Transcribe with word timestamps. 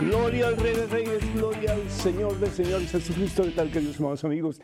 Gloria 0.00 0.48
al 0.48 0.56
Rey 0.56 0.74
de 0.74 0.86
Reyes, 0.86 1.34
gloria 1.34 1.72
al 1.72 1.90
Señor 1.90 2.38
de 2.38 2.46
Señores 2.48 2.90
Jesucristo. 2.90 3.42
¿Qué 3.44 3.50
tal, 3.50 3.70
queridos 3.70 3.96
hermanos 3.96 4.24
amigos? 4.24 4.60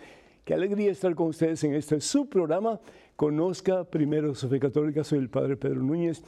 Qué 0.51 0.55
alegría 0.55 0.91
estar 0.91 1.15
con 1.15 1.29
ustedes 1.29 1.63
en 1.63 1.75
este 1.75 2.01
su 2.01 2.29
programa. 2.29 2.81
Conozca 3.15 3.85
primero 3.85 4.35
su 4.35 4.49
fe 4.49 4.59
católica. 4.59 5.05
Soy 5.05 5.21
el 5.21 5.31
Padre 5.31 5.57
Pedro 5.57 5.81
Núñez. 5.81 6.25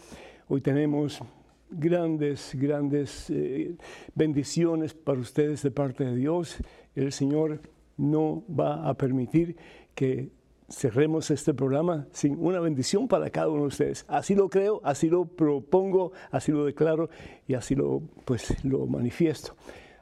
Hoy 0.47 0.61
tenemos 0.61 1.21
grandes, 1.69 2.53
grandes 2.55 3.29
eh, 3.31 3.75
bendiciones 4.15 4.95
para 4.95 5.19
ustedes 5.19 5.65
de 5.65 5.73
parte 5.73 6.05
de 6.05 6.15
Dios. 6.15 6.59
El 6.95 7.11
Señor 7.11 7.63
no 7.97 8.45
va 8.49 8.89
a 8.89 8.95
permitir 8.95 9.57
que 9.93 10.31
cerremos 10.69 11.33
este 11.33 11.53
programa 11.53 12.07
sin 12.13 12.37
una 12.39 12.61
bendición 12.61 13.09
para 13.09 13.29
cada 13.29 13.49
uno 13.49 13.63
de 13.63 13.67
ustedes. 13.67 14.05
Así 14.07 14.37
lo 14.37 14.49
creo, 14.49 14.81
así 14.85 15.09
lo 15.09 15.25
propongo, 15.25 16.13
así 16.31 16.53
lo 16.53 16.65
declaro 16.65 17.11
y 17.49 17.55
así 17.55 17.75
lo, 17.75 18.01
pues, 18.25 18.65
lo 18.65 18.87
manifiesto. 18.87 19.57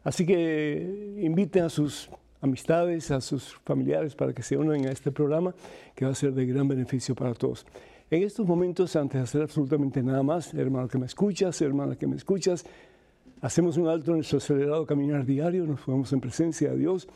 Así 0.04 0.26
que 0.26 1.16
inviten 1.22 1.64
a 1.64 1.70
sus 1.70 2.10
amistades, 2.40 3.10
a 3.10 3.20
sus 3.20 3.54
familiares 3.64 4.14
para 4.14 4.32
que 4.32 4.42
se 4.42 4.56
unan 4.56 4.86
a 4.86 4.90
este 4.90 5.10
programa 5.12 5.54
que 5.94 6.04
va 6.04 6.12
a 6.12 6.14
ser 6.14 6.32
de 6.32 6.46
gran 6.46 6.68
beneficio 6.68 7.14
para 7.14 7.34
todos. 7.34 7.66
En 8.10 8.22
estos 8.22 8.46
momentos, 8.46 8.96
antes 8.96 9.20
de 9.20 9.22
hacer 9.22 9.42
absolutamente 9.42 10.02
nada 10.02 10.22
más, 10.22 10.52
hermano 10.54 10.88
que 10.88 10.98
me 10.98 11.06
escuchas, 11.06 11.60
hermana 11.62 11.96
que 11.96 12.06
me 12.06 12.16
escuchas, 12.16 12.64
hacemos 13.40 13.76
un 13.76 13.86
alto 13.86 14.10
en 14.10 14.18
nuestro 14.18 14.38
acelerado 14.38 14.84
caminar 14.84 15.24
diario, 15.24 15.64
nos 15.66 15.80
ponemos 15.80 16.12
en 16.12 16.20
presencia 16.20 16.70
de 16.72 16.78
Dios. 16.78 17.08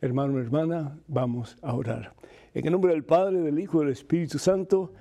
Hermano, 0.00 0.38
hermana, 0.38 0.98
vamos 1.08 1.56
a 1.62 1.74
orar. 1.74 2.12
En 2.54 2.66
el 2.66 2.72
nombre 2.72 2.92
del 2.92 3.04
Padre, 3.04 3.40
del 3.40 3.58
Hijo 3.58 3.80
y 3.80 3.84
del 3.86 3.92
Espíritu 3.92 4.38
Santo. 4.38 4.92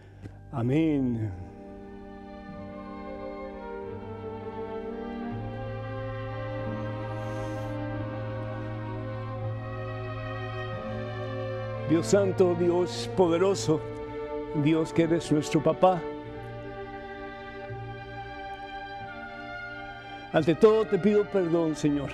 Amén. 0.52 1.51
Dios 11.92 12.08
Santo, 12.08 12.56
Dios 12.58 13.08
poderoso, 13.16 13.80
Dios 14.64 14.92
que 14.92 15.04
eres 15.04 15.32
nuestro 15.32 15.62
papá. 15.62 16.02
Ante 20.34 20.56
todo 20.56 20.86
te 20.86 20.98
pido 20.98 21.24
perdón, 21.26 21.76
Señor 21.76 22.10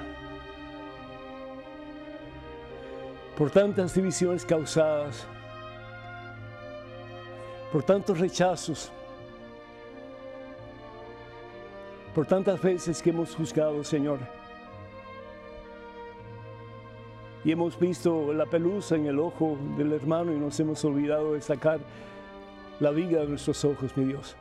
por 3.37 3.51
tantas 3.51 3.93
divisiones 3.93 4.43
causadas, 4.43 5.27
por 7.71 7.83
tantos 7.83 8.19
rechazos, 8.19 8.91
por 12.15 12.25
tantas 12.25 12.59
veces 12.59 12.99
que 12.99 13.11
hemos 13.11 13.35
juzgado, 13.35 13.83
Señor. 13.83 14.17
Y 17.43 17.51
hemos 17.51 17.79
visto 17.79 18.33
la 18.33 18.45
pelusa 18.45 18.95
en 18.95 19.05
el 19.05 19.19
ojo 19.19 19.57
del 19.77 19.93
hermano 19.93 20.33
y 20.33 20.37
nos 20.37 20.59
hemos 20.59 20.83
olvidado 20.83 21.33
de 21.33 21.41
sacar 21.41 21.79
la 22.79 22.91
viga 22.91 23.21
de 23.21 23.27
nuestros 23.27 23.63
ojos, 23.63 23.95
mi 23.95 24.05
Dios. 24.05 24.35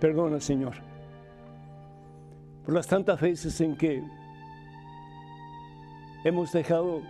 Perdona, 0.00 0.40
Señor, 0.40 0.74
por 2.64 2.74
las 2.74 2.86
tantas 2.86 3.20
veces 3.20 3.60
en 3.60 3.76
que 3.76 4.02
hemos 6.24 6.52
dejado 6.52 7.02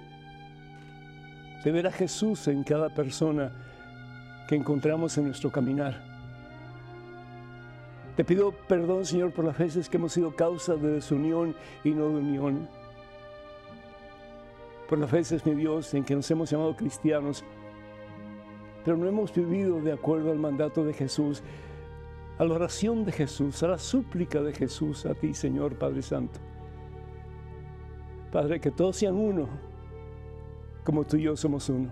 de 1.64 1.72
ver 1.72 1.86
a 1.86 1.92
Jesús 1.92 2.46
en 2.48 2.62
cada 2.62 2.90
persona 2.90 3.52
que 4.48 4.54
encontramos 4.54 5.16
en 5.18 5.24
nuestro 5.24 5.50
caminar. 5.50 6.00
Te 8.16 8.24
pido 8.24 8.52
perdón, 8.52 9.04
Señor, 9.04 9.32
por 9.32 9.44
las 9.44 9.58
veces 9.58 9.88
que 9.88 9.96
hemos 9.96 10.12
sido 10.12 10.34
causa 10.34 10.74
de 10.76 10.92
desunión 10.92 11.54
y 11.82 11.90
no 11.90 12.08
de 12.08 12.14
unión. 12.14 12.68
Por 14.88 14.98
las 14.98 15.10
veces, 15.10 15.44
mi 15.44 15.54
Dios, 15.54 15.92
en 15.94 16.04
que 16.04 16.14
nos 16.14 16.30
hemos 16.30 16.50
llamado 16.50 16.76
cristianos, 16.76 17.44
pero 18.84 18.96
no 18.96 19.06
hemos 19.06 19.34
vivido 19.34 19.80
de 19.80 19.92
acuerdo 19.92 20.30
al 20.30 20.38
mandato 20.38 20.84
de 20.84 20.92
Jesús, 20.92 21.42
a 22.38 22.44
la 22.44 22.54
oración 22.54 23.04
de 23.04 23.12
Jesús, 23.12 23.62
a 23.62 23.68
la 23.68 23.78
súplica 23.78 24.42
de 24.42 24.52
Jesús, 24.52 25.06
a 25.06 25.14
ti, 25.14 25.34
Señor 25.34 25.76
Padre 25.76 26.02
Santo. 26.02 26.38
Padre, 28.30 28.60
que 28.60 28.70
todos 28.70 28.96
sean 28.96 29.16
uno, 29.16 29.48
como 30.84 31.04
tú 31.04 31.16
y 31.16 31.22
yo 31.22 31.36
somos 31.36 31.68
uno. 31.68 31.90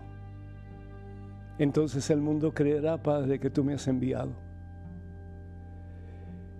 Entonces 1.59 2.09
el 2.11 2.21
mundo 2.21 2.53
creerá, 2.53 3.03
Padre, 3.03 3.41
que 3.41 3.51
tú 3.51 3.65
me 3.65 3.75
has 3.75 3.89
enviado. 3.89 4.33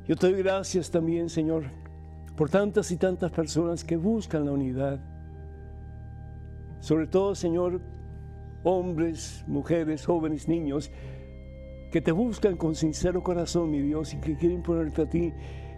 Yo 0.07 0.17
te 0.17 0.31
doy 0.31 0.43
gracias 0.43 0.91
también, 0.91 1.29
Señor, 1.29 1.65
por 2.37 2.51
tantas 2.51 2.91
y 2.91 2.97
tantas 2.97 3.31
personas 3.31 3.85
que 3.85 3.97
buscan 3.97 4.45
la 4.45 4.53
unidad. 4.53 5.14
Sobre 6.85 7.07
todo, 7.07 7.35
Señor, 7.35 7.81
hombres, 8.63 9.43
mujeres, 9.47 10.05
jóvenes, 10.05 10.49
niños, 10.49 10.93
que 11.91 12.03
te 12.03 12.13
buscan 12.13 12.59
con 12.59 12.75
sincero 12.75 13.23
corazón, 13.23 13.71
mi 13.71 13.81
Dios, 13.81 14.13
y 14.13 14.19
que 14.19 14.37
quieren 14.37 14.63
ponerte 14.63 15.01
a 15.01 15.09
ti 15.09 15.33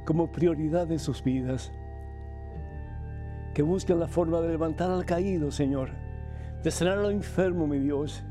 como 0.05 0.33
prioridad 0.33 0.91
en 0.91 0.99
sus 0.99 1.22
vidas 1.22 1.71
que 3.55 3.62
busquen 3.62 4.00
la 4.00 4.09
forma 4.09 4.41
de 4.41 4.49
levantar 4.49 4.91
al 4.91 5.05
caído, 5.05 5.53
Señor, 5.53 5.91
de 6.65 6.72
sanar 6.72 6.99
al 6.99 7.12
enfermo, 7.12 7.69
mi 7.69 7.78
Dios, 7.78 8.25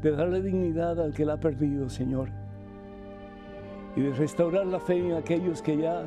de 0.00 0.12
darle 0.12 0.40
dignidad 0.40 0.98
al 0.98 1.12
que 1.12 1.26
la 1.26 1.34
ha 1.34 1.40
perdido, 1.40 1.90
Señor, 1.90 2.30
y 3.96 4.00
de 4.00 4.14
restaurar 4.14 4.64
la 4.66 4.80
fe 4.80 4.96
en 4.96 5.12
aquellos 5.12 5.60
que 5.60 5.76
ya, 5.76 6.04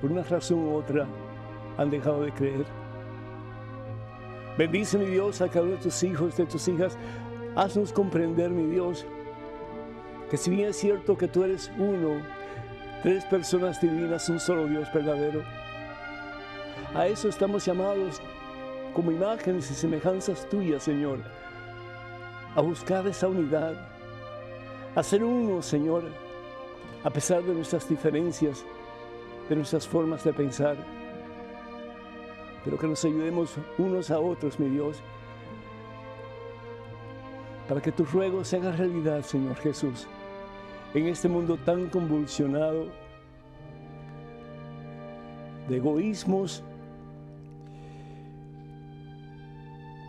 por 0.00 0.10
una 0.10 0.24
razón 0.24 0.64
u 0.64 0.74
otra, 0.74 1.06
han 1.76 1.90
dejado 1.90 2.22
de 2.22 2.32
creer. 2.32 2.87
Bendice, 4.58 4.98
mi 4.98 5.06
Dios, 5.06 5.40
a 5.40 5.48
cada 5.48 5.66
uno 5.66 5.76
de 5.76 5.82
tus 5.82 6.02
hijos, 6.02 6.36
de 6.36 6.44
tus 6.44 6.66
hijas. 6.66 6.98
Haznos 7.54 7.92
comprender, 7.92 8.50
mi 8.50 8.66
Dios, 8.66 9.06
que 10.28 10.36
si 10.36 10.50
bien 10.50 10.70
es 10.70 10.76
cierto 10.76 11.16
que 11.16 11.28
tú 11.28 11.44
eres 11.44 11.70
uno, 11.78 12.20
tres 13.04 13.24
personas 13.26 13.80
divinas, 13.80 14.28
un 14.28 14.40
solo 14.40 14.66
Dios 14.66 14.92
verdadero, 14.92 15.44
a 16.92 17.06
eso 17.06 17.28
estamos 17.28 17.64
llamados 17.64 18.20
como 18.94 19.12
imágenes 19.12 19.70
y 19.70 19.74
semejanzas 19.74 20.48
tuyas, 20.48 20.82
Señor. 20.82 21.20
A 22.56 22.60
buscar 22.60 23.06
esa 23.06 23.28
unidad, 23.28 23.74
a 24.96 25.02
ser 25.04 25.22
uno, 25.22 25.62
Señor, 25.62 26.02
a 27.04 27.10
pesar 27.10 27.44
de 27.44 27.54
nuestras 27.54 27.88
diferencias, 27.88 28.64
de 29.48 29.54
nuestras 29.54 29.86
formas 29.86 30.24
de 30.24 30.32
pensar. 30.32 30.97
Pero 32.68 32.78
que 32.78 32.86
nos 32.86 33.02
ayudemos 33.02 33.56
unos 33.78 34.10
a 34.10 34.20
otros, 34.20 34.60
mi 34.60 34.68
Dios, 34.68 35.00
para 37.66 37.80
que 37.80 37.90
tu 37.90 38.04
ruego 38.04 38.44
se 38.44 38.58
haga 38.58 38.72
realidad, 38.72 39.22
Señor 39.22 39.56
Jesús, 39.56 40.06
en 40.92 41.06
este 41.06 41.30
mundo 41.30 41.56
tan 41.56 41.88
convulsionado 41.88 42.88
de 45.66 45.78
egoísmos, 45.78 46.62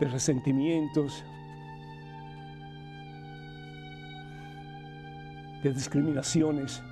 de 0.01 0.07
resentimientos, 0.09 1.23
de 5.63 5.71
discriminaciones 5.71 6.83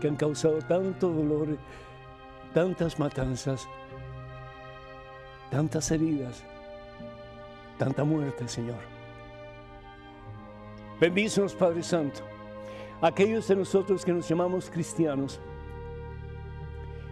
que 0.00 0.06
han 0.06 0.14
causado 0.14 0.60
tanto 0.60 1.10
dolor, 1.10 1.58
tantas 2.52 2.98
matanzas, 2.98 3.68
tantas 5.50 5.90
heridas, 5.90 6.42
tanta 7.78 8.04
muerte, 8.04 8.46
Señor. 8.48 8.78
Bendícenos, 11.00 11.54
Padre 11.54 11.82
Santo, 11.82 12.20
aquellos 13.00 13.48
de 13.48 13.56
nosotros 13.56 14.04
que 14.04 14.12
nos 14.12 14.28
llamamos 14.28 14.68
cristianos 14.68 15.40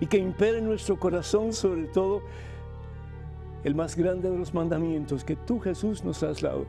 y 0.00 0.06
que 0.06 0.19
impere 0.19 0.58
en 0.58 0.67
nuestro 0.67 0.99
corazón 0.99 1.52
sobre 1.52 1.84
todo 1.87 2.23
el 3.64 3.75
más 3.75 3.96
grande 3.96 4.31
de 4.31 4.37
los 4.37 4.52
mandamientos 4.55 5.25
que 5.25 5.37
tú 5.37 5.58
Jesús 5.58 6.05
nos 6.05 6.23
has 6.23 6.41
dado. 6.41 6.67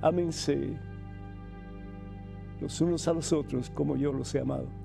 Ámense 0.00 0.76
los 2.60 2.80
unos 2.80 3.06
a 3.08 3.12
los 3.12 3.32
otros 3.32 3.70
como 3.70 3.96
yo 3.96 4.12
los 4.12 4.34
he 4.34 4.40
amado. 4.40 4.83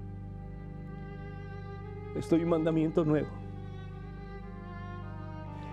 Estoy 2.20 2.44
un 2.44 2.50
mandamiento 2.50 3.04
nuevo, 3.04 3.30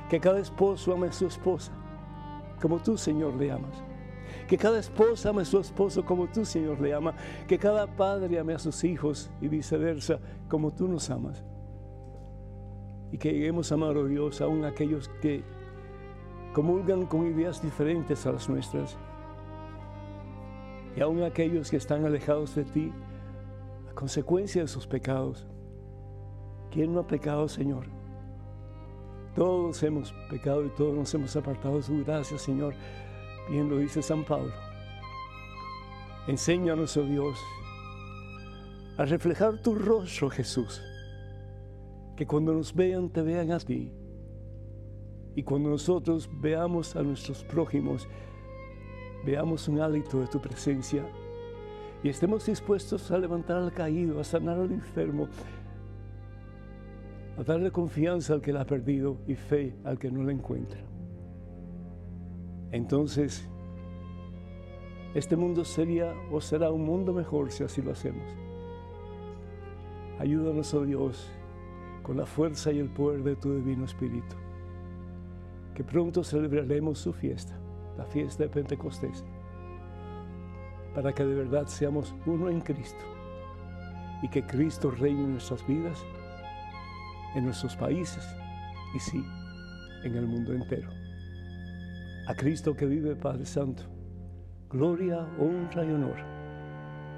Que 0.08 0.20
cada 0.20 0.38
esposo 0.38 0.94
ame 0.94 1.08
a 1.08 1.12
su 1.12 1.26
esposa 1.26 1.72
como 2.60 2.78
tú, 2.78 2.96
Señor, 2.96 3.34
le 3.34 3.50
amas. 3.50 3.82
Que 4.48 4.56
cada 4.56 4.78
esposa 4.78 5.30
ame 5.30 5.42
a 5.42 5.44
su 5.44 5.58
esposo 5.58 6.04
como 6.04 6.26
tú, 6.28 6.44
Señor, 6.44 6.80
le 6.80 6.94
ama. 6.94 7.14
Que 7.46 7.58
cada 7.58 7.86
padre 7.86 8.38
ame 8.38 8.54
a 8.54 8.58
sus 8.58 8.82
hijos 8.84 9.30
y 9.40 9.48
viceversa 9.48 10.18
como 10.48 10.72
tú 10.72 10.88
nos 10.88 11.10
amas. 11.10 11.44
Y 13.12 13.18
que 13.18 13.32
lleguemos 13.32 13.70
a 13.70 13.74
amar 13.74 13.96
a 13.96 14.04
Dios 14.04 14.40
aún 14.40 14.64
aquellos 14.64 15.08
que 15.20 15.42
comulgan 16.54 17.06
con 17.06 17.26
ideas 17.26 17.60
diferentes 17.60 18.24
a 18.26 18.32
las 18.32 18.48
nuestras. 18.48 18.96
Y 20.96 21.00
aún 21.00 21.22
aquellos 21.22 21.70
que 21.70 21.76
están 21.76 22.06
alejados 22.06 22.54
de 22.54 22.64
ti 22.64 22.92
a 23.90 23.94
consecuencia 23.94 24.62
de 24.62 24.68
sus 24.68 24.86
pecados. 24.86 25.46
¿Quién 26.76 26.92
no 26.92 27.00
ha 27.00 27.06
pecado, 27.06 27.48
Señor? 27.48 27.86
Todos 29.34 29.82
hemos 29.82 30.12
pecado 30.28 30.62
y 30.66 30.68
todos 30.68 30.94
nos 30.94 31.14
hemos 31.14 31.34
apartado 31.34 31.76
de 31.76 31.82
su 31.82 32.04
gracia, 32.04 32.36
Señor. 32.36 32.74
Bien 33.48 33.66
lo 33.70 33.78
dice 33.78 34.02
San 34.02 34.22
Pablo. 34.24 34.52
Enséñanos, 36.28 36.94
oh 36.98 37.04
Dios, 37.04 37.38
a 38.98 39.06
reflejar 39.06 39.62
tu 39.62 39.74
rostro, 39.74 40.28
Jesús. 40.28 40.82
Que 42.14 42.26
cuando 42.26 42.52
nos 42.52 42.74
vean, 42.74 43.08
te 43.08 43.22
vean 43.22 43.52
a 43.52 43.58
ti. 43.58 43.90
Y 45.34 45.42
cuando 45.44 45.70
nosotros 45.70 46.28
veamos 46.30 46.94
a 46.94 47.02
nuestros 47.02 47.42
prójimos, 47.42 48.06
veamos 49.24 49.66
un 49.66 49.80
hálito 49.80 50.20
de 50.20 50.26
tu 50.26 50.42
presencia 50.42 51.10
y 52.02 52.10
estemos 52.10 52.44
dispuestos 52.44 53.10
a 53.10 53.18
levantar 53.18 53.56
al 53.56 53.72
caído, 53.72 54.20
a 54.20 54.24
sanar 54.24 54.58
al 54.60 54.72
enfermo, 54.72 55.26
a 57.38 57.42
darle 57.42 57.70
confianza 57.70 58.32
al 58.32 58.40
que 58.40 58.52
la 58.52 58.62
ha 58.62 58.66
perdido 58.66 59.18
y 59.26 59.34
fe 59.34 59.74
al 59.84 59.98
que 59.98 60.10
no 60.10 60.22
la 60.22 60.32
encuentra. 60.32 60.80
Entonces, 62.72 63.48
este 65.14 65.36
mundo 65.36 65.64
sería 65.64 66.14
o 66.30 66.40
será 66.40 66.70
un 66.70 66.84
mundo 66.84 67.12
mejor 67.12 67.50
si 67.50 67.64
así 67.64 67.82
lo 67.82 67.92
hacemos. 67.92 68.24
Ayúdanos, 70.18 70.72
oh 70.72 70.84
Dios, 70.84 71.30
con 72.02 72.16
la 72.16 72.26
fuerza 72.26 72.72
y 72.72 72.78
el 72.78 72.88
poder 72.88 73.22
de 73.22 73.36
tu 73.36 73.54
Divino 73.54 73.84
Espíritu, 73.84 74.34
que 75.74 75.84
pronto 75.84 76.24
celebraremos 76.24 76.98
su 76.98 77.12
fiesta, 77.12 77.58
la 77.98 78.06
fiesta 78.06 78.44
de 78.44 78.48
Pentecostés, 78.48 79.24
para 80.94 81.12
que 81.12 81.24
de 81.24 81.34
verdad 81.34 81.66
seamos 81.66 82.14
uno 82.24 82.48
en 82.48 82.60
Cristo 82.60 83.04
y 84.22 84.28
que 84.28 84.46
Cristo 84.46 84.90
reine 84.90 85.24
en 85.24 85.32
nuestras 85.32 85.66
vidas 85.66 86.02
en 87.36 87.44
nuestros 87.44 87.76
países 87.76 88.26
y 88.94 88.98
sí, 88.98 89.22
en 90.02 90.16
el 90.16 90.26
mundo 90.26 90.52
entero. 90.52 90.88
A 92.26 92.34
Cristo 92.34 92.74
que 92.74 92.86
vive, 92.86 93.14
Padre 93.14 93.44
Santo, 93.44 93.84
gloria, 94.70 95.28
honra 95.38 95.84
y 95.84 95.90
honor 95.90 96.16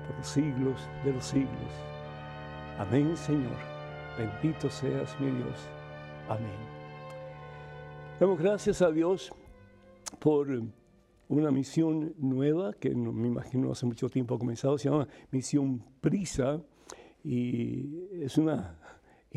por 0.07 0.17
los 0.17 0.27
siglos 0.27 0.89
de 1.05 1.13
los 1.13 1.25
siglos. 1.25 1.73
Amén, 2.79 3.17
Señor. 3.17 3.57
Bendito 4.19 4.69
seas 4.69 5.19
mi 5.21 5.31
Dios. 5.31 5.69
Amén. 6.29 6.59
Damos 8.19 8.41
gracias 8.41 8.83
a 8.83 8.91
Dios 8.91 9.33
por 10.19 10.49
una 11.29 11.51
misión 11.53 12.15
nueva 12.19 12.73
que 12.73 12.91
me 12.91 13.29
imagino 13.29 13.71
hace 13.71 13.87
mucho 13.87 14.09
tiempo 14.09 14.35
ha 14.35 14.39
comenzado, 14.39 14.77
se 14.79 14.91
llama 14.91 15.07
Misión 15.31 15.85
Prisa 16.01 16.61
y 17.23 18.09
es 18.23 18.39
una 18.39 18.78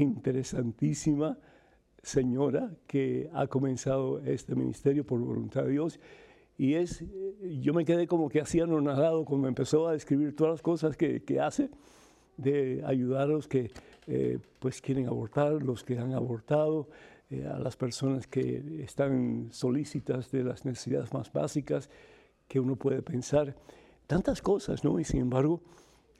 interesantísima 0.01 1.37
señora 2.01 2.71
que 2.87 3.29
ha 3.33 3.47
comenzado 3.47 4.19
este 4.19 4.55
ministerio 4.55 5.05
por 5.05 5.19
voluntad 5.19 5.63
de 5.63 5.71
Dios. 5.71 5.99
Y 6.57 6.75
es, 6.75 7.03
yo 7.59 7.73
me 7.73 7.85
quedé 7.85 8.07
como 8.07 8.29
que 8.29 8.41
hacía 8.41 8.65
nadado 8.65 9.25
cuando 9.25 9.47
empezó 9.47 9.87
a 9.87 9.95
escribir 9.95 10.35
todas 10.35 10.53
las 10.53 10.61
cosas 10.61 10.97
que, 10.97 11.23
que 11.23 11.39
hace, 11.39 11.69
de 12.37 12.83
ayudar 12.85 13.23
a 13.23 13.33
los 13.33 13.47
que 13.47 13.71
eh, 14.07 14.39
pues 14.59 14.81
quieren 14.81 15.07
abortar, 15.07 15.63
los 15.63 15.83
que 15.83 15.97
han 15.97 16.13
abortado, 16.13 16.87
eh, 17.29 17.47
a 17.47 17.57
las 17.59 17.77
personas 17.77 18.27
que 18.27 18.83
están 18.83 19.49
solícitas 19.51 20.31
de 20.31 20.43
las 20.43 20.65
necesidades 20.65 21.13
más 21.13 21.31
básicas 21.31 21.89
que 22.47 22.59
uno 22.59 22.75
puede 22.75 23.01
pensar. 23.01 23.55
Tantas 24.05 24.41
cosas, 24.41 24.83
¿no? 24.83 24.99
Y 24.99 25.03
sin 25.03 25.21
embargo, 25.21 25.61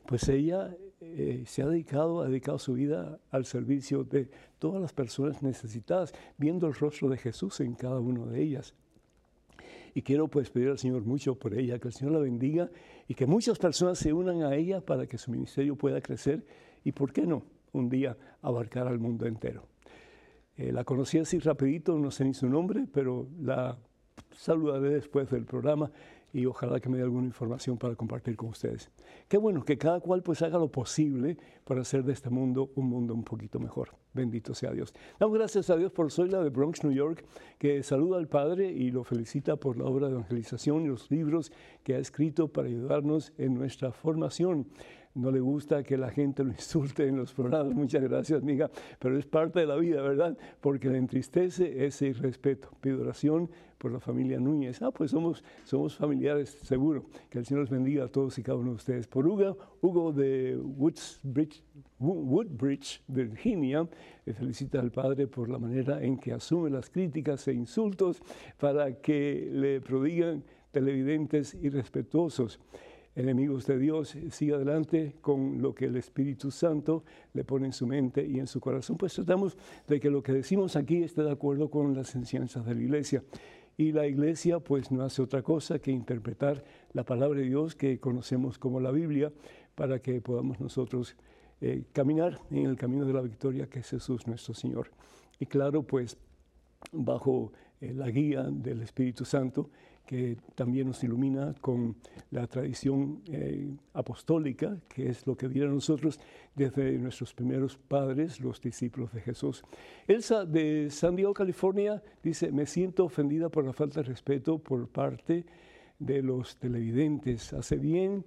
pues 0.07 0.29
ella 0.29 0.75
eh, 1.03 1.43
se 1.47 1.63
ha 1.63 1.67
dedicado, 1.67 2.21
ha 2.21 2.27
dedicado 2.27 2.59
su 2.59 2.73
vida 2.73 3.19
al 3.31 3.45
servicio 3.45 4.03
de 4.03 4.29
todas 4.59 4.79
las 4.79 4.93
personas 4.93 5.41
necesitadas, 5.41 6.13
viendo 6.37 6.67
el 6.67 6.75
rostro 6.75 7.09
de 7.09 7.17
Jesús 7.17 7.59
en 7.59 7.73
cada 7.73 7.99
una 7.99 8.25
de 8.25 8.41
ellas. 8.41 8.75
Y 9.95 10.03
quiero 10.03 10.27
pues 10.27 10.51
pedir 10.51 10.69
al 10.69 10.77
Señor 10.77 11.03
mucho 11.03 11.35
por 11.35 11.53
ella, 11.55 11.79
que 11.79 11.87
el 11.87 11.93
Señor 11.93 12.13
la 12.13 12.19
bendiga 12.19 12.69
y 13.07 13.15
que 13.15 13.25
muchas 13.25 13.57
personas 13.57 13.97
se 13.97 14.13
unan 14.13 14.43
a 14.43 14.55
ella 14.55 14.79
para 14.79 15.07
que 15.07 15.17
su 15.17 15.31
ministerio 15.31 15.75
pueda 15.75 16.01
crecer 16.01 16.45
y, 16.83 16.91
¿por 16.91 17.11
qué 17.11 17.25
no?, 17.25 17.43
un 17.73 17.89
día 17.89 18.15
abarcar 18.41 18.87
al 18.87 18.99
mundo 18.99 19.25
entero. 19.25 19.63
Eh, 20.55 20.71
la 20.71 20.83
conocí 20.83 21.17
así 21.17 21.39
rapidito, 21.39 21.97
no 21.97 22.11
sé 22.11 22.25
ni 22.25 22.33
su 22.33 22.47
nombre, 22.47 22.85
pero 22.91 23.27
la 23.41 23.77
saludaré 24.35 24.89
después 24.91 25.29
del 25.31 25.45
programa 25.45 25.91
y 26.33 26.45
ojalá 26.45 26.79
que 26.79 26.89
me 26.89 26.97
dé 26.97 27.03
alguna 27.03 27.27
información 27.27 27.77
para 27.77 27.95
compartir 27.95 28.35
con 28.35 28.49
ustedes. 28.49 28.89
Qué 29.27 29.37
bueno 29.37 29.63
que 29.63 29.77
cada 29.77 29.99
cual 29.99 30.23
pues 30.23 30.41
haga 30.41 30.57
lo 30.57 30.71
posible 30.71 31.37
para 31.63 31.81
hacer 31.81 32.03
de 32.03 32.13
este 32.13 32.29
mundo 32.29 32.71
un 32.75 32.87
mundo 32.87 33.13
un 33.13 33.23
poquito 33.23 33.59
mejor. 33.59 33.89
Bendito 34.13 34.53
sea 34.53 34.71
Dios. 34.71 34.93
Damos 35.19 35.37
gracias 35.37 35.69
a 35.69 35.75
Dios 35.75 35.91
por 35.91 36.11
Soy 36.11 36.29
la 36.29 36.43
de 36.43 36.49
Bronx, 36.49 36.83
New 36.83 36.93
York, 36.93 37.25
que 37.57 37.83
saluda 37.83 38.17
al 38.17 38.27
Padre 38.27 38.71
y 38.71 38.91
lo 38.91 39.03
felicita 39.03 39.55
por 39.55 39.77
la 39.77 39.85
obra 39.85 40.07
de 40.07 40.13
evangelización 40.13 40.83
y 40.83 40.87
los 40.87 41.09
libros 41.11 41.51
que 41.83 41.95
ha 41.95 41.99
escrito 41.99 42.47
para 42.47 42.67
ayudarnos 42.67 43.33
en 43.37 43.53
nuestra 43.53 43.91
formación 43.91 44.67
no 45.13 45.31
le 45.31 45.39
gusta 45.39 45.83
que 45.83 45.97
la 45.97 46.09
gente 46.09 46.43
lo 46.43 46.51
insulte 46.51 47.07
en 47.07 47.17
los 47.17 47.33
programas. 47.33 47.73
Muchas 47.73 48.01
gracias, 48.01 48.41
amiga, 48.41 48.69
pero 48.99 49.17
es 49.17 49.25
parte 49.25 49.59
de 49.59 49.65
la 49.65 49.75
vida, 49.75 50.01
¿verdad? 50.01 50.37
Porque 50.61 50.89
le 50.89 50.97
entristece 50.97 51.85
ese 51.85 52.07
irrespeto. 52.07 52.69
Pido 52.79 53.01
oración 53.01 53.49
por 53.81 53.91
la 53.91 53.99
familia 53.99 54.39
Núñez. 54.39 54.79
Ah, 54.83 54.91
pues 54.91 55.09
somos, 55.09 55.43
somos 55.63 55.95
familiares, 55.95 56.55
seguro. 56.61 57.05
Que 57.31 57.39
el 57.39 57.45
Señor 57.45 57.61
los 57.61 57.71
bendiga 57.71 58.05
a 58.05 58.07
todos 58.07 58.37
y 58.37 58.43
cada 58.43 58.59
uno 58.59 58.69
de 58.69 58.75
ustedes. 58.75 59.07
Por 59.07 59.27
Hugo, 59.27 59.57
Hugo 59.81 60.13
de 60.13 60.55
Woodbridge, 60.55 61.63
Woodbridge, 61.99 63.01
Virginia, 63.07 63.87
felicita 64.37 64.79
al 64.79 64.91
Padre 64.91 65.25
por 65.25 65.49
la 65.49 65.57
manera 65.57 66.03
en 66.03 66.19
que 66.19 66.31
asume 66.31 66.69
las 66.69 66.91
críticas 66.91 67.47
e 67.47 67.53
insultos 67.53 68.21
para 68.59 69.01
que 69.01 69.49
le 69.51 69.81
prodigan 69.81 70.43
televidentes 70.71 71.55
irrespetuosos 71.55 72.59
enemigos 73.15 73.65
de 73.65 73.77
Dios, 73.77 74.15
siga 74.29 74.55
adelante 74.55 75.15
con 75.21 75.61
lo 75.61 75.75
que 75.75 75.85
el 75.85 75.97
Espíritu 75.97 76.49
Santo 76.49 77.03
le 77.33 77.43
pone 77.43 77.65
en 77.67 77.73
su 77.73 77.85
mente 77.85 78.25
y 78.25 78.39
en 78.39 78.47
su 78.47 78.59
corazón. 78.59 78.97
Pues 78.97 79.13
tratamos 79.13 79.57
de 79.87 79.99
que 79.99 80.09
lo 80.09 80.23
que 80.23 80.31
decimos 80.31 80.75
aquí 80.75 81.03
esté 81.03 81.23
de 81.23 81.31
acuerdo 81.31 81.69
con 81.69 81.93
las 81.93 82.15
enseñanzas 82.15 82.65
de 82.65 82.75
la 82.75 82.81
Iglesia. 82.81 83.23
Y 83.77 83.91
la 83.91 84.05
iglesia 84.05 84.59
pues 84.59 84.91
no 84.91 85.03
hace 85.03 85.21
otra 85.21 85.41
cosa 85.41 85.79
que 85.79 85.91
interpretar 85.91 86.63
la 86.93 87.03
palabra 87.03 87.39
de 87.39 87.45
Dios 87.45 87.75
que 87.75 87.99
conocemos 87.99 88.57
como 88.57 88.79
la 88.79 88.91
Biblia 88.91 89.31
para 89.75 89.99
que 89.99 90.21
podamos 90.21 90.59
nosotros 90.59 91.15
eh, 91.61 91.83
caminar 91.93 92.39
en 92.51 92.65
el 92.65 92.75
camino 92.75 93.05
de 93.05 93.13
la 93.13 93.21
victoria 93.21 93.67
que 93.67 93.79
es 93.79 93.89
Jesús 93.89 94.27
nuestro 94.27 94.53
Señor. 94.53 94.91
Y 95.39 95.45
claro, 95.45 95.83
pues 95.83 96.17
bajo 96.91 97.51
eh, 97.79 97.93
la 97.93 98.09
guía 98.09 98.43
del 98.43 98.81
Espíritu 98.81 99.25
Santo 99.25 99.69
que 100.11 100.35
también 100.55 100.87
nos 100.87 101.01
ilumina 101.05 101.55
con 101.61 101.95
la 102.31 102.45
tradición 102.45 103.21
eh, 103.31 103.73
apostólica, 103.93 104.77
que 104.89 105.07
es 105.07 105.25
lo 105.25 105.37
que 105.37 105.45
a 105.45 105.49
nosotros 105.49 106.19
desde 106.53 106.97
nuestros 106.97 107.33
primeros 107.33 107.77
padres, 107.77 108.41
los 108.41 108.59
discípulos 108.59 109.13
de 109.13 109.21
Jesús. 109.21 109.63
Elsa 110.05 110.43
de 110.43 110.89
San 110.89 111.15
Diego, 111.15 111.33
California, 111.33 112.03
dice, 112.21 112.51
me 112.51 112.65
siento 112.65 113.05
ofendida 113.05 113.47
por 113.47 113.63
la 113.63 113.71
falta 113.71 114.01
de 114.01 114.09
respeto 114.09 114.57
por 114.57 114.89
parte 114.89 115.45
de 115.97 116.21
los 116.21 116.57
televidentes. 116.57 117.53
Hace 117.53 117.77
bien, 117.77 118.25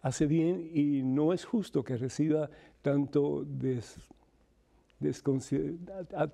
hace 0.00 0.26
bien 0.26 0.72
y 0.74 1.04
no 1.04 1.32
es 1.32 1.44
justo 1.44 1.84
que 1.84 1.96
reciba 1.96 2.50
tanto 2.82 3.44
des, 3.44 3.96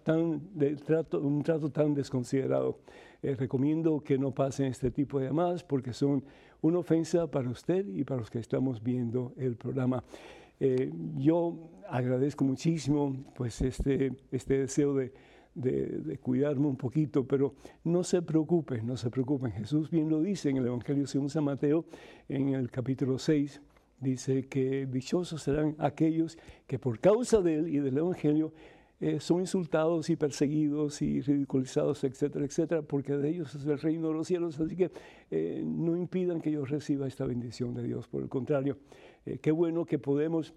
tan, 0.05 0.41
de 0.55 0.77
trato, 0.77 1.21
un 1.21 1.43
trato 1.43 1.71
tan 1.71 1.95
desconsiderado. 1.95 2.79
Eh, 3.23 3.35
recomiendo 3.35 4.01
que 4.01 4.17
no 4.19 4.33
pasen 4.33 4.67
este 4.67 4.91
tipo 4.91 5.19
de 5.19 5.27
llamadas 5.27 5.65
porque 5.65 5.93
son 5.93 6.23
una 6.61 6.79
ofensa 6.79 7.31
para 7.31 7.51
usted 7.51 7.87
y 7.87 8.05
para 8.05 8.21
los 8.21 8.31
que 8.31 8.39
estamos 8.39 8.83
viendo 8.83 9.33
el 9.37 9.57
programa. 9.57 10.05
Eh, 10.61 10.93
yo 11.17 11.71
agradezco 11.89 12.45
muchísimo 12.45 13.25
pues 13.35 13.61
este, 13.63 14.13
este 14.31 14.59
deseo 14.59 14.95
de, 14.95 15.13
de, 15.55 16.19
cuidarme 16.19 16.67
un 16.67 16.77
poquito, 16.77 17.27
pero 17.27 17.55
no 17.85 18.05
se 18.05 18.23
preocupen, 18.23 18.87
no 18.87 18.97
se 18.97 19.11
preocupen. 19.11 19.53
Jesús 19.53 19.91
bien 19.91 20.09
lo 20.09 20.21
dice 20.21 20.51
en 20.51 20.59
el 20.59 20.67
Evangelio 20.67 21.07
según 21.07 21.31
San 21.31 21.45
Mateo, 21.45 21.85
en 22.29 22.51
el 22.51 22.71
capítulo 22.71 23.19
6, 23.19 23.61
dice 24.01 24.47
que 24.49 24.87
dichosos 24.87 25.43
serán 25.43 25.75
aquellos 25.79 26.39
que 26.67 26.79
por 26.79 27.01
causa 27.01 27.41
de 27.41 27.57
él 27.57 27.69
y 27.69 27.79
del 27.79 27.99
Evangelio 27.99 28.53
eh, 29.01 29.21
son 29.21 29.41
insultados 29.41 30.11
y 30.11 30.17
perseguidos 30.17 31.03
y 31.03 31.21
ridiculizados, 31.21 32.03
etcétera, 32.03 32.45
etcétera, 32.45 32.83
porque 32.83 33.17
de 33.17 33.29
ellos 33.29 33.55
es 33.55 33.65
el 33.65 33.79
reino 33.79 34.09
de 34.09 34.15
los 34.15 34.27
cielos. 34.27 34.59
Así 34.59 34.75
que 34.75 34.91
eh, 35.31 35.63
no 35.65 35.97
impidan 35.97 36.41
que 36.41 36.51
yo 36.51 36.65
reciba 36.65 37.07
esta 37.07 37.25
bendición 37.25 37.75
de 37.75 37.85
Dios. 37.85 38.09
Por 38.09 38.23
el 38.23 38.29
contrario, 38.29 38.79
eh, 39.25 39.39
qué 39.39 39.53
bueno 39.53 39.85
que 39.85 40.01
podemos 40.01 40.53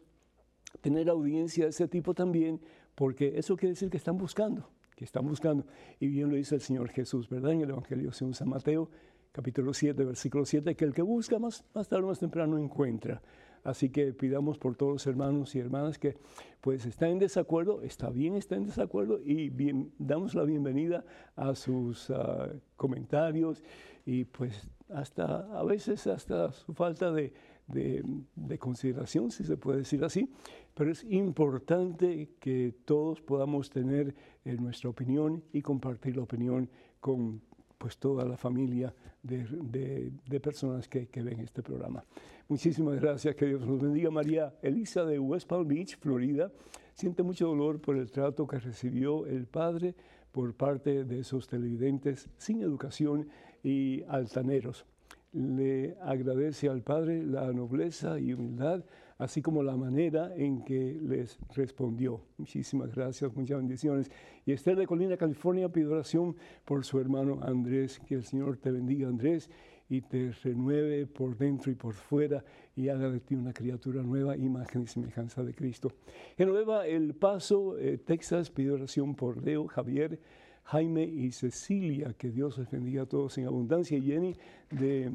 tener 0.82 1.08
audiencia 1.10 1.66
de 1.66 1.70
ese 1.70 1.88
tipo 1.88 2.16
también, 2.16 2.60
porque 2.96 3.34
eso 3.38 3.56
quiere 3.56 3.74
decir 3.74 3.92
que 3.92 3.98
están 3.98 4.18
buscando, 4.18 4.72
que 4.96 5.06
están 5.06 5.28
buscando. 5.28 5.68
Y 6.00 6.08
bien 6.08 6.30
lo 6.30 6.36
dice 6.36 6.56
el 6.56 6.62
Señor 6.62 6.90
Jesús, 6.90 7.30
¿verdad? 7.30 7.52
En 7.52 7.62
el 7.62 7.70
Evangelio 7.70 8.12
según 8.12 8.34
San 8.34 8.50
Mateo, 8.50 8.90
capítulo 9.32 9.74
7, 9.74 10.04
versículo 10.04 10.46
7, 10.46 10.76
que 10.76 10.86
el 10.86 10.94
que 10.94 11.02
busca 11.02 11.40
más, 11.40 11.64
tarde 11.74 12.04
o 12.04 12.08
más 12.08 12.20
temprano 12.20 12.58
encuentra. 12.58 13.22
Así 13.64 13.90
que 13.90 14.12
pidamos 14.14 14.58
por 14.58 14.76
todos 14.76 14.94
los 14.94 15.08
hermanos 15.08 15.54
y 15.56 15.60
hermanas 15.60 16.00
que 16.00 16.18
pues 16.62 16.86
están 16.86 17.10
en 17.10 17.20
desacuerdo, 17.20 17.84
está 17.84 18.10
bien, 18.10 18.36
está 18.36 18.56
en 18.56 18.66
desacuerdo 18.66 19.20
y 19.24 19.50
bien, 19.50 19.94
damos 20.00 20.34
la 20.34 20.44
bienvenida 20.44 21.06
a 21.36 21.54
sus 21.54 22.10
ah, 22.10 22.50
comentarios 22.76 23.64
y 24.04 24.26
pues 24.26 24.68
hasta 24.90 25.60
a 25.60 25.64
veces 25.64 26.08
hasta 26.08 26.52
su 26.52 26.74
falta 26.74 27.12
de, 27.12 27.34
de, 27.68 28.58
consideración, 28.58 29.32
si 29.32 29.44
se 29.44 29.58
puede 29.58 29.80
decir 29.80 30.04
así, 30.04 30.30
pero 30.74 30.92
es 30.92 31.04
importante 31.06 32.32
que 32.40 32.74
todos 32.86 33.22
podamos 33.22 33.70
tener 33.70 34.14
eh, 34.44 34.58
nuestra 34.60 34.90
opinión 34.90 35.44
y 35.54 35.62
compartir 35.62 36.18
la 36.18 36.24
opinión 36.24 36.70
con 37.00 37.42
pues 37.82 37.98
toda 37.98 38.24
la 38.26 38.38
familia 38.38 38.94
de, 39.24 40.12
de, 40.30 40.40
personas 40.40 40.88
que, 40.88 41.08
que, 41.08 41.24
ven 41.24 41.40
este 41.40 41.64
programa. 41.64 42.04
Muchísimas 42.48 43.02
gracias, 43.02 43.36
que 43.36 43.48
Dios 43.48 43.66
nos 43.66 43.82
bendiga. 43.82 44.12
María 44.12 44.54
Elisa 44.62 45.04
de 45.04 45.18
West 45.18 45.48
Palm 45.48 45.68
Beach, 45.68 45.98
Florida, 45.98 46.52
siente 46.94 47.24
mucho 47.24 47.48
dolor 47.48 47.82
por 47.82 47.98
el 47.98 48.12
trato 48.12 48.46
que 48.46 48.60
recibió 48.60 49.26
el 49.26 49.48
padre 49.48 49.96
por 50.32 50.54
parte 50.54 51.06
de 51.06 51.20
esos 51.22 51.48
televidentes 51.48 52.30
sin 52.38 52.62
educación 52.62 53.30
y 53.64 54.04
altaneros. 54.08 54.86
Le 55.34 55.96
agradece 56.02 56.70
al 56.70 56.84
Padre 56.84 57.24
la 57.24 57.52
nobleza 57.52 58.20
y 58.20 58.34
humildad 58.34 58.84
así 59.22 59.40
como 59.40 59.62
la 59.62 59.78
manera 59.78 60.34
en 60.36 60.64
que 60.64 61.00
les 61.00 61.38
respondió. 61.56 62.22
Muchísimas 62.40 62.94
gracias, 62.96 63.32
muchas 63.36 63.60
bendiciones. 63.60 64.10
Y 64.48 64.52
Esther 64.52 64.76
de 64.76 64.88
Colina, 64.88 65.16
California, 65.16 65.70
pide 65.70 65.86
oración 65.86 66.36
por 66.66 66.84
su 66.84 67.00
hermano 67.00 67.40
Andrés. 67.44 68.00
Que 68.00 68.16
el 68.16 68.24
Señor 68.24 68.58
te 68.58 68.72
bendiga, 68.72 69.08
Andrés, 69.08 69.48
y 69.90 70.02
te 70.02 70.32
renueve 70.44 71.06
por 71.06 71.38
dentro 71.38 71.72
y 71.72 71.76
por 71.76 71.94
fuera 71.94 72.44
y 72.76 72.90
haga 72.90 73.12
de 73.12 73.20
ti 73.20 73.36
una 73.36 73.54
criatura 73.54 74.02
nueva, 74.02 74.36
imagen 74.36 74.82
y 74.82 74.88
semejanza 74.88 75.44
de 75.44 75.54
Cristo. 75.54 75.92
Genoveva 76.36 76.88
El 76.88 77.14
Paso, 77.14 77.78
eh, 77.78 78.00
Texas, 78.00 78.50
pide 78.50 78.72
oración 78.72 79.14
por 79.14 79.44
Leo, 79.46 79.68
Javier, 79.68 80.20
Jaime 80.64 81.04
y 81.04 81.32
Cecilia. 81.32 82.16
Que 82.18 82.32
Dios 82.32 82.58
les 82.58 82.72
bendiga 82.72 83.04
a 83.04 83.06
todos 83.06 83.38
en 83.38 83.46
abundancia. 83.46 84.02
Jenny 84.02 84.36
de 84.72 85.12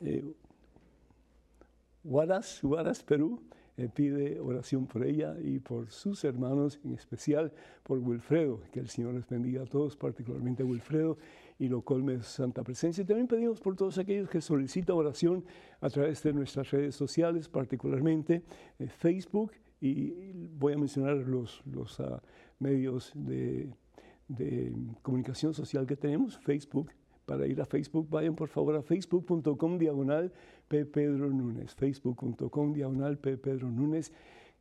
eh, 0.00 0.24
Huaras, 2.06 2.62
Huaras, 2.62 3.02
Perú, 3.02 3.40
eh, 3.76 3.88
pide 3.92 4.38
oración 4.38 4.86
por 4.86 5.04
ella 5.04 5.34
y 5.42 5.58
por 5.58 5.90
sus 5.90 6.22
hermanos, 6.24 6.78
en 6.84 6.94
especial 6.94 7.52
por 7.82 7.98
Wilfredo, 7.98 8.60
que 8.70 8.78
el 8.78 8.88
Señor 8.88 9.14
les 9.14 9.28
bendiga 9.28 9.62
a 9.62 9.66
todos, 9.66 9.96
particularmente 9.96 10.62
a 10.62 10.66
Wilfredo, 10.66 11.18
y 11.58 11.68
lo 11.68 11.82
colme 11.82 12.16
de 12.16 12.22
santa 12.22 12.62
presencia. 12.62 13.04
También 13.04 13.26
pedimos 13.26 13.60
por 13.60 13.74
todos 13.74 13.98
aquellos 13.98 14.30
que 14.30 14.40
solicitan 14.40 14.94
oración 14.96 15.44
a 15.80 15.90
través 15.90 16.22
de 16.22 16.32
nuestras 16.32 16.70
redes 16.70 16.94
sociales, 16.94 17.48
particularmente 17.48 18.44
eh, 18.78 18.88
Facebook, 18.88 19.50
y 19.80 20.32
voy 20.32 20.74
a 20.74 20.78
mencionar 20.78 21.16
los, 21.16 21.60
los 21.66 21.98
ah, 21.98 22.22
medios 22.60 23.10
de, 23.14 23.68
de 24.28 24.72
comunicación 25.02 25.54
social 25.54 25.86
que 25.86 25.96
tenemos, 25.96 26.38
Facebook, 26.38 26.92
para 27.26 27.46
ir 27.46 27.60
a 27.60 27.66
Facebook, 27.66 28.08
vayan 28.08 28.36
por 28.36 28.48
favor 28.48 28.76
a 28.76 28.82
facebook.com 28.82 29.78
diagonal 29.78 30.32
P. 30.68 30.84
Pedro 30.84 31.30
Núñez, 31.30 31.74
facebook.com 31.74 32.72
diagonal 32.72 33.18
P. 33.18 33.36
Pedro 33.36 33.70
Núñez. 33.70 34.12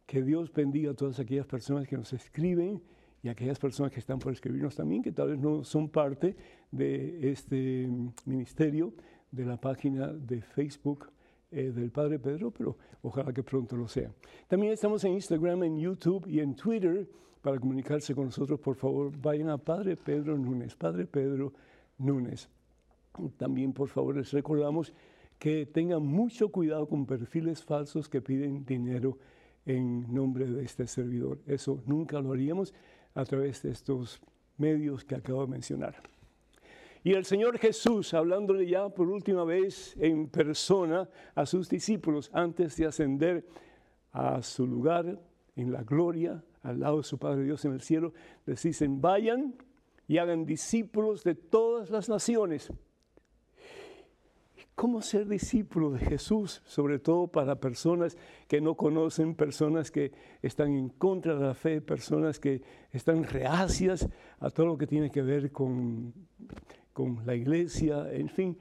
Que 0.06 0.22
Dios 0.22 0.54
bendiga 0.54 0.92
a 0.92 0.94
todas 0.94 1.20
aquellas 1.20 1.48
personas 1.48 1.88
que 1.88 1.98
nos 1.98 2.14
escriben 2.14 2.82
y 3.24 3.30
aquellas 3.30 3.58
personas 3.58 3.92
que 3.92 4.00
están 4.00 4.20
por 4.20 4.32
escribirnos 4.32 4.76
también, 4.76 5.02
que 5.02 5.12
tal 5.12 5.30
vez 5.30 5.40
no 5.40 5.64
son 5.64 5.90
parte 5.90 6.36
de 6.70 7.32
este 7.32 7.90
ministerio, 8.26 8.94
de 9.32 9.46
la 9.46 9.58
página 9.58 10.14
de 10.14 10.42
Facebook 10.42 11.10
eh, 11.52 11.72
del 11.72 11.92
Padre 11.92 12.20
Pedro, 12.20 12.52
pero 12.52 12.78
ojalá 13.02 13.34
que 13.34 13.44
pronto 13.44 13.76
lo 13.76 13.88
sea. 13.88 14.12
También 14.48 14.74
estamos 14.74 15.04
en 15.04 15.14
Instagram, 15.14 15.64
en 15.64 15.80
YouTube 15.80 16.28
y 16.28 16.40
en 16.40 16.56
Twitter. 16.56 17.08
Para 17.42 17.60
comunicarse 17.60 18.16
con 18.16 18.26
nosotros, 18.26 18.60
por 18.60 18.76
favor, 18.76 19.12
vayan 19.22 19.50
a 19.50 19.58
Padre 19.58 19.96
Pedro 19.96 20.38
Núñez, 20.38 20.76
Padre 20.76 21.06
Pedro 21.06 21.54
Núñez. 21.98 22.50
También, 23.38 23.72
por 23.74 23.88
favor, 23.88 24.18
les 24.18 24.32
recordamos 24.32 24.94
que 25.39 25.65
tengan 25.65 26.06
mucho 26.06 26.50
cuidado 26.50 26.88
con 26.88 27.06
perfiles 27.06 27.63
falsos 27.63 28.10
que 28.10 28.22
piden 28.22 28.65
dinero 28.65 29.18
en 29.65 30.13
nombre 30.13 30.46
de 30.46 30.63
este 30.63 30.88
servidor. 30.88 31.39
Eso 31.46 31.82
nunca 31.86 32.20
lo 32.20 32.34
haríamos 32.34 32.74
a 33.13 33.25
través 33.25 33.62
de 33.63 33.72
estos 33.72 34.22
medios 34.58 35.04
que 35.04 35.15
acabo 35.15 35.46
de 35.46 35.51
mencionar. 35.51 35.96
Y 37.04 37.13
el 37.13 37.25
Señor 37.25 37.60
Jesús, 37.60 38.13
hablándole 38.13 38.68
ya 38.68 38.89
por 38.89 39.10
última 39.10 39.44
vez 39.44 39.96
en 40.00 40.27
persona 40.27 41.08
a 41.36 41.46
sus 41.46 41.70
discípulos 41.70 42.32
antes 42.34 42.75
de 42.77 42.88
ascender 42.88 43.46
a 44.12 44.42
su 44.42 44.65
lugar 44.65 45.20
en 45.56 45.72
la 45.72 45.84
gloria, 45.84 46.44
al 46.63 46.80
lado 46.80 46.98
de 46.98 47.04
su 47.04 47.20
Padre 47.20 47.44
Dios 47.44 47.63
en 47.65 47.74
el 47.74 47.82
cielo, 47.82 48.13
les 48.48 48.63
dicen, 48.63 49.01
vayan 49.01 49.54
y 50.08 50.18
hagan 50.18 50.46
discípulos 50.46 51.24
de 51.24 51.36
todas 51.36 51.92
las 51.92 52.10
naciones 52.10 52.72
¿Cómo 54.75 55.01
ser 55.01 55.25
discípulo 55.25 55.91
de 55.91 56.00
Jesús? 56.00 56.62
Sobre 56.65 57.00
todo 57.00 57.27
para 57.27 57.55
personas 57.62 58.17
que 58.50 58.60
no 58.60 58.75
conocen, 58.75 59.34
personas 59.34 59.89
que 59.89 60.12
están 60.41 60.74
en 60.74 60.89
contra 60.89 61.36
de 61.36 61.46
la 61.46 61.53
fe, 61.53 61.79
personas 61.79 62.39
que 62.41 62.62
están 62.91 63.24
reacias 63.24 64.10
a 64.39 64.50
todo 64.50 64.65
lo 64.65 64.77
que 64.77 64.86
tiene 64.86 65.10
que 65.10 65.22
ver 65.22 65.53
con, 65.53 66.13
con 66.91 67.25
la 67.25 67.36
iglesia, 67.36 68.12
en 68.12 68.27
fin. 68.27 68.58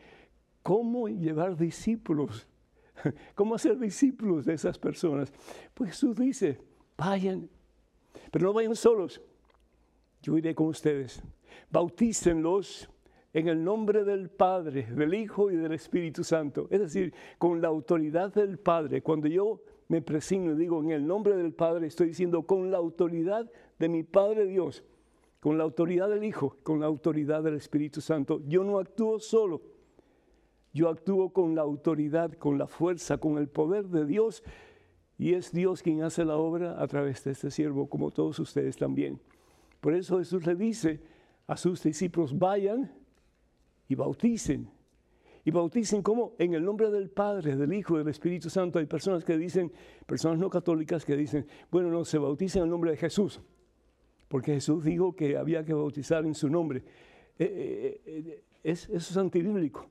¿Cómo 0.63 1.09
llevar 1.09 1.57
discípulos? 1.57 2.47
¿Cómo 3.35 3.57
hacer 3.57 3.77
discípulos 3.77 4.45
de 4.45 4.55
esas 4.55 4.79
personas? 4.79 5.33
Pues 5.75 5.91
Jesús 5.91 6.15
dice, 6.15 6.61
vayan, 6.97 7.51
pero 8.31 8.47
no 8.47 8.53
vayan 8.53 8.77
solos. 8.77 9.21
Yo 10.23 10.39
iré 10.39 10.55
con 10.55 10.69
ustedes. 10.69 11.21
Bautícenlos 11.71 12.89
en 13.35 13.49
el 13.49 13.63
nombre 13.63 14.05
del 14.05 14.31
Padre, 14.31 14.87
del 14.95 15.13
Hijo 15.13 15.51
y 15.51 15.57
del 15.57 15.73
Espíritu 15.73 16.23
Santo. 16.23 16.69
Es 16.71 16.81
decir, 16.81 17.13
con 17.37 17.61
la 17.61 17.67
autoridad 17.67 18.33
del 18.33 18.59
Padre. 18.59 19.03
Cuando 19.03 19.27
yo 19.27 19.61
me 19.89 20.01
presigno 20.01 20.53
y 20.53 20.57
digo 20.57 20.81
en 20.81 20.93
el 20.93 21.05
nombre 21.05 21.37
del 21.37 21.53
Padre, 21.53 21.89
estoy 21.89 22.09
diciendo 22.09 22.45
con 22.45 22.71
la 22.71 22.79
autoridad 22.79 23.51
de 23.79 23.89
mi 23.89 24.05
Padre 24.05 24.47
Dios, 24.47 24.85
con 25.41 25.59
la 25.59 25.65
autoridad 25.65 26.09
del 26.09 26.23
Hijo, 26.23 26.57
con 26.63 26.79
la 26.79 26.87
autoridad 26.87 27.43
del 27.43 27.55
Espíritu 27.57 28.01
Santo. 28.01 28.41
Yo 28.47 28.63
no 28.63 28.79
actúo 28.79 29.19
solo. 29.19 29.63
Yo 30.73 30.89
actúo 30.89 31.33
con 31.33 31.57
la 31.57 31.63
autoridad, 31.63 32.33
con 32.35 32.57
la 32.57 32.69
fuerza, 32.69 33.19
con 33.19 33.39
el 33.39 33.49
poder 33.49 33.87
de 33.89 34.07
Dios. 34.07 34.45
Y 35.19 35.35
es 35.35 35.53
Dios 35.53 35.83
quien 35.83 36.03
hace 36.03 36.25
la 36.25 36.37
obra 36.37 36.81
a 36.81 36.87
través 36.87 37.25
de 37.25 37.33
este 37.33 37.51
siervo, 37.51 37.89
como 37.89 38.13
todos 38.13 38.39
ustedes 38.39 38.77
también. 38.77 39.21
Por 39.81 39.93
eso 39.95 40.19
Jesús 40.19 40.47
le 40.47 40.55
dice 40.55 41.01
a 41.47 41.57
sus 41.57 41.83
discípulos, 41.83 42.37
vayan 42.37 43.04
y 43.89 43.95
bauticen. 43.95 44.69
Y 45.45 45.51
bauticen 45.51 46.03
como 46.03 46.35
en 46.39 46.55
el 46.55 46.65
nombre 46.65 46.91
del 46.91 47.11
Padre, 47.11 47.57
del 47.57 47.73
Hijo, 47.75 47.99
del 47.99 48.09
Espíritu 48.09 48.49
Santo. 48.49 48.79
Hay 48.79 48.87
personas 48.87 49.25
que 49.25 49.37
dicen, 49.37 49.71
personas 50.07 50.39
no 50.39 50.49
católicas 50.49 51.05
que 51.05 51.17
dicen, 51.17 51.47
bueno, 51.71 51.91
no, 51.91 52.05
se 52.05 52.17
bauticen 52.19 52.61
en 52.61 52.65
el 52.65 52.71
nombre 52.71 52.93
de 52.93 52.97
Jesús, 52.97 53.41
porque 54.29 54.55
Jesús 54.55 54.85
dijo 54.85 55.15
que 55.15 55.37
había 55.37 55.65
que 55.65 55.75
bautizar 55.75 56.25
en 56.25 56.35
su 56.35 56.49
nombre. 56.49 56.83
Eh, 57.39 57.45
eh, 57.47 58.01
eh, 58.07 58.45
es, 58.63 58.89
eso 58.89 58.97
es 59.13 59.17
antibíblico. 59.17 59.87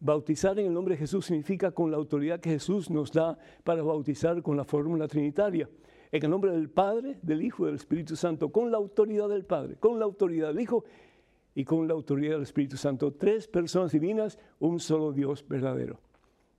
Bautizar 0.00 0.58
en 0.58 0.66
el 0.66 0.72
nombre 0.72 0.94
de 0.94 1.00
Jesús 1.00 1.26
significa 1.26 1.70
con 1.70 1.90
la 1.90 1.98
autoridad 1.98 2.40
que 2.40 2.50
Jesús 2.50 2.90
nos 2.90 3.12
da 3.12 3.38
para 3.62 3.82
bautizar 3.82 4.42
con 4.42 4.56
la 4.56 4.64
fórmula 4.64 5.06
trinitaria. 5.06 5.68
En 6.10 6.24
el 6.24 6.30
nombre 6.30 6.50
del 6.50 6.70
Padre, 6.70 7.18
del 7.22 7.42
Hijo 7.42 7.62
y 7.62 7.66
del 7.66 7.76
Espíritu 7.76 8.16
Santo, 8.16 8.50
con 8.50 8.72
la 8.72 8.78
autoridad 8.78 9.28
del 9.28 9.44
Padre, 9.44 9.76
con 9.76 9.98
la 9.98 10.06
autoridad 10.06 10.48
del 10.48 10.60
Hijo 10.60 10.84
y 11.54 11.64
con 11.64 11.86
la 11.88 11.94
autoridad 11.94 12.34
del 12.34 12.42
Espíritu 12.42 12.76
Santo. 12.76 13.12
Tres 13.12 13.48
personas 13.48 13.92
divinas, 13.92 14.38
un 14.58 14.80
solo 14.80 15.12
Dios 15.12 15.46
verdadero. 15.46 15.98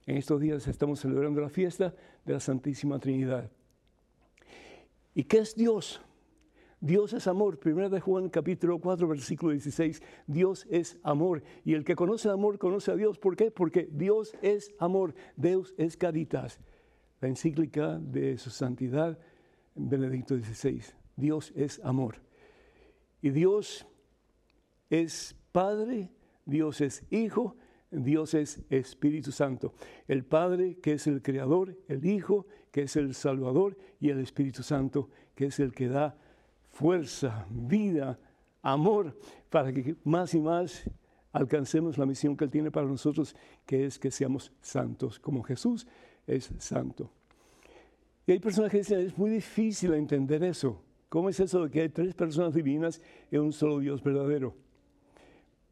En 0.06 0.18
estos 0.18 0.42
días 0.42 0.68
estamos 0.68 1.00
celebrando 1.00 1.42
la 1.42 1.50
fiesta 1.50 1.94
de 2.26 2.34
la 2.34 2.40
Santísima 2.40 3.00
Trinidad. 3.00 3.50
¿Y 5.14 5.24
qué 5.24 5.40
es 5.40 5.56
Dios? 5.56 6.02
Dios 6.80 7.14
es 7.14 7.28
amor. 7.28 7.60
Primera 7.60 7.90
de 7.90 8.00
Juan 8.00 8.30
capítulo 8.30 8.80
4 8.80 9.08
versículo 9.08 9.52
16. 9.52 10.02
Dios 10.26 10.66
es 10.70 10.98
amor. 11.04 11.44
Y 11.64 11.76
el 11.76 11.84
que 11.84 11.96
conoce 11.96 12.30
amor 12.30 12.58
conoce 12.58 12.92
a 12.92 12.96
Dios. 12.96 13.20
¿Por 13.20 13.36
qué? 13.36 13.52
Porque 13.52 13.88
Dios 13.92 14.36
es 14.42 14.74
amor. 14.80 15.14
Deus 15.36 15.76
es 15.78 15.96
caritas. 15.96 16.60
La 17.20 17.28
encíclica 17.28 18.00
de 18.00 18.38
su 18.40 18.50
santidad 18.50 19.20
Benedicto 19.76 20.36
XVI. 20.36 20.82
Dios 21.16 21.54
es 21.56 21.80
amor. 21.84 22.16
Y 23.22 23.30
Dios 23.30 23.86
es 24.92 25.36
Padre, 25.52 26.12
Dios 26.46 26.82
es 26.82 27.04
Hijo, 27.10 27.56
Dios 27.90 28.34
es 28.34 28.62
Espíritu 28.70 29.32
Santo. 29.32 29.74
El 30.08 30.24
Padre 30.24 30.78
que 30.82 30.94
es 30.94 31.08
el 31.08 31.22
Creador, 31.22 31.76
el 31.88 32.06
Hijo 32.06 32.46
que 32.72 32.84
es 32.84 32.96
el 32.98 33.16
Salvador 33.16 33.78
y 34.00 34.10
el 34.10 34.20
Espíritu 34.20 34.62
Santo 34.62 35.10
que 35.34 35.46
es 35.48 35.60
el 35.60 35.74
que 35.74 35.88
da 35.88 36.16
fuerza, 36.70 37.48
vida, 37.50 38.20
amor, 38.62 39.18
para 39.50 39.74
que 39.74 39.96
más 40.04 40.34
y 40.34 40.42
más 40.42 40.84
alcancemos 41.32 41.98
la 41.98 42.06
misión 42.06 42.36
que 42.36 42.46
Él 42.46 42.52
tiene 42.52 42.70
para 42.70 42.86
nosotros, 42.86 43.36
que 43.66 43.86
es 43.86 43.98
que 43.98 44.12
seamos 44.12 44.52
santos, 44.62 45.20
como 45.20 45.42
Jesús 45.42 45.88
es 46.28 46.52
santo. 46.60 47.10
Y 48.28 48.34
hay 48.34 48.40
personas 48.40 48.72
que 48.72 48.80
dicen, 48.80 49.00
es 49.00 49.18
muy 49.18 49.30
difícil 49.30 49.94
entender 49.94 50.44
eso. 50.44 50.82
¿Cómo 51.08 51.30
es 51.30 51.40
eso 51.40 51.64
de 51.64 51.72
que 51.72 51.82
hay 51.82 51.90
tres 51.90 52.14
personas 52.14 52.54
divinas 52.54 53.02
y 53.32 53.38
un 53.38 53.52
solo 53.54 53.80
Dios 53.80 54.04
verdadero? 54.04 54.56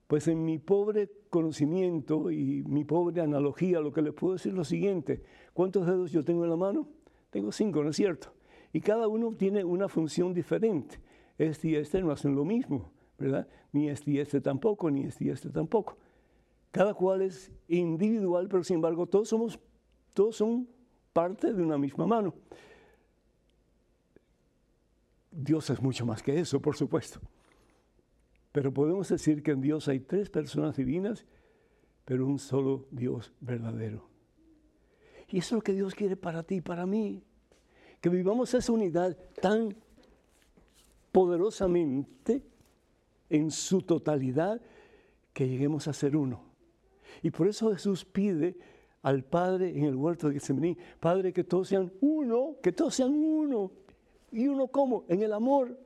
Pues 0.09 0.27
en 0.27 0.43
mi 0.43 0.57
pobre 0.57 1.07
conocimiento 1.29 2.31
y 2.31 2.63
mi 2.63 2.83
pobre 2.83 3.21
analogía, 3.21 3.79
lo 3.79 3.93
que 3.93 4.01
le 4.01 4.11
puedo 4.11 4.33
decir 4.33 4.53
es 4.53 4.57
lo 4.57 4.63
siguiente. 4.63 5.21
¿Cuántos 5.53 5.85
dedos 5.85 6.11
yo 6.11 6.25
tengo 6.25 6.45
en 6.45 6.49
la 6.49 6.55
mano? 6.55 6.87
Tengo 7.29 7.51
cinco, 7.51 7.83
¿no 7.83 7.91
es 7.91 7.95
cierto? 7.95 8.33
Y 8.73 8.81
cada 8.81 9.07
uno 9.07 9.35
tiene 9.35 9.63
una 9.63 9.87
función 9.87 10.33
diferente. 10.33 10.99
Este 11.37 11.67
y 11.67 11.75
este 11.75 12.01
no 12.01 12.09
hacen 12.09 12.33
lo 12.33 12.43
mismo, 12.43 12.89
¿verdad? 13.19 13.47
Ni 13.71 13.87
este 13.87 14.09
y 14.09 14.17
este 14.17 14.41
tampoco, 14.41 14.89
ni 14.89 15.03
este 15.03 15.25
y 15.25 15.29
este 15.29 15.51
tampoco. 15.51 15.95
Cada 16.71 16.95
cual 16.95 17.21
es 17.21 17.51
individual, 17.67 18.47
pero 18.49 18.63
sin 18.63 18.77
embargo 18.77 19.05
todos 19.05 19.29
somos, 19.29 19.59
todos 20.15 20.35
son 20.35 20.67
parte 21.13 21.53
de 21.53 21.61
una 21.61 21.77
misma 21.77 22.07
mano. 22.07 22.33
Dios 25.29 25.69
es 25.69 25.79
mucho 25.79 26.03
más 26.03 26.23
que 26.23 26.39
eso, 26.39 26.59
por 26.59 26.75
supuesto. 26.75 27.19
Pero 28.51 28.73
podemos 28.73 29.09
decir 29.09 29.43
que 29.43 29.51
en 29.51 29.61
Dios 29.61 29.87
hay 29.87 29.99
tres 29.99 30.29
personas 30.29 30.75
divinas, 30.75 31.25
pero 32.05 32.25
un 32.25 32.39
solo 32.39 32.87
Dios 32.91 33.31
verdadero. 33.39 34.07
Y 35.27 35.37
eso 35.37 35.47
es 35.47 35.51
lo 35.59 35.61
que 35.61 35.73
Dios 35.73 35.93
quiere 35.93 36.15
para 36.15 36.43
ti 36.43 36.55
y 36.55 36.61
para 36.61 36.85
mí. 36.85 37.23
Que 38.01 38.09
vivamos 38.09 38.53
esa 38.53 38.71
unidad 38.71 39.15
tan 39.41 39.75
poderosamente 41.11 42.43
en 43.29 43.51
su 43.51 43.81
totalidad 43.81 44.61
que 45.33 45.47
lleguemos 45.47 45.87
a 45.87 45.93
ser 45.93 46.15
uno. 46.15 46.43
Y 47.21 47.31
por 47.31 47.47
eso 47.47 47.71
Jesús 47.71 48.05
pide 48.05 48.57
al 49.01 49.23
Padre 49.23 49.69
en 49.77 49.85
el 49.85 49.95
huerto 49.95 50.27
de 50.27 50.33
Getsemaní, 50.33 50.77
Padre, 50.99 51.31
que 51.31 51.43
todos 51.43 51.67
sean 51.67 51.91
uno, 52.01 52.55
que 52.61 52.71
todos 52.71 52.95
sean 52.95 53.13
uno. 53.13 53.71
¿Y 54.31 54.47
uno 54.47 54.67
cómo? 54.67 55.05
En 55.07 55.21
el 55.21 55.33
amor. 55.33 55.77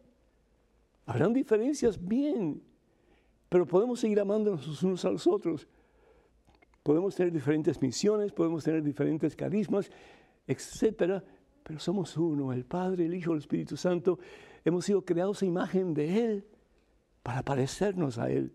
Habrán 1.05 1.33
diferencias, 1.33 2.03
bien, 2.03 2.62
pero 3.50 3.65
podemos 3.65 4.00
seguir 4.00 4.19
amándonos 4.19 4.65
los 4.67 4.83
unos 4.83 5.05
a 5.05 5.12
los 5.12 5.27
otros. 5.27 5.67
Podemos 6.81 7.15
tener 7.15 7.31
diferentes 7.31 7.81
misiones, 7.81 8.31
podemos 8.31 8.63
tener 8.63 8.83
diferentes 8.83 9.36
carismas, 9.36 9.91
etcétera, 10.48 11.24
pero 11.63 11.79
somos 11.79 12.17
uno, 12.17 12.51
el 12.51 12.65
Padre, 12.65 13.05
el 13.05 13.13
Hijo, 13.13 13.33
el 13.33 13.39
Espíritu 13.39 13.77
Santo. 13.77 14.19
Hemos 14.65 14.86
sido 14.86 15.03
creados 15.03 15.41
a 15.41 15.45
imagen 15.45 15.93
de 15.93 16.25
Él 16.25 16.45
para 17.22 17.43
parecernos 17.43 18.17
a 18.17 18.29
Él, 18.29 18.53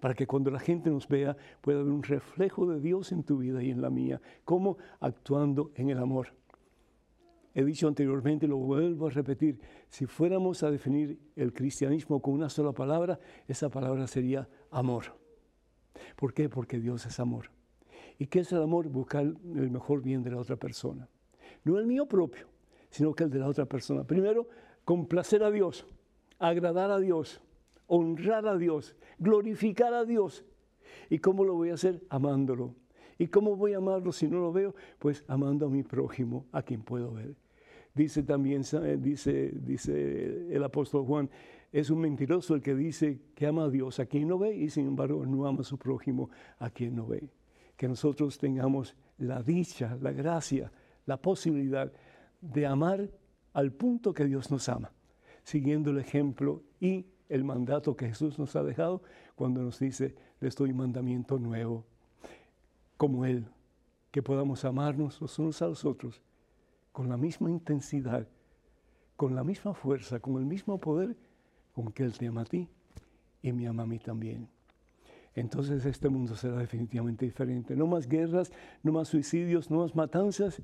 para 0.00 0.14
que 0.14 0.26
cuando 0.26 0.50
la 0.50 0.60
gente 0.60 0.90
nos 0.90 1.08
vea 1.08 1.36
pueda 1.60 1.80
haber 1.80 1.92
un 1.92 2.02
reflejo 2.02 2.66
de 2.66 2.80
Dios 2.80 3.12
en 3.12 3.24
tu 3.24 3.38
vida 3.38 3.62
y 3.62 3.70
en 3.70 3.82
la 3.82 3.90
mía, 3.90 4.20
como 4.44 4.78
actuando 5.00 5.72
en 5.74 5.90
el 5.90 5.98
amor. 5.98 6.39
He 7.54 7.64
dicho 7.64 7.88
anteriormente, 7.88 8.46
lo 8.46 8.58
vuelvo 8.58 9.08
a 9.08 9.10
repetir, 9.10 9.60
si 9.88 10.06
fuéramos 10.06 10.62
a 10.62 10.70
definir 10.70 11.18
el 11.34 11.52
cristianismo 11.52 12.22
con 12.22 12.34
una 12.34 12.48
sola 12.48 12.72
palabra, 12.72 13.18
esa 13.48 13.68
palabra 13.68 14.06
sería 14.06 14.48
amor. 14.70 15.04
¿Por 16.16 16.32
qué? 16.32 16.48
Porque 16.48 16.78
Dios 16.78 17.04
es 17.06 17.18
amor. 17.18 17.50
¿Y 18.18 18.26
qué 18.26 18.40
es 18.40 18.52
el 18.52 18.62
amor? 18.62 18.88
Buscar 18.88 19.24
el 19.24 19.70
mejor 19.70 20.02
bien 20.02 20.22
de 20.22 20.30
la 20.30 20.38
otra 20.38 20.56
persona. 20.56 21.08
No 21.64 21.78
el 21.78 21.86
mío 21.86 22.06
propio, 22.06 22.48
sino 22.90 23.14
que 23.14 23.24
el 23.24 23.30
de 23.30 23.38
la 23.38 23.48
otra 23.48 23.66
persona. 23.66 24.04
Primero, 24.04 24.48
complacer 24.84 25.42
a 25.42 25.50
Dios, 25.50 25.86
agradar 26.38 26.90
a 26.90 26.98
Dios, 26.98 27.40
honrar 27.86 28.46
a 28.46 28.56
Dios, 28.56 28.94
glorificar 29.18 29.92
a 29.94 30.04
Dios. 30.04 30.44
¿Y 31.08 31.18
cómo 31.18 31.44
lo 31.44 31.54
voy 31.54 31.70
a 31.70 31.74
hacer? 31.74 32.02
Amándolo. 32.08 32.74
¿Y 33.20 33.26
cómo 33.26 33.54
voy 33.54 33.74
a 33.74 33.76
amarlo 33.76 34.12
si 34.12 34.26
no 34.26 34.40
lo 34.40 34.50
veo? 34.50 34.74
Pues 34.98 35.26
amando 35.28 35.66
a 35.66 35.68
mi 35.68 35.82
prójimo, 35.82 36.46
a 36.52 36.62
quien 36.62 36.80
puedo 36.80 37.12
ver. 37.12 37.36
Dice 37.94 38.22
también, 38.22 38.62
eh, 38.72 38.96
dice, 38.98 39.52
dice 39.54 40.56
el 40.56 40.64
apóstol 40.64 41.04
Juan, 41.04 41.28
es 41.70 41.90
un 41.90 42.00
mentiroso 42.00 42.54
el 42.54 42.62
que 42.62 42.74
dice 42.74 43.20
que 43.34 43.46
ama 43.46 43.64
a 43.64 43.68
Dios 43.68 44.00
a 44.00 44.06
quien 44.06 44.26
no 44.26 44.38
ve 44.38 44.56
y 44.56 44.70
sin 44.70 44.86
embargo 44.86 45.26
no 45.26 45.46
ama 45.46 45.60
a 45.60 45.64
su 45.64 45.76
prójimo 45.76 46.30
a 46.58 46.70
quien 46.70 46.96
no 46.96 47.06
ve. 47.06 47.28
Que 47.76 47.88
nosotros 47.88 48.38
tengamos 48.38 48.96
la 49.18 49.42
dicha, 49.42 49.98
la 50.00 50.12
gracia, 50.12 50.72
la 51.04 51.20
posibilidad 51.20 51.92
de 52.40 52.64
amar 52.64 53.10
al 53.52 53.70
punto 53.70 54.14
que 54.14 54.24
Dios 54.24 54.50
nos 54.50 54.66
ama, 54.70 54.94
siguiendo 55.42 55.90
el 55.90 55.98
ejemplo 55.98 56.62
y 56.80 57.04
el 57.28 57.44
mandato 57.44 57.94
que 57.94 58.08
Jesús 58.08 58.38
nos 58.38 58.56
ha 58.56 58.62
dejado 58.62 59.02
cuando 59.34 59.60
nos 59.60 59.78
dice, 59.78 60.14
les 60.40 60.56
doy 60.56 60.72
mandamiento 60.72 61.38
nuevo, 61.38 61.84
como 63.00 63.24
Él, 63.24 63.46
que 64.10 64.22
podamos 64.22 64.62
amarnos 64.66 65.22
los 65.22 65.38
unos 65.38 65.62
a 65.62 65.68
los 65.68 65.86
otros 65.86 66.20
con 66.92 67.08
la 67.08 67.16
misma 67.16 67.48
intensidad, 67.48 68.28
con 69.16 69.34
la 69.34 69.42
misma 69.42 69.72
fuerza, 69.72 70.20
con 70.20 70.36
el 70.36 70.44
mismo 70.44 70.78
poder 70.78 71.16
con 71.72 71.92
que 71.92 72.04
Él 72.04 72.12
te 72.12 72.26
ama 72.26 72.42
a 72.42 72.44
ti 72.44 72.68
y 73.40 73.52
me 73.52 73.66
ama 73.66 73.84
a 73.84 73.86
mí 73.86 73.98
también. 73.98 74.50
Entonces 75.34 75.86
este 75.86 76.10
mundo 76.10 76.36
será 76.36 76.58
definitivamente 76.58 77.24
diferente. 77.24 77.74
No 77.74 77.86
más 77.86 78.06
guerras, 78.06 78.52
no 78.82 78.92
más 78.92 79.08
suicidios, 79.08 79.70
no 79.70 79.78
más 79.78 79.94
matanzas. 79.94 80.60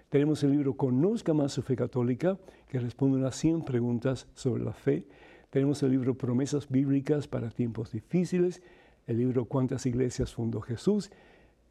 Tenemos 0.08 0.42
el 0.42 0.52
libro 0.52 0.76
Conozca 0.76 1.34
más 1.34 1.52
su 1.52 1.62
fe 1.62 1.76
católica, 1.76 2.38
que 2.68 2.78
responde 2.78 3.26
a 3.26 3.32
100 3.32 3.64
preguntas 3.64 4.28
sobre 4.34 4.64
la 4.64 4.72
fe. 4.72 5.06
Tenemos 5.50 5.82
el 5.82 5.90
libro 5.90 6.16
Promesas 6.16 6.68
Bíblicas 6.68 7.28
para 7.28 7.50
tiempos 7.50 7.92
difíciles, 7.92 8.62
el 9.06 9.18
libro 9.18 9.44
Cuántas 9.46 9.86
iglesias 9.86 10.34
fundó 10.34 10.60
Jesús 10.60 11.10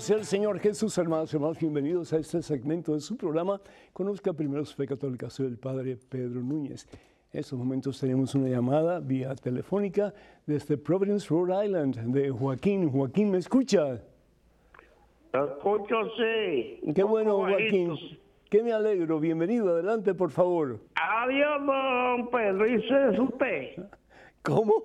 Sea 0.02 0.18
el 0.18 0.26
Señor 0.26 0.58
Jesús, 0.60 0.98
hermanos 0.98 1.32
y 1.32 1.36
hermanos, 1.36 1.60
bienvenidos 1.60 2.12
a 2.12 2.18
este 2.18 2.42
segmento 2.42 2.96
de 2.96 3.02
su 3.02 3.16
programa. 3.16 3.62
Conozca 3.94 4.34
primero 4.34 4.66
su 4.66 4.76
fe 4.76 4.88
católica, 4.88 5.30
soy 5.30 5.46
el 5.46 5.60
Padre 5.60 5.96
Pedro 5.96 6.42
Núñez. 6.42 6.88
En 7.32 7.40
estos 7.40 7.60
momentos 7.60 8.00
tenemos 8.00 8.34
una 8.34 8.50
llamada 8.50 9.00
vía 9.00 9.36
telefónica 9.36 10.12
desde 10.48 10.76
Providence, 10.76 11.28
Rhode 11.30 11.68
Island, 11.68 12.14
de 12.16 12.32
Joaquín. 12.32 12.90
Joaquín, 12.90 13.30
¿me 13.30 13.38
escucha? 13.38 14.02
Escucho, 15.34 15.96
sí. 16.18 16.82
Qué 16.96 17.04
bueno, 17.04 17.38
Joaquín. 17.38 17.96
Qué 18.50 18.64
me 18.64 18.74
alegro. 18.74 19.20
Bienvenido, 19.20 19.70
adelante, 19.70 20.16
por 20.16 20.32
favor. 20.32 20.80
Adiós, 20.96 21.64
don 21.64 22.28
Pedro. 22.32 22.68
¿Y 22.68 22.74
es 22.74 23.20
usted? 23.20 23.84
¿Cómo? 24.42 24.84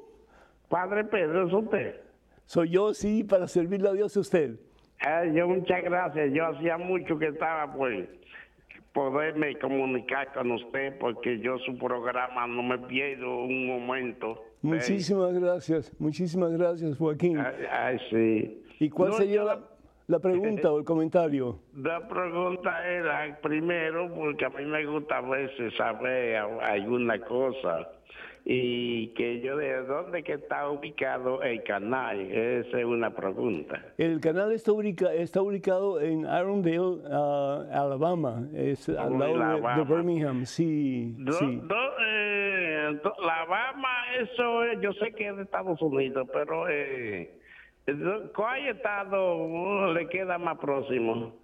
Padre 0.68 1.05
Pedro, 1.05 1.48
¿es 1.48 1.55
usted? 1.55 2.00
Soy 2.44 2.68
yo, 2.68 2.92
sí, 2.92 3.24
para 3.24 3.48
servirle 3.48 3.88
a 3.88 3.92
Dios 3.92 4.14
a 4.14 4.20
usted. 4.20 4.61
Eh, 5.07 5.33
yo 5.35 5.47
muchas 5.47 5.83
gracias. 5.85 6.33
Yo 6.33 6.47
hacía 6.47 6.77
mucho 6.79 7.16
que 7.19 7.29
estaba 7.29 7.73
pues 7.73 8.09
poderme 8.92 9.57
comunicar 9.59 10.33
con 10.33 10.51
usted 10.51 10.99
porque 10.99 11.38
yo 11.38 11.59
su 11.59 11.79
programa 11.79 12.47
no 12.47 12.62
me 12.62 12.79
pierdo 12.79 13.42
un 13.42 13.66
momento. 13.69 14.42
Muchísimas 14.62 15.38
gracias, 15.38 15.92
muchísimas 16.01 16.51
gracias 16.53 16.97
Joaquín. 16.97 17.38
Ay, 17.71 17.99
sí. 18.11 18.64
¿Y 18.81 18.90
cuál 18.90 19.12
sería 19.12 19.45
la, 19.45 19.61
la, 20.09 20.19
pregunta 20.19 20.73
o 20.73 20.79
el 20.79 20.85
comentario? 20.85 21.61
La 21.77 22.09
pregunta 22.09 22.85
era 22.90 23.38
primero 23.40 24.12
porque 24.12 24.45
a 24.47 24.49
mí 24.49 24.64
me 24.64 24.85
gusta 24.87 25.19
a 25.19 25.21
veces 25.21 25.73
saber 25.77 26.37
alguna 26.37 27.21
cosa 27.21 27.95
y 28.48 29.09
que 29.14 29.40
yo 29.40 29.56
de 29.56 29.82
dónde 29.82 30.22
que 30.22 30.35
está 30.35 30.70
ubicado 30.70 31.42
el 31.42 31.64
canal, 31.64 32.20
esa 32.20 32.78
es 32.78 32.85
una 32.85 33.11
pregunta. 33.11 33.85
El 33.98 34.20
canal 34.20 34.52
está, 34.52 34.70
ubica, 34.70 35.12
está 35.12 35.42
ubicado 35.42 36.00
en 36.00 36.20
Irondale, 36.20 36.78
uh, 36.78 37.66
Alabama, 37.72 38.46
es 38.54 38.88
al 38.88 39.18
lado 39.18 39.35
de, 39.35 39.85
Birmingham, 39.85 40.46
sí. 40.46 41.16
Do, 41.18 41.32
sí. 41.32 41.61
Do, 41.64 41.74
eh, 42.06 43.00
Alabama, 43.18 43.88
eso 44.20 44.62
es, 44.62 44.80
yo 44.80 44.92
sé 44.92 45.11
que 45.11 45.26
es 45.26 45.37
de 45.37 45.42
Estados 45.42 45.82
Unidos, 45.82 46.28
pero 46.32 46.68
eh, 46.68 47.37
¿cuál 48.32 48.68
estado 48.68 49.92
le 49.92 50.06
queda 50.06 50.38
más 50.38 50.56
próximo? 50.59 51.35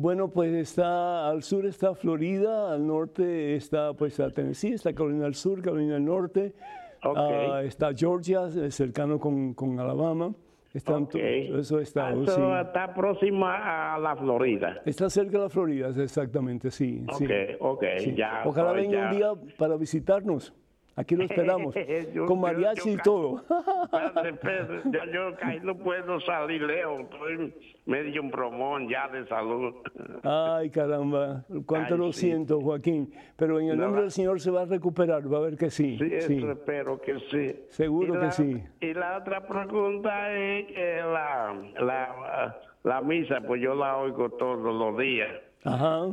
Bueno, 0.00 0.30
pues 0.30 0.52
está 0.54 1.28
al 1.28 1.42
sur 1.42 1.66
está 1.66 1.92
Florida, 1.92 2.72
al 2.72 2.86
norte 2.86 3.56
está 3.56 3.94
pues 3.94 4.20
a 4.20 4.30
Tennessee, 4.30 4.74
está 4.74 4.94
Carolina 4.94 5.24
del 5.24 5.34
Sur, 5.34 5.60
Carolina 5.60 5.94
del 5.94 6.04
Norte, 6.04 6.54
okay. 7.02 7.48
uh, 7.48 7.54
está 7.66 7.92
Georgia, 7.92 8.48
cercano 8.70 9.18
con, 9.18 9.54
con 9.54 9.80
Alabama. 9.80 10.32
Están 10.72 11.02
okay. 11.02 11.52
eso 11.52 11.80
está, 11.80 12.14
sí. 12.14 12.20
está 12.60 12.94
próxima 12.94 13.96
a 13.96 13.98
la 13.98 14.14
Florida. 14.14 14.82
Está 14.84 15.10
cerca 15.10 15.32
de 15.32 15.42
la 15.42 15.50
Florida, 15.50 15.88
exactamente, 15.88 16.70
sí. 16.70 17.04
Ok, 17.08 17.18
sí. 17.18 17.26
ok, 17.58 17.84
Sí. 17.98 18.14
ya. 18.14 18.42
Ojalá 18.44 18.70
venga 18.70 18.92
ya. 18.92 19.10
un 19.10 19.16
día 19.16 19.50
para 19.56 19.76
visitarnos. 19.76 20.54
Aquí 20.98 21.14
lo 21.14 21.22
esperamos, 21.24 21.74
Yo- 22.12 22.26
con 22.26 22.40
mariachi 22.40 22.88
yo 22.90 22.94
y 22.94 23.02
todo. 23.02 23.44
Padre 23.90 24.32
Pedro, 24.42 24.80
ya 24.86 25.04
yo 25.12 25.36
casi 25.38 25.60
no 25.60 25.76
puedo 25.78 26.18
salir 26.22 26.60
lejos, 26.62 27.02
estoy 27.02 27.54
medio 27.86 28.20
un 28.20 28.30
bromón 28.32 28.88
ya 28.88 29.06
de 29.08 29.24
salud. 29.28 29.76
Ay, 30.24 30.70
caramba, 30.70 31.44
cuánto 31.66 31.94
Ay, 31.94 32.00
lo 32.00 32.12
sí. 32.12 32.22
siento, 32.26 32.60
Joaquín. 32.60 33.14
Pero 33.36 33.60
en 33.60 33.68
el 33.68 33.76
No, 33.76 33.84
nombre 33.84 34.00
va- 34.00 34.02
del 34.02 34.10
Señor 34.10 34.40
se 34.40 34.50
va 34.50 34.62
a 34.62 34.64
recuperar, 34.64 35.32
va 35.32 35.38
a 35.38 35.42
ver 35.42 35.56
que 35.56 35.70
sí. 35.70 35.96
Sí, 35.98 36.10
sí. 36.20 36.36
eso 36.38 36.50
espero 36.50 37.00
que 37.00 37.20
sí. 37.30 37.54
Seguro 37.68 38.18
que 38.18 38.32
sí. 38.32 38.60
Y 38.80 38.92
la 38.92 39.18
otra 39.18 39.46
pregunta 39.46 40.32
es 40.36 40.66
que 40.66 40.96
la, 40.96 41.54
la, 41.80 42.56
la 42.82 43.00
misa, 43.02 43.40
pues 43.46 43.62
yo 43.62 43.76
la 43.76 43.96
oigo 43.98 44.30
todos 44.30 44.58
los 44.74 44.98
días. 44.98 45.30
Ajá. 45.64 46.08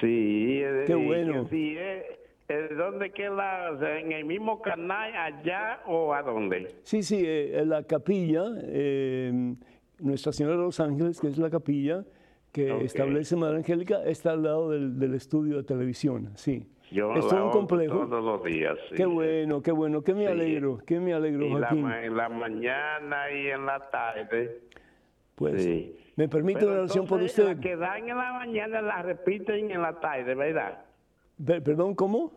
Sí, 0.00 0.60
eh, 0.64 0.84
Qué 0.86 0.94
bueno. 0.94 1.46
sí, 1.50 1.74
eh, 1.76 1.98
eh, 2.08 2.18
¿Dónde 2.76 3.10
queda? 3.10 3.70
¿En 3.98 4.12
el 4.12 4.24
mismo 4.24 4.60
canal 4.62 5.14
allá 5.14 5.80
o 5.86 6.12
a 6.14 6.22
dónde? 6.22 6.68
Sí, 6.82 7.02
sí, 7.02 7.22
eh, 7.24 7.58
en 7.60 7.68
la 7.68 7.82
capilla, 7.84 8.44
eh, 8.62 9.54
Nuestra 10.00 10.32
Señora 10.32 10.56
de 10.56 10.62
los 10.62 10.80
Ángeles, 10.80 11.20
que 11.20 11.28
es 11.28 11.38
la 11.38 11.50
capilla 11.50 12.04
que 12.52 12.84
establece 12.84 13.34
Madre 13.36 13.58
Angélica, 13.58 14.02
está 14.04 14.32
al 14.32 14.42
lado 14.42 14.70
del, 14.70 14.98
del 14.98 15.14
estudio 15.14 15.56
de 15.58 15.62
televisión, 15.62 16.30
sí. 16.34 16.66
Yo 16.90 17.14
es 17.14 17.24
un 17.32 17.50
complejo. 17.50 18.00
todos 18.06 18.22
los 18.22 18.44
días. 18.44 18.76
sí. 18.90 18.96
Qué 18.96 19.06
bueno, 19.06 19.62
qué 19.62 19.72
bueno, 19.72 20.02
que 20.02 20.12
me 20.12 20.26
Sí. 20.26 20.32
alegro, 20.32 20.78
que 20.86 21.00
me 21.00 21.14
alegro, 21.14 21.46
Y 21.46 21.50
Joaquín. 21.52 21.90
en 21.90 22.14
la 22.16 22.28
mañana 22.28 23.30
y 23.30 23.46
en 23.48 23.64
la 23.64 23.88
tarde. 23.88 24.60
Pues, 25.34 25.62
Sí. 25.62 25.96
me 26.16 26.28
permite 26.28 26.66
una 26.66 26.80
oración 26.80 27.06
por 27.06 27.22
usted. 27.22 27.46
La 27.54 27.60
que 27.60 27.76
dan 27.76 28.06
en 28.06 28.16
la 28.18 28.32
mañana 28.34 28.82
la 28.82 29.00
repiten 29.02 29.70
en 29.70 29.80
la 29.80 29.98
tarde, 29.98 30.34
¿verdad? 30.34 30.84
Per- 31.42 31.62
perdón, 31.62 31.94
¿cómo? 31.94 32.34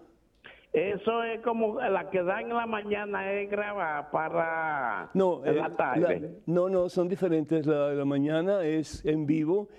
Eso 0.76 1.24
es 1.24 1.40
como 1.42 1.80
la 1.80 2.10
que 2.10 2.22
dan 2.22 2.52
en 2.52 2.56
la 2.58 2.66
mañana 2.66 3.32
es 3.32 3.50
grabada 3.50 4.12
para 4.12 5.10
No, 5.14 5.44
en 5.46 5.54
eh, 5.54 5.58
la 5.58 5.70
tarde. 5.70 6.42
no, 6.48 6.68
no, 6.68 6.90
son 6.90 7.08
diferentes. 7.08 7.66
La 7.66 7.88
de 7.90 7.96
la 7.96 8.04
mañana 8.04 8.62
es 8.64 9.06
en 9.06 9.26
vivo, 9.26 9.70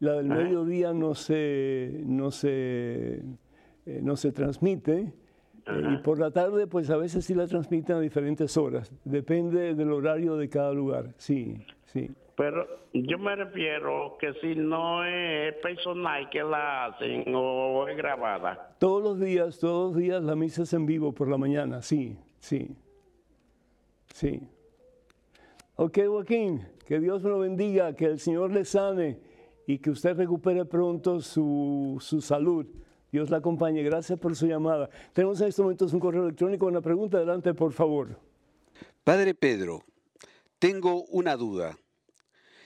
la 0.00 0.14
del 0.14 0.32
Ajá. 0.32 0.40
mediodía 0.42 0.94
no 0.94 1.14
se, 1.14 2.00
no 2.06 2.30
se, 2.30 3.16
eh, 3.86 4.00
no 4.02 4.16
se 4.16 4.32
transmite. 4.32 5.12
eh, 5.66 5.82
y 5.92 5.96
por 5.98 6.18
la 6.18 6.30
tarde, 6.30 6.66
pues 6.66 6.88
a 6.88 6.96
veces 6.96 7.26
sí 7.26 7.34
la 7.34 7.46
transmiten 7.46 7.96
a 7.96 8.00
diferentes 8.00 8.56
horas. 8.56 8.94
Depende 9.04 9.74
del 9.74 9.92
horario 9.92 10.36
de 10.36 10.48
cada 10.48 10.72
lugar. 10.72 11.12
Sí, 11.18 11.54
sí. 11.84 12.10
Pero 12.36 12.66
yo 12.92 13.18
me 13.18 13.34
refiero 13.34 14.18
que 14.20 14.34
si 14.34 14.54
no 14.54 15.02
es 15.04 15.54
personal 15.56 16.28
que 16.28 16.42
la 16.42 16.86
hacen 16.86 17.24
o 17.34 17.88
es 17.88 17.96
grabada. 17.96 18.76
Todos 18.78 19.02
los 19.02 19.20
días, 19.20 19.58
todos 19.58 19.94
los 19.94 20.02
días 20.02 20.22
la 20.22 20.36
misa 20.36 20.64
es 20.64 20.72
en 20.74 20.84
vivo 20.84 21.12
por 21.12 21.28
la 21.28 21.38
mañana. 21.38 21.80
Sí, 21.80 22.18
sí. 22.38 22.76
Sí. 24.12 24.40
Ok, 25.76 25.98
Joaquín, 26.06 26.66
que 26.86 27.00
Dios 27.00 27.22
lo 27.22 27.38
bendiga, 27.38 27.94
que 27.94 28.04
el 28.04 28.18
Señor 28.18 28.52
le 28.52 28.66
sane 28.66 29.18
y 29.66 29.78
que 29.78 29.90
usted 29.90 30.16
recupere 30.16 30.66
pronto 30.66 31.20
su, 31.20 31.96
su 32.00 32.20
salud. 32.20 32.66
Dios 33.10 33.30
la 33.30 33.38
acompañe. 33.38 33.82
Gracias 33.82 34.18
por 34.18 34.36
su 34.36 34.46
llamada. 34.46 34.90
Tenemos 35.14 35.40
en 35.40 35.48
estos 35.48 35.62
momentos 35.62 35.92
un 35.94 36.00
correo 36.00 36.24
electrónico. 36.24 36.66
Una 36.66 36.82
pregunta, 36.82 37.16
adelante, 37.16 37.54
por 37.54 37.72
favor. 37.72 38.18
Padre 39.04 39.34
Pedro, 39.34 39.82
tengo 40.58 41.04
una 41.04 41.34
duda. 41.36 41.78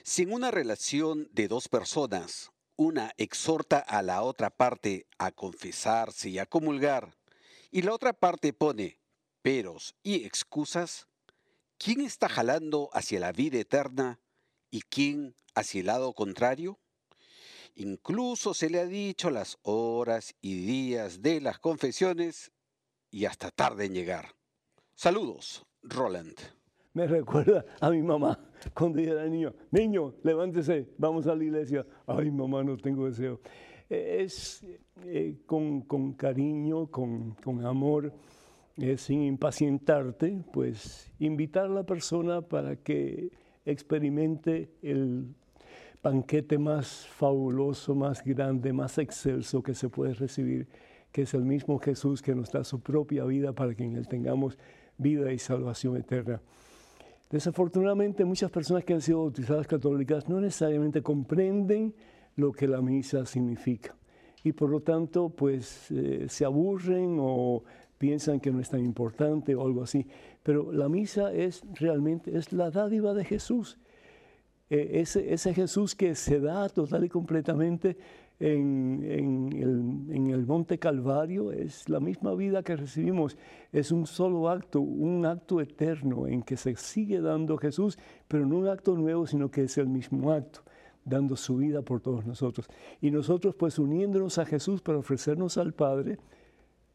Si 0.03 0.23
en 0.23 0.33
una 0.33 0.51
relación 0.51 1.29
de 1.33 1.49
dos 1.49 1.69
personas, 1.69 2.51
una 2.77 3.13
exhorta 3.19 3.79
a 3.79 4.03
la 4.03 4.23
otra 4.23 4.49
parte 4.51 5.07
a 5.19 5.31
confesarse 5.31 6.31
y 6.31 6.39
a 6.39 6.47
comulgar, 6.47 7.19
y 7.71 7.83
la 7.83 7.93
otra 7.93 8.13
parte 8.15 8.53
pone 8.53 8.99
peros 9.43 9.95
y 10.03 10.25
excusas, 10.25 11.07
¿quién 11.79 12.01
está 12.01 12.29
jalando 12.29 12.89
hacia 12.93 13.21
la 13.21 13.33
vida 13.33 13.59
eterna 13.59 14.21
y 14.71 14.83
quién 14.83 15.37
hacia 15.55 15.81
el 15.81 15.87
lado 15.87 16.15
contrario? 16.15 16.81
Incluso 17.75 18.55
se 18.55 18.71
le 18.71 18.81
ha 18.81 18.87
dicho 18.87 19.31
las 19.31 19.59
horas 19.63 20.35
y 20.41 20.65
días 20.65 21.23
de 21.23 21.41
las 21.41 21.59
confesiones 21.59 22.53
y 23.11 23.27
hasta 23.27 23.51
tarde 23.51 23.85
en 23.85 23.95
llegar. 23.95 24.35
Saludos, 24.95 25.65
Roland. 25.83 26.60
Me 26.93 27.07
recuerda 27.07 27.65
a 27.81 27.91
mi 27.91 28.03
mamá 28.03 28.39
cuando 28.75 28.99
era 28.99 29.25
niño. 29.27 29.55
Niño, 29.71 30.15
levántese, 30.25 30.89
vamos 30.99 31.27
a 31.27 31.35
la 31.35 31.45
iglesia. 31.45 31.87
Ay, 32.07 32.31
mamá, 32.31 32.65
no 32.65 32.77
tengo 32.77 33.07
deseo. 33.07 33.41
Es 33.89 34.65
eh, 35.05 35.37
con, 35.47 36.13
cariño, 36.15 36.89
con, 36.89 37.35
con 37.35 37.65
amor, 37.65 38.13
eh, 38.77 38.97
sin 38.97 39.23
impacientarte, 39.23 40.45
pues 40.53 41.13
invitar 41.19 41.67
a 41.67 41.69
la 41.69 41.85
persona 41.85 42.43
para 42.43 42.77
que 42.77 43.31
experimente 43.65 44.71
el 44.83 45.35
banquete 46.03 46.59
más 46.59 47.07
fabuloso, 47.07 47.95
más 47.95 48.25
grande, 48.25 48.73
más 48.73 48.99
excelso 48.99 49.63
que 49.63 49.75
se 49.75 49.89
puede 49.89 50.15
recibir, 50.15 50.67
que 51.13 51.23
es 51.23 51.35
el 51.35 51.45
mismo 51.45 51.79
Jesús 51.79 52.23
que 52.23 52.35
nos 52.35 52.51
da 52.51 52.65
su 52.65 52.81
propia 52.81 53.25
vida 53.25 53.53
para 53.53 53.75
que 53.75 53.85
en 53.85 53.97
Él 53.97 54.09
tengamos 54.09 54.59
vida 54.99 55.33
y 55.33 55.39
salvación 55.39 55.97
eterna. 55.97 56.41
Desafortunadamente, 57.31 58.25
muchas 58.25 58.51
personas 58.51 58.85
que 58.85 58.93
han 58.93 59.01
sido 59.01 59.21
bautizadas 59.21 59.67
católicas 59.67 60.29
no 60.29 60.41
necesariamente 60.41 61.03
comprenden 61.03 61.95
lo 62.37 62.53
que 62.53 62.67
la 62.67 62.81
misa 62.81 63.25
significa 63.25 63.95
y 64.43 64.53
por 64.53 64.71
lo 64.71 64.81
tanto, 64.81 65.29
pues 65.29 65.91
eh, 65.91 66.27
se 66.29 66.45
aburren 66.45 67.19
o 67.21 67.63
piensan 67.99 68.41
que 68.41 68.51
no 68.51 68.61
es 68.61 68.71
tan 68.71 68.81
importante 68.81 69.55
o 69.55 69.65
algo 69.65 69.83
así. 69.83 70.07
Pero 70.43 70.73
la 70.73 70.89
misa 70.89 71.33
es 71.33 71.63
realmente 71.75 72.37
es 72.37 72.53
la 72.53 72.71
dádiva 72.71 73.13
de 73.13 73.25
Jesús. 73.25 73.79
Eh, 74.71 75.01
ese, 75.01 75.33
ese 75.33 75.53
Jesús 75.53 75.95
que 75.95 76.15
se 76.15 76.41
da 76.41 76.69
total 76.69 77.05
y 77.05 77.09
completamente 77.09 77.99
en, 78.41 79.05
en 80.09 80.31
el, 80.31 80.47
Monte 80.47 80.79
Calvario 80.79 81.53
es 81.53 81.89
la 81.89 82.01
misma 82.01 82.35
vida 82.35 82.63
que 82.63 82.75
recibimos. 82.75 83.37
Es 83.71 83.93
un 83.93 84.07
solo 84.07 84.49
acto, 84.49 84.81
un 84.81 85.27
acto 85.27 85.61
eterno 85.61 86.27
en 86.27 86.43
que 86.43 86.57
se 86.57 86.75
sigue 86.75 87.21
dando 87.21 87.59
Jesús, 87.59 87.99
pero 88.27 88.47
no 88.47 88.57
un 88.57 88.69
acto 88.69 88.97
nuevo, 88.97 89.27
sino 89.27 89.51
que 89.51 89.65
es 89.65 89.79
el 89.79 89.89
mismo 89.89 90.33
acto. 90.33 90.61
dando 91.03 91.35
su 91.35 91.57
vida 91.57 91.81
por 91.83 92.01
todos 92.01 92.27
nosotros. 92.27 92.67
Y 93.01 93.11
nosotros 93.11 93.55
pues 93.55 93.79
uniéndonos 93.79 94.39
a 94.39 94.45
Jesús 94.45 94.83
para 94.83 94.99
ofrecernos 94.99 95.57
al 95.57 95.73
Padre 95.73 96.19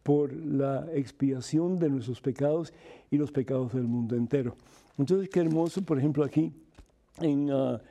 por 0.04 0.32
la 0.32 0.88
expiación 0.94 1.80
de 1.80 1.90
nuestros 1.90 2.22
pecados 2.22 2.72
y 3.10 3.18
los 3.18 3.32
pecados 3.32 3.74
del 3.74 3.88
mundo 3.88 4.16
entero. 4.16 4.56
Entonces, 4.98 5.28
qué 5.30 5.40
hermoso, 5.40 5.82
por 5.82 5.98
ejemplo, 5.98 6.24
aquí 6.24 6.54
en, 7.20 7.50
ah, 7.52 7.82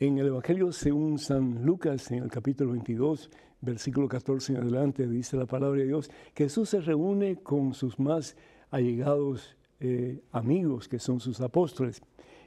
en 0.00 0.16
el 0.16 0.28
Evangelio 0.28 0.72
según 0.72 1.18
San 1.18 1.62
Lucas, 1.62 2.10
en 2.10 2.22
el 2.22 2.30
capítulo 2.30 2.70
22, 2.70 3.30
versículo 3.60 4.08
14 4.08 4.54
en 4.54 4.58
adelante, 4.62 5.06
dice 5.06 5.36
la 5.36 5.44
palabra 5.44 5.78
de 5.78 5.88
Dios, 5.88 6.10
Jesús 6.34 6.70
se 6.70 6.80
reúne 6.80 7.36
con 7.36 7.74
sus 7.74 8.00
más 8.00 8.34
allegados 8.70 9.58
eh, 9.78 10.22
amigos, 10.32 10.88
que 10.88 10.98
son 10.98 11.20
sus 11.20 11.42
apóstoles. 11.42 12.00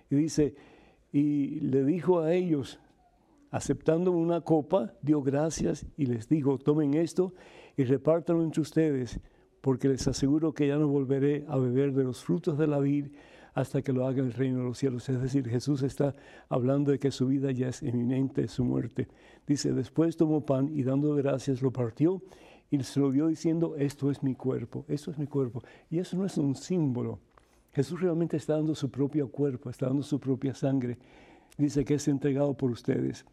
Y 0.09 0.15
dice, 0.15 0.55
y 1.11 1.59
le 1.59 1.83
dijo 1.83 2.21
a 2.21 2.33
ellos, 2.33 2.79
aceptando 3.51 4.11
una 4.11 4.41
copa, 4.41 4.95
dio 5.03 5.21
gracias 5.21 5.85
y 5.95 6.07
les 6.07 6.27
dijo, 6.27 6.57
tomen 6.57 6.95
esto 6.95 7.35
y 7.77 7.83
repártanlo 7.83 8.43
entre 8.43 8.61
ustedes, 8.61 9.19
porque 9.61 9.89
les 9.89 10.07
aseguro 10.07 10.55
que 10.55 10.69
ya 10.69 10.77
no 10.77 10.87
volveré 10.87 11.45
a 11.47 11.57
beber 11.57 11.93
de 11.93 12.03
los 12.03 12.23
frutos 12.23 12.57
de 12.57 12.65
la 12.65 12.79
vid 12.79 13.09
hasta 13.53 13.81
que 13.81 13.93
lo 13.93 14.07
haga 14.07 14.21
el 14.21 14.33
reino 14.33 14.59
de 14.59 14.65
los 14.65 14.77
cielos. 14.77 15.07
Es 15.09 15.21
decir, 15.21 15.47
Jesús 15.47 15.83
está 15.83 16.15
hablando 16.49 16.91
de 16.91 16.99
que 16.99 17.11
su 17.11 17.27
vida 17.27 17.51
ya 17.51 17.69
es 17.69 17.83
eminente, 17.83 18.47
su 18.47 18.63
muerte. 18.63 19.07
Dice, 19.45 19.73
después 19.73 20.17
tomó 20.17 20.45
pan 20.45 20.69
y 20.73 20.83
dando 20.83 21.13
gracias 21.15 21.61
lo 21.61 21.71
partió 21.71 22.21
y 22.71 22.81
se 22.81 22.99
lo 22.99 23.11
dio 23.11 23.27
diciendo, 23.27 23.75
esto 23.77 24.09
es 24.09 24.23
mi 24.23 24.35
cuerpo, 24.35 24.85
esto 24.87 25.11
es 25.11 25.17
mi 25.17 25.27
cuerpo. 25.27 25.63
Y 25.89 25.99
eso 25.99 26.17
no 26.17 26.25
es 26.25 26.37
un 26.37 26.55
símbolo. 26.55 27.19
Jesús 27.71 28.01
realmente 28.01 28.37
está 28.37 28.53
dando 28.53 28.73
su 28.75 28.89
propio 28.89 29.29
cuerpo, 29.29 29.69
está 29.69 29.87
dando 29.87 30.03
su 30.03 30.19
propia 30.19 30.55
sangre. 30.55 30.97
Dice 31.57 31.85
que 31.85 31.95
es 31.95 32.07
entregado 32.07 32.55
por 32.55 32.71
ustedes. 32.71 33.25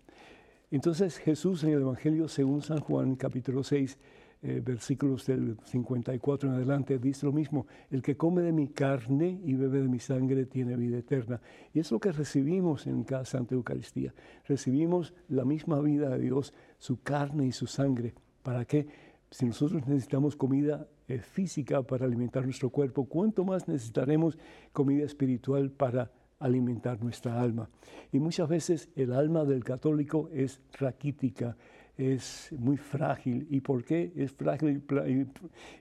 Entonces 0.71 1.19
Jesús 1.19 1.65
en 1.65 1.71
el 1.71 1.81
Evangelio 1.81 2.29
según 2.29 2.63
San 2.63 2.81
Juan 2.81 3.17
capítulo 3.17 3.65
6 3.65 3.99
eh, 4.43 4.63
versículos 4.65 5.27
del 5.27 5.59
54 5.65 6.49
en 6.49 6.55
adelante, 6.55 6.99
dice 6.99 7.27
lo 7.27 7.33
mismo, 7.33 7.67
el 7.91 8.01
que 8.01 8.17
come 8.17 8.41
de 8.41 8.53
mi 8.53 8.69
carne 8.69 9.39
y 9.45 9.53
bebe 9.53 9.83
de 9.83 9.89
mi 9.89 9.99
sangre 9.99 10.47
tiene 10.47 10.77
vida 10.77 10.97
eterna. 10.97 11.43
Y 11.75 11.81
es 11.81 11.93
lo 11.93 12.01
que 12.01 12.11
recibimos 12.11 12.87
en 12.87 13.05
cada 13.05 13.27
Santa 13.27 13.55
Eucaristía. 13.55 14.15
Recibimos 14.47 15.13
la 15.29 15.45
misma 15.45 15.79
vida 15.81 16.09
de 16.09 16.21
Dios, 16.21 16.55
su 16.79 17.03
carne 17.03 17.49
y 17.49 17.53
su 17.53 17.67
sangre. 17.67 18.15
¿Para 18.43 18.65
qué? 18.65 18.87
Si 19.31 19.45
nosotros 19.45 19.87
necesitamos 19.87 20.37
comida 20.37 20.89
eh, 21.07 21.19
física 21.19 21.83
para 21.83 22.07
alimentar 22.07 22.45
nuestro 22.45 22.71
cuerpo, 22.71 23.05
¿cuánto 23.05 23.45
más 23.45 23.69
necesitaremos 23.69 24.39
comida 24.73 25.05
espiritual 25.05 25.71
para 25.71 26.11
alimentar 26.39 27.03
nuestra 27.03 27.43
alma? 27.43 27.69
Y 28.11 28.19
muchas 28.21 28.49
veces 28.49 28.89
el 28.97 29.13
alma 29.13 29.45
del 29.45 29.65
católico 29.65 30.31
es 30.33 30.63
raquítica, 30.73 31.59
es 32.01 32.53
muy 32.59 32.77
frágil. 32.77 33.47
¿Y 33.51 33.61
por 33.61 33.85
qué 33.85 34.13
es 34.17 34.33
frágil 34.33 34.83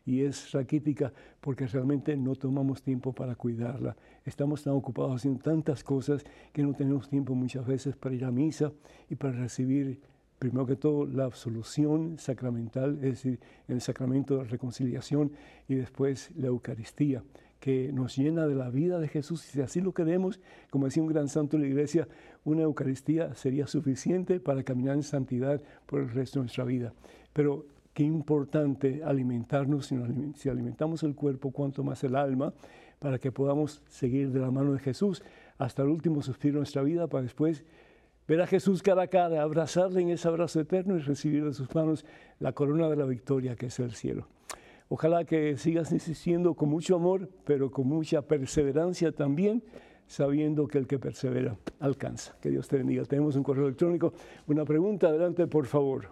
y 0.05 0.21
es 0.21 0.51
raquítica? 0.51 1.13
Porque 1.39 1.65
realmente 1.67 2.15
no 2.17 2.35
tomamos 2.35 2.81
tiempo 2.81 3.13
para 3.13 3.35
cuidarla. 3.35 3.95
Estamos 4.25 4.63
tan 4.63 4.73
ocupados 4.73 5.15
haciendo 5.15 5.41
tantas 5.41 5.83
cosas 5.83 6.23
que 6.51 6.61
no 6.61 6.73
tenemos 6.73 7.09
tiempo 7.09 7.33
muchas 7.35 7.65
veces 7.65 7.95
para 7.95 8.15
ir 8.15 8.25
a 8.25 8.31
misa 8.31 8.71
y 9.09 9.15
para 9.15 9.33
recibir, 9.33 10.01
primero 10.37 10.65
que 10.65 10.75
todo, 10.75 11.05
la 11.05 11.23
absolución 11.23 12.17
sacramental, 12.17 12.95
es 12.95 13.23
decir, 13.23 13.39
el 13.67 13.79
sacramento 13.81 14.37
de 14.37 14.43
reconciliación 14.43 15.31
y 15.67 15.75
después 15.75 16.31
la 16.35 16.47
Eucaristía 16.47 17.23
que 17.59 17.91
nos 17.91 18.15
llena 18.15 18.47
de 18.47 18.55
la 18.55 18.69
vida 18.69 18.99
de 18.99 19.07
Jesús. 19.07 19.45
Y 19.47 19.51
si 19.51 19.61
así 19.61 19.81
lo 19.81 19.93
queremos, 19.93 20.39
como 20.69 20.85
decía 20.85 21.03
un 21.03 21.09
gran 21.09 21.27
santo 21.27 21.57
de 21.57 21.63
la 21.63 21.69
iglesia, 21.69 22.07
una 22.45 22.63
Eucaristía 22.63 23.35
sería 23.35 23.67
suficiente 23.67 24.39
para 24.39 24.63
caminar 24.63 24.95
en 24.95 25.03
santidad 25.03 25.61
por 25.85 25.99
el 25.99 26.09
resto 26.09 26.39
de 26.39 26.43
nuestra 26.43 26.63
vida. 26.63 26.93
Pero 27.33 27.65
qué 27.93 28.03
importante 28.03 29.03
alimentarnos, 29.03 29.93
si 30.35 30.49
alimentamos 30.49 31.03
el 31.03 31.15
cuerpo, 31.15 31.51
cuanto 31.51 31.83
más 31.83 32.03
el 32.03 32.15
alma, 32.15 32.53
para 32.99 33.19
que 33.19 33.31
podamos 33.31 33.81
seguir 33.87 34.31
de 34.31 34.39
la 34.39 34.51
mano 34.51 34.73
de 34.73 34.79
Jesús 34.79 35.23
hasta 35.57 35.83
el 35.83 35.89
último 35.89 36.21
suspiro 36.21 36.55
de 36.55 36.59
nuestra 36.59 36.81
vida, 36.83 37.07
para 37.07 37.23
después 37.23 37.63
ver 38.27 38.41
a 38.41 38.47
Jesús 38.47 38.83
cara 38.83 39.03
a 39.03 39.07
cara, 39.07 39.41
abrazarle 39.41 40.01
en 40.01 40.09
ese 40.09 40.27
abrazo 40.27 40.59
eterno 40.59 40.95
y 40.95 40.99
recibir 40.99 41.43
de 41.45 41.53
sus 41.53 41.73
manos 41.73 42.05
la 42.39 42.53
corona 42.53 42.87
de 42.89 42.95
la 42.95 43.05
victoria 43.05 43.55
que 43.55 43.65
es 43.67 43.79
el 43.79 43.93
cielo. 43.93 44.27
Ojalá 44.91 45.23
que 45.23 45.55
sigas 45.55 45.91
insistiendo 45.91 46.55
con 46.55 46.67
mucho 46.67 46.95
amor, 46.95 47.29
pero 47.45 47.69
con 47.69 47.87
mucha 47.87 48.23
perseverancia 48.23 49.11
también, 49.11 49.63
sabiendo 50.07 50.67
que 50.67 50.79
el 50.79 50.87
que 50.87 50.97
persevera 50.97 51.55
alcanza. 51.79 52.35
Que 52.41 52.49
Dios 52.49 52.67
te 52.67 52.77
bendiga. 52.77 53.05
Tenemos 53.05 53.35
un 53.35 53.43
correo 53.43 53.67
electrónico. 53.67 54.13
Una 54.47 54.65
pregunta, 54.65 55.07
adelante, 55.07 55.45
por 55.45 55.67
favor. 55.67 56.11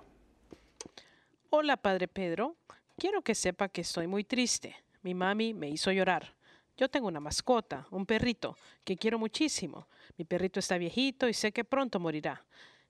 Hola, 1.50 1.78
Padre 1.78 2.08
Pedro. 2.08 2.56
Quiero 2.96 3.24
que 3.24 3.34
sepa 3.34 3.68
que 3.70 3.82
estoy 3.82 4.06
muy 4.06 4.24
triste. 4.24 4.76
Mi 5.02 5.16
mami 5.16 5.56
me 5.56 5.70
hizo 5.70 5.92
llorar. 5.92 6.36
Yo 6.78 6.88
tengo 6.88 7.08
una 7.08 7.20
mascota, 7.20 7.88
un 7.90 8.06
perrito, 8.06 8.56
que 8.84 8.96
quiero 8.96 9.18
muchísimo. 9.18 9.88
Mi 10.18 10.26
perrito 10.26 10.60
está 10.60 10.78
viejito 10.78 11.28
y 11.28 11.34
sé 11.34 11.52
que 11.52 11.64
pronto 11.64 12.00
morirá. 12.00 12.46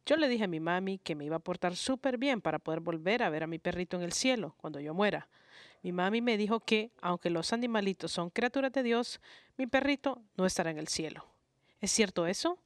Yo 0.06 0.18
le 0.18 0.28
dije 0.28 0.44
a 0.44 0.48
mi 0.48 0.60
mami 0.60 0.98
que 0.98 1.16
me 1.16 1.24
iba 1.24 1.38
a 1.38 1.40
portar 1.40 1.78
súper 1.78 2.18
bien 2.18 2.42
para 2.42 2.60
poder 2.60 2.82
volver 2.82 3.24
a 3.24 3.30
ver 3.30 3.44
a 3.44 3.48
mi 3.48 3.60
perrito 3.60 3.96
en 3.96 4.04
el 4.04 4.12
cielo 4.12 4.56
cuando 4.58 4.82
yo 4.82 4.94
muera. 4.94 5.30
Mi 5.84 5.92
mami 5.92 6.22
me 6.22 6.38
dijo 6.38 6.60
que, 6.60 6.92
aunque 7.02 7.30
los 7.30 7.54
animalitos 7.54 8.12
son 8.12 8.30
criaturas 8.30 8.72
de 8.74 8.84
Dios, 8.84 9.20
mi 9.58 9.68
perrito 9.68 10.22
no 10.36 10.46
estará 10.46 10.72
en 10.72 10.78
el 10.78 10.88
cielo. 10.88 11.26
¿Es 11.82 11.92
cierto 11.92 12.28
eso? 12.28 12.58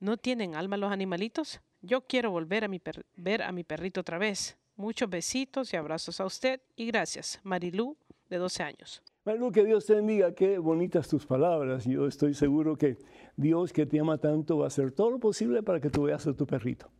¿No 0.00 0.16
tienen 0.16 0.54
alma 0.54 0.76
los 0.76 0.92
animalitos? 0.92 1.60
Yo 1.82 2.02
quiero 2.02 2.30
volver 2.30 2.64
a 2.64 2.68
ver 3.16 3.42
a 3.42 3.52
mi 3.52 3.64
perrito 3.64 4.00
otra 4.00 4.18
vez. 4.18 4.56
Muchos 4.76 5.08
besitos 5.08 5.72
y 5.72 5.76
abrazos 5.76 6.20
a 6.20 6.26
usted 6.26 6.60
y 6.76 6.86
gracias. 6.86 7.40
Marilú, 7.44 7.96
de 8.28 8.38
12 8.38 8.62
años. 8.62 9.02
Marilú, 9.24 9.52
que 9.52 9.64
Dios 9.64 9.86
te 9.86 9.94
bendiga. 9.94 10.34
Qué 10.34 10.58
bonitas 10.58 11.08
tus 11.08 11.24
palabras. 11.26 11.84
Yo 11.84 12.06
estoy 12.06 12.34
seguro 12.34 12.76
que 12.76 12.96
Dios 13.36 13.72
que 13.72 13.86
te 13.86 14.00
ama 14.00 14.18
tanto 14.18 14.58
va 14.58 14.64
a 14.64 14.68
hacer 14.68 14.92
todo 14.92 15.10
lo 15.10 15.18
posible 15.18 15.62
para 15.62 15.80
que 15.80 15.90
tú 15.90 16.04
veas 16.04 16.26
a 16.26 16.34
tu 16.34 16.46
perrito. 16.46 16.90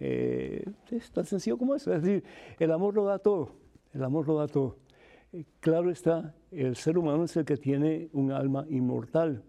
Eh, 0.00 0.64
es 0.90 1.10
tan 1.10 1.26
sencillo 1.26 1.58
como 1.58 1.74
eso. 1.74 1.92
Es 1.92 2.02
decir, 2.02 2.24
el 2.58 2.72
amor 2.72 2.94
lo 2.94 3.04
da 3.04 3.18
todo. 3.18 3.52
El 3.92 4.02
amor 4.04 4.26
lo 4.26 4.36
da 4.38 4.46
todo. 4.46 4.76
Claro 5.60 5.90
está, 5.90 6.34
el 6.50 6.74
ser 6.76 6.96
humano 6.96 7.24
es 7.24 7.36
el 7.36 7.44
que 7.44 7.58
tiene 7.58 8.08
un 8.14 8.32
alma 8.32 8.64
inmortal. 8.70 9.42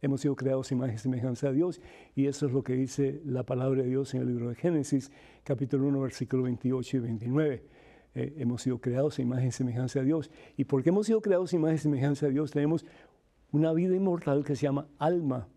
Hemos 0.00 0.22
sido 0.22 0.34
creados 0.34 0.72
imagen 0.72 0.94
y 0.94 0.98
semejanza 0.98 1.48
de 1.48 1.54
Dios 1.54 1.80
y 2.14 2.26
eso 2.26 2.46
es 2.46 2.52
lo 2.52 2.62
que 2.62 2.72
dice 2.72 3.20
la 3.22 3.42
palabra 3.42 3.82
de 3.82 3.88
Dios 3.88 4.14
en 4.14 4.22
el 4.22 4.28
libro 4.28 4.48
de 4.48 4.54
Génesis, 4.54 5.12
capítulo 5.44 5.88
1, 5.88 6.00
versículo 6.00 6.44
28 6.44 6.96
y 6.96 7.00
29. 7.00 7.62
Eh, 8.14 8.34
hemos 8.38 8.62
sido 8.62 8.78
creados 8.78 9.18
en 9.18 9.26
imagen 9.26 9.48
y 9.48 9.52
semejanza 9.52 9.98
de 9.98 10.06
Dios. 10.06 10.30
Y 10.56 10.64
porque 10.64 10.88
hemos 10.88 11.06
sido 11.06 11.20
creados 11.20 11.52
en 11.52 11.60
imagen 11.60 11.76
y 11.76 11.80
semejanza 11.80 12.26
de 12.26 12.32
Dios, 12.32 12.50
tenemos 12.50 12.86
una 13.52 13.74
vida 13.74 13.94
inmortal 13.94 14.42
que 14.42 14.56
se 14.56 14.62
llama 14.62 14.88
alma. 14.98 15.48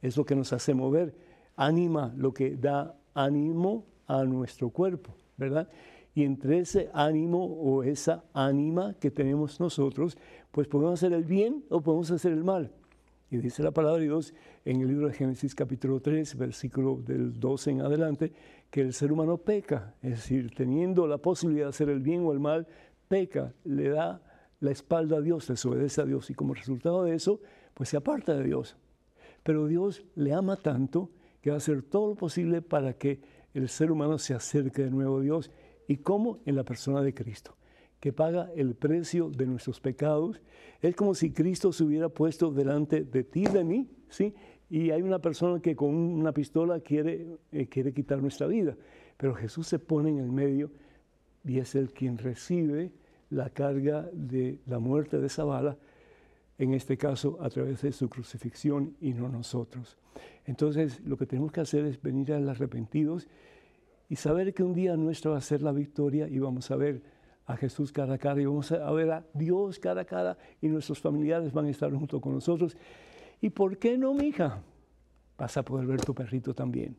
Es 0.00 0.16
lo 0.16 0.24
que 0.24 0.34
nos 0.34 0.54
hace 0.54 0.72
mover. 0.72 1.14
Ánima, 1.56 2.14
lo 2.16 2.32
que 2.32 2.56
da 2.56 2.96
ánimo 3.12 3.84
a 4.06 4.24
nuestro 4.24 4.70
cuerpo, 4.70 5.14
¿verdad? 5.36 5.68
Y 6.14 6.24
entre 6.24 6.58
ese 6.58 6.90
ánimo 6.92 7.44
o 7.44 7.82
esa 7.82 8.24
ánima 8.32 8.94
que 8.98 9.10
tenemos 9.10 9.60
nosotros, 9.60 10.18
pues 10.50 10.66
podemos 10.66 10.94
hacer 10.94 11.12
el 11.12 11.24
bien 11.24 11.64
o 11.68 11.80
podemos 11.80 12.10
hacer 12.10 12.32
el 12.32 12.44
mal. 12.44 12.72
Y 13.30 13.36
dice 13.36 13.62
la 13.62 13.70
palabra 13.70 13.98
de 13.98 14.06
Dios 14.06 14.34
en 14.64 14.80
el 14.80 14.88
libro 14.88 15.06
de 15.06 15.14
Génesis 15.14 15.54
capítulo 15.54 16.00
3, 16.00 16.36
versículo 16.36 17.00
del 17.06 17.38
12 17.38 17.70
en 17.70 17.80
adelante, 17.82 18.32
que 18.70 18.80
el 18.80 18.92
ser 18.92 19.12
humano 19.12 19.38
peca, 19.38 19.94
es 20.02 20.10
decir, 20.10 20.52
teniendo 20.52 21.06
la 21.06 21.18
posibilidad 21.18 21.66
de 21.66 21.70
hacer 21.70 21.88
el 21.90 22.00
bien 22.00 22.24
o 22.26 22.32
el 22.32 22.40
mal, 22.40 22.66
peca, 23.06 23.54
le 23.64 23.90
da 23.90 24.20
la 24.58 24.72
espalda 24.72 25.18
a 25.18 25.20
Dios, 25.20 25.46
desobedece 25.46 26.00
a 26.00 26.06
Dios 26.06 26.28
y 26.30 26.34
como 26.34 26.54
resultado 26.54 27.04
de 27.04 27.14
eso, 27.14 27.40
pues 27.74 27.88
se 27.88 27.96
aparta 27.96 28.34
de 28.34 28.44
Dios. 28.44 28.76
Pero 29.44 29.66
Dios 29.66 30.04
le 30.16 30.34
ama 30.34 30.56
tanto 30.56 31.10
que 31.40 31.50
va 31.50 31.54
a 31.54 31.58
hacer 31.58 31.82
todo 31.82 32.08
lo 32.08 32.14
posible 32.16 32.62
para 32.62 32.94
que 32.94 33.20
el 33.54 33.68
ser 33.68 33.90
humano 33.90 34.18
se 34.18 34.34
acerque 34.34 34.82
de 34.82 34.90
nuevo 34.90 35.18
a 35.18 35.22
Dios 35.22 35.50
¿Y 35.90 35.96
cómo? 35.96 36.38
En 36.46 36.54
la 36.54 36.62
persona 36.62 37.02
de 37.02 37.12
Cristo, 37.12 37.56
que 37.98 38.12
paga 38.12 38.48
el 38.54 38.76
precio 38.76 39.28
de 39.28 39.44
nuestros 39.44 39.80
pecados. 39.80 40.40
Es 40.80 40.94
como 40.94 41.16
si 41.16 41.32
Cristo 41.32 41.72
se 41.72 41.82
hubiera 41.82 42.08
puesto 42.08 42.52
delante 42.52 43.02
de 43.02 43.24
ti, 43.24 43.42
de 43.42 43.64
mí, 43.64 43.88
¿sí? 44.08 44.32
Y 44.68 44.92
hay 44.92 45.02
una 45.02 45.18
persona 45.18 45.60
que 45.60 45.74
con 45.74 45.92
una 45.92 46.30
pistola 46.30 46.78
quiere, 46.78 47.26
eh, 47.50 47.66
quiere 47.66 47.92
quitar 47.92 48.22
nuestra 48.22 48.46
vida. 48.46 48.76
Pero 49.16 49.34
Jesús 49.34 49.66
se 49.66 49.80
pone 49.80 50.10
en 50.10 50.18
el 50.18 50.30
medio 50.30 50.70
y 51.44 51.58
es 51.58 51.74
el 51.74 51.90
quien 51.92 52.18
recibe 52.18 52.92
la 53.30 53.50
carga 53.50 54.08
de 54.12 54.60
la 54.66 54.78
muerte 54.78 55.18
de 55.18 55.26
esa 55.26 55.42
bala, 55.42 55.76
en 56.58 56.72
este 56.72 56.96
caso 56.98 57.36
a 57.40 57.50
través 57.50 57.82
de 57.82 57.90
su 57.90 58.08
crucifixión 58.08 58.94
y 59.00 59.12
no 59.12 59.28
nosotros. 59.28 59.98
Entonces 60.44 61.00
lo 61.04 61.16
que 61.16 61.26
tenemos 61.26 61.50
que 61.50 61.62
hacer 61.62 61.84
es 61.84 62.00
venir 62.00 62.32
al 62.32 62.48
arrepentidos 62.48 63.26
y 64.10 64.16
saber 64.16 64.52
que 64.52 64.64
un 64.64 64.74
día 64.74 64.96
nuestro 64.96 65.30
va 65.30 65.38
a 65.38 65.40
ser 65.40 65.62
la 65.62 65.70
victoria 65.70 66.28
y 66.28 66.40
vamos 66.40 66.68
a 66.72 66.76
ver 66.76 67.00
a 67.46 67.56
Jesús 67.56 67.92
cara 67.92 68.14
a 68.14 68.18
cara 68.18 68.42
y 68.42 68.44
vamos 68.44 68.72
a 68.72 68.90
ver 68.90 69.10
a 69.12 69.24
Dios 69.32 69.78
cara 69.78 70.00
a 70.00 70.04
cara 70.04 70.36
y 70.60 70.68
nuestros 70.68 70.98
familiares 70.98 71.52
van 71.52 71.66
a 71.66 71.70
estar 71.70 71.92
junto 71.94 72.20
con 72.20 72.34
nosotros. 72.34 72.76
¿Y 73.40 73.50
por 73.50 73.78
qué 73.78 73.96
no, 73.96 74.12
mija? 74.12 74.62
Vas 75.38 75.56
a 75.56 75.64
poder 75.64 75.86
ver 75.86 76.00
tu 76.00 76.12
perrito 76.12 76.52
también. 76.52 76.96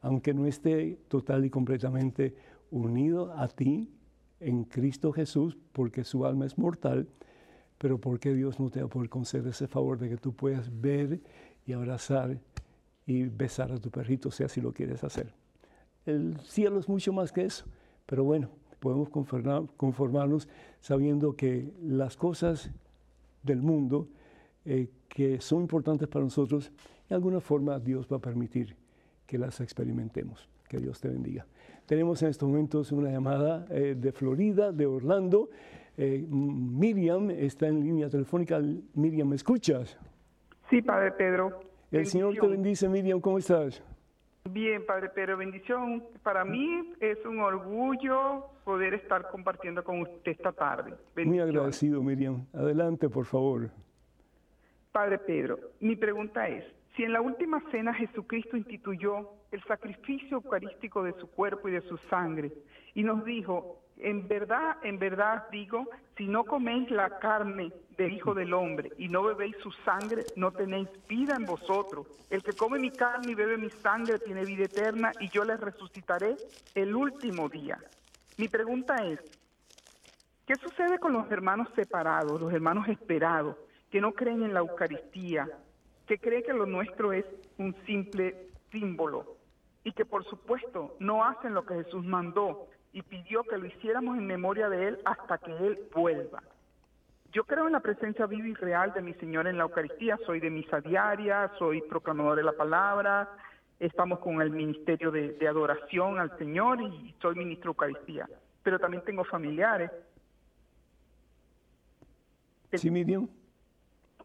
aunque 0.00 0.34
no 0.34 0.46
esté 0.46 0.98
total 1.08 1.44
y 1.44 1.50
completamente 1.50 2.34
unido 2.70 3.32
a 3.32 3.48
ti 3.48 3.90
en 4.40 4.64
Cristo 4.64 5.12
Jesús, 5.12 5.56
porque 5.72 6.04
su 6.04 6.24
alma 6.24 6.46
es 6.46 6.58
mortal, 6.58 7.08
pero 7.78 7.98
porque 7.98 8.34
Dios 8.34 8.60
no 8.60 8.70
te 8.70 8.80
va 8.80 8.86
a 8.86 8.90
poder 8.90 9.08
conceder 9.08 9.48
ese 9.48 9.66
favor 9.66 9.98
de 9.98 10.08
que 10.08 10.16
tú 10.16 10.34
puedas 10.34 10.70
ver 10.80 11.20
y 11.66 11.72
abrazar 11.72 12.38
y 13.06 13.24
besar 13.24 13.72
a 13.72 13.78
tu 13.78 13.90
perrito, 13.90 14.30
si 14.30 14.60
lo 14.60 14.72
quieres 14.72 15.02
hacer. 15.02 15.37
El 16.08 16.38
cielo 16.40 16.78
es 16.78 16.88
mucho 16.88 17.12
más 17.12 17.32
que 17.32 17.44
eso, 17.44 17.66
pero 18.06 18.24
bueno, 18.24 18.48
podemos 18.80 19.10
conformarnos 19.10 20.48
sabiendo 20.80 21.36
que 21.36 21.70
las 21.82 22.16
cosas 22.16 22.70
del 23.42 23.60
mundo 23.60 24.08
eh, 24.64 24.88
que 25.06 25.38
son 25.42 25.60
importantes 25.60 26.08
para 26.08 26.24
nosotros, 26.24 26.72
de 27.10 27.14
alguna 27.14 27.40
forma 27.40 27.78
Dios 27.78 28.08
va 28.10 28.16
a 28.16 28.20
permitir 28.20 28.74
que 29.26 29.36
las 29.36 29.60
experimentemos. 29.60 30.48
Que 30.66 30.78
Dios 30.78 30.98
te 30.98 31.08
bendiga. 31.08 31.46
Tenemos 31.84 32.22
en 32.22 32.30
estos 32.30 32.48
momentos 32.48 32.90
una 32.90 33.10
llamada 33.10 33.66
eh, 33.68 33.94
de 33.94 34.10
Florida, 34.12 34.72
de 34.72 34.86
Orlando. 34.86 35.50
Eh, 35.98 36.26
Miriam 36.26 37.30
está 37.30 37.68
en 37.68 37.80
línea 37.80 38.08
telefónica. 38.08 38.58
Miriam, 38.94 39.28
¿me 39.28 39.36
escuchas? 39.36 39.98
Sí, 40.70 40.80
Padre 40.80 41.12
Pedro. 41.12 41.60
El 41.90 42.06
Señor 42.06 42.34
te 42.34 42.46
bendice, 42.46 42.88
Miriam. 42.88 43.20
¿Cómo 43.20 43.36
estás? 43.36 43.82
Bien, 44.50 44.84
Padre 44.86 45.10
Pedro, 45.10 45.36
bendición. 45.36 46.02
Para 46.22 46.44
mí 46.44 46.92
es 47.00 47.22
un 47.26 47.40
orgullo 47.40 48.46
poder 48.64 48.94
estar 48.94 49.28
compartiendo 49.30 49.84
con 49.84 50.00
usted 50.00 50.32
esta 50.32 50.52
tarde. 50.52 50.94
Muy 51.16 51.38
agradecido, 51.38 52.02
Miriam. 52.02 52.46
Adelante, 52.54 53.10
por 53.10 53.26
favor. 53.26 53.70
Padre 54.90 55.18
Pedro, 55.18 55.58
mi 55.80 55.96
pregunta 55.96 56.48
es, 56.48 56.64
si 56.96 57.04
en 57.04 57.12
la 57.12 57.20
última 57.20 57.62
cena 57.70 57.92
Jesucristo 57.92 58.56
instituyó 58.56 59.28
el 59.52 59.62
sacrificio 59.64 60.38
eucarístico 60.38 61.02
de 61.02 61.12
su 61.20 61.28
cuerpo 61.30 61.68
y 61.68 61.72
de 61.72 61.82
su 61.82 61.98
sangre 62.10 62.50
y 62.94 63.04
nos 63.04 63.24
dijo, 63.24 63.82
en 64.00 64.28
verdad, 64.28 64.76
en 64.82 64.98
verdad 64.98 65.48
digo, 65.50 65.88
si 66.16 66.26
no 66.26 66.44
coméis 66.44 66.90
la 66.90 67.18
carne 67.18 67.72
del 67.96 68.12
Hijo 68.12 68.34
del 68.34 68.54
Hombre 68.54 68.92
y 68.98 69.08
no 69.08 69.22
bebéis 69.22 69.56
su 69.62 69.70
sangre, 69.84 70.24
no 70.36 70.52
tenéis 70.52 70.88
vida 71.08 71.36
en 71.36 71.44
vosotros. 71.44 72.06
El 72.30 72.42
que 72.42 72.52
come 72.52 72.78
mi 72.78 72.90
carne 72.90 73.32
y 73.32 73.34
bebe 73.34 73.56
mi 73.56 73.70
sangre 73.70 74.18
tiene 74.18 74.44
vida 74.44 74.64
eterna 74.64 75.12
y 75.20 75.28
yo 75.30 75.44
le 75.44 75.56
resucitaré 75.56 76.36
el 76.74 76.94
último 76.94 77.48
día. 77.48 77.78
Mi 78.36 78.48
pregunta 78.48 78.96
es, 79.04 79.20
¿qué 80.46 80.54
sucede 80.56 80.98
con 80.98 81.12
los 81.12 81.30
hermanos 81.30 81.68
separados, 81.74 82.40
los 82.40 82.52
hermanos 82.52 82.88
esperados? 82.88 83.56
que 83.90 84.00
no 84.00 84.12
creen 84.12 84.42
en 84.42 84.54
la 84.54 84.60
Eucaristía, 84.60 85.48
que 86.06 86.18
creen 86.18 86.42
que 86.42 86.52
lo 86.52 86.66
nuestro 86.66 87.12
es 87.12 87.24
un 87.58 87.74
simple 87.86 88.50
símbolo 88.70 89.36
y 89.84 89.92
que 89.92 90.04
por 90.04 90.24
supuesto 90.24 90.96
no 90.98 91.24
hacen 91.24 91.54
lo 91.54 91.64
que 91.64 91.82
Jesús 91.82 92.04
mandó 92.04 92.68
y 92.92 93.02
pidió 93.02 93.44
que 93.44 93.58
lo 93.58 93.66
hiciéramos 93.66 94.16
en 94.16 94.26
memoria 94.26 94.68
de 94.68 94.88
Él 94.88 94.98
hasta 95.04 95.38
que 95.38 95.52
Él 95.52 95.78
vuelva. 95.94 96.42
Yo 97.32 97.44
creo 97.44 97.66
en 97.66 97.72
la 97.72 97.80
presencia 97.80 98.26
viva 98.26 98.48
y 98.48 98.54
real 98.54 98.92
de 98.94 99.02
mi 99.02 99.14
Señor 99.14 99.46
en 99.46 99.58
la 99.58 99.64
Eucaristía, 99.64 100.18
soy 100.24 100.40
de 100.40 100.50
misa 100.50 100.80
diaria, 100.80 101.50
soy 101.58 101.82
proclamador 101.82 102.36
de 102.36 102.42
la 102.42 102.52
palabra, 102.52 103.28
estamos 103.78 104.18
con 104.20 104.40
el 104.40 104.50
ministerio 104.50 105.10
de, 105.10 105.36
adoración 105.46 106.18
al 106.18 106.36
Señor 106.38 106.80
y 106.80 107.14
soy 107.20 107.34
ministro 107.34 107.72
de 107.72 107.72
Eucaristía, 107.72 108.28
pero 108.62 108.78
también 108.78 109.04
tengo 109.04 109.24
familiares. 109.24 109.90
Sí, 112.72 112.90
Miriam 112.90 113.28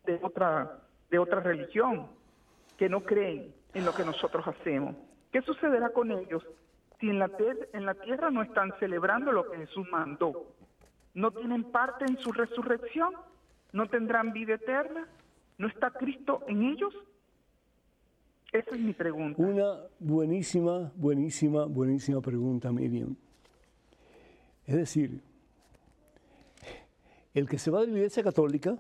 de 0.06 0.20
otra, 0.22 0.80
de 1.10 1.20
otra 1.20 1.40
religión, 1.40 2.08
que 2.78 2.90
no 2.90 3.02
creen 3.02 3.54
en 3.74 3.86
lo 3.86 3.94
que 3.94 4.04
nosotros 4.04 4.46
hacemos. 4.48 4.96
¿Qué 5.32 5.42
sucederá 5.42 5.90
con 5.90 6.12
ellos 6.12 6.44
si 7.04 7.10
en 7.10 7.20
la, 7.20 7.30
en 7.74 7.86
la 7.86 7.96
tierra 7.96 8.32
no 8.32 8.42
están 8.42 8.72
celebrando 8.80 9.34
lo 9.34 9.52
que 9.52 9.58
Jesús 9.58 9.86
mandó? 9.92 10.56
¿No 11.14 11.32
tienen 11.32 11.66
parte 11.66 12.06
en 12.06 12.18
su 12.18 12.32
resurrección? 12.32 13.14
¿No 13.74 13.90
tendrán 13.90 14.32
vida 14.32 14.54
eterna? 14.54 15.06
¿No 15.58 15.68
está 15.68 15.92
Cristo 15.92 16.46
en 16.48 16.64
ellos? 16.64 16.94
Esa 18.54 18.76
es 18.76 18.80
mi 18.80 18.94
pregunta. 18.94 19.42
Una 19.42 19.82
buenísima, 20.00 20.94
buenísima, 20.96 21.66
buenísima 21.66 22.22
pregunta, 22.22 22.72
Miriam. 22.72 23.18
Es 24.66 24.78
decir, 24.78 25.20
el 27.34 27.50
que 27.50 27.60
se 27.60 27.70
va 27.70 27.82
de 27.82 27.88
la 27.88 27.98
iglesia 27.98 28.24
católica 28.24 28.78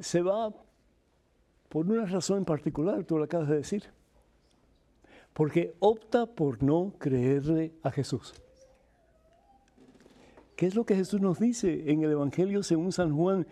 se 0.00 0.20
va 0.20 0.52
por 1.68 1.86
una 1.86 2.06
razón 2.06 2.38
en 2.38 2.44
particular, 2.44 3.04
tú 3.04 3.18
lo 3.18 3.24
acabas 3.24 3.48
de 3.48 3.56
decir. 3.58 3.84
Porque 5.34 5.74
opta 5.80 6.26
por 6.26 6.62
no 6.62 6.94
creerle 6.98 7.72
a 7.82 7.90
Jesús. 7.90 8.32
¿Qué 10.56 10.66
es 10.66 10.76
lo 10.76 10.86
que 10.86 10.94
Jesús 10.94 11.20
nos 11.20 11.40
dice 11.40 11.90
en 11.90 12.04
el 12.04 12.12
Evangelio 12.12 12.62
según 12.62 12.92
San 12.92 13.14
Juan, 13.14 13.44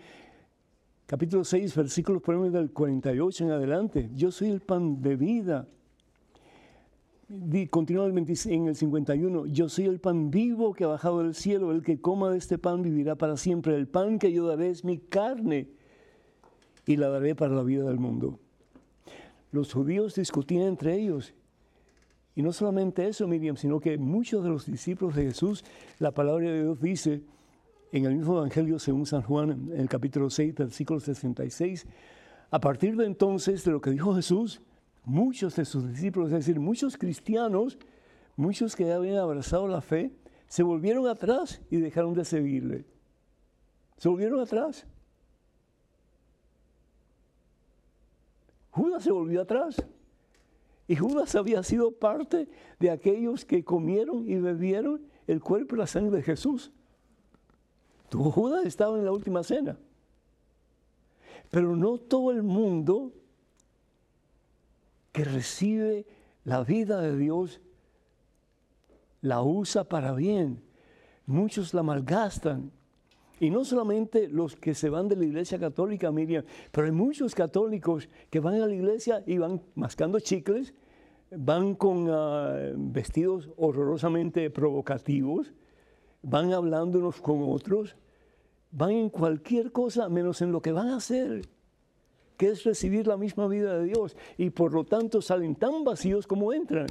capítulo 1.05 1.43
6, 1.43 1.75
versículos 1.75 2.23
del 2.53 2.71
48 2.71 3.43
en 3.43 3.51
adelante? 3.51 4.09
Yo 4.15 4.31
soy 4.31 4.49
el 4.49 4.61
pan 4.61 5.01
de 5.01 5.17
vida. 5.17 5.67
Continúa 7.69 8.05
en 8.05 8.67
el 8.67 8.75
51, 8.75 9.47
yo 9.47 9.67
soy 9.67 9.85
el 9.85 9.99
pan 9.99 10.29
vivo 10.31 10.73
que 10.73 10.83
ha 10.85 10.87
bajado 10.87 11.23
del 11.23 11.33
cielo, 11.33 11.71
el 11.71 11.81
que 11.81 11.99
coma 11.99 12.29
de 12.29 12.37
este 12.37 12.57
pan 12.57 12.81
vivirá 12.81 13.15
para 13.15 13.37
siempre, 13.37 13.75
el 13.75 13.87
pan 13.87 14.19
que 14.19 14.31
yo 14.31 14.45
daré 14.45 14.69
es 14.69 14.85
mi 14.85 14.99
carne 14.99 15.67
y 16.85 16.95
la 16.95 17.09
daré 17.09 17.33
para 17.33 17.55
la 17.55 17.63
vida 17.63 17.83
del 17.85 17.99
mundo. 17.99 18.39
Los 19.51 19.73
judíos 19.73 20.15
discutían 20.15 20.63
entre 20.67 20.95
ellos. 20.95 21.33
Y 22.35 22.41
no 22.41 22.51
solamente 22.51 23.07
eso, 23.07 23.27
Miriam, 23.27 23.55
sino 23.57 23.79
que 23.79 23.97
muchos 23.97 24.43
de 24.43 24.49
los 24.49 24.65
discípulos 24.65 25.15
de 25.15 25.25
Jesús, 25.25 25.63
la 25.99 26.11
palabra 26.11 26.49
de 26.49 26.63
Dios 26.63 26.81
dice 26.81 27.21
en 27.91 28.05
el 28.05 28.15
mismo 28.15 28.37
Evangelio 28.37 28.79
según 28.79 29.05
San 29.05 29.21
Juan, 29.21 29.51
en 29.71 29.79
el 29.79 29.87
capítulo 29.87 30.29
6, 30.29 30.55
versículo 30.55 30.99
66, 30.99 31.85
a 32.49 32.59
partir 32.59 32.95
de 32.95 33.05
entonces 33.05 33.63
de 33.63 33.71
lo 33.71 33.81
que 33.81 33.91
dijo 33.91 34.15
Jesús, 34.15 34.61
muchos 35.03 35.55
de 35.55 35.65
sus 35.65 35.87
discípulos, 35.87 36.29
es 36.29 36.45
decir, 36.45 36.59
muchos 36.59 36.97
cristianos, 36.97 37.77
muchos 38.35 38.75
que 38.75 38.91
habían 38.91 39.17
abrazado 39.17 39.67
la 39.67 39.81
fe, 39.81 40.11
se 40.47 40.63
volvieron 40.63 41.07
atrás 41.07 41.61
y 41.69 41.77
dejaron 41.77 42.13
de 42.13 42.25
seguirle. 42.25 42.85
Se 43.97 44.09
volvieron 44.09 44.39
atrás. 44.39 44.85
Judas 48.71 49.03
se 49.03 49.11
volvió 49.11 49.41
atrás. 49.41 49.83
Y 50.87 50.95
Judas 50.95 51.35
había 51.35 51.63
sido 51.63 51.91
parte 51.91 52.47
de 52.79 52.91
aquellos 52.91 53.45
que 53.45 53.63
comieron 53.63 54.27
y 54.27 54.35
bebieron 54.35 55.01
el 55.27 55.41
cuerpo 55.41 55.75
y 55.75 55.79
la 55.79 55.87
sangre 55.87 56.17
de 56.17 56.23
Jesús. 56.23 56.71
Judas 58.11 58.65
estaba 58.65 58.97
en 58.97 59.05
la 59.05 59.11
última 59.11 59.43
cena. 59.43 59.77
Pero 61.49 61.75
no 61.75 61.97
todo 61.97 62.31
el 62.31 62.43
mundo 62.43 63.11
que 65.11 65.23
recibe 65.23 66.05
la 66.43 66.63
vida 66.63 66.99
de 67.01 67.17
Dios 67.17 67.61
la 69.21 69.41
usa 69.41 69.83
para 69.83 70.13
bien. 70.13 70.61
Muchos 71.25 71.73
la 71.73 71.83
malgastan 71.83 72.71
y 73.43 73.49
no 73.49 73.65
solamente 73.65 74.29
los 74.29 74.55
que 74.55 74.73
se 74.73 74.89
van 74.89 75.09
de 75.09 75.17
la 75.17 75.25
iglesia 75.25 75.59
católica, 75.59 76.09
Miriam, 76.13 76.45
pero 76.71 76.85
hay 76.85 76.93
muchos 76.93 77.35
católicos 77.35 78.07
que 78.29 78.39
van 78.39 78.61
a 78.61 78.65
la 78.65 78.73
iglesia 78.73 79.21
y 79.25 79.37
van 79.37 79.61
mascando 79.75 80.21
chicles, 80.21 80.73
van 81.29 81.75
con 81.75 82.07
ah, 82.09 82.71
vestidos 82.77 83.49
horrorosamente 83.57 84.49
provocativos, 84.49 85.51
van 86.21 86.53
hablando 86.53 86.99
unos 86.99 87.19
con 87.19 87.43
otros, 87.43 87.97
van 88.71 88.91
en 88.91 89.09
cualquier 89.09 89.73
cosa 89.73 90.07
menos 90.07 90.41
en 90.41 90.53
lo 90.53 90.61
que 90.61 90.71
van 90.71 90.87
a 90.87 90.95
hacer, 90.95 91.41
que 92.37 92.47
es 92.47 92.63
recibir 92.63 93.07
la 93.07 93.17
misma 93.17 93.49
vida 93.49 93.77
de 93.77 93.87
Dios. 93.87 94.15
Y 94.37 94.51
por 94.51 94.71
lo 94.71 94.85
tanto 94.85 95.21
salen 95.21 95.55
tan 95.55 95.83
vacíos 95.83 96.27
como 96.27 96.53
entran, 96.53 96.87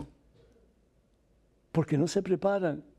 porque 1.72 1.96
no 1.96 2.06
se 2.06 2.22
preparan 2.22 2.91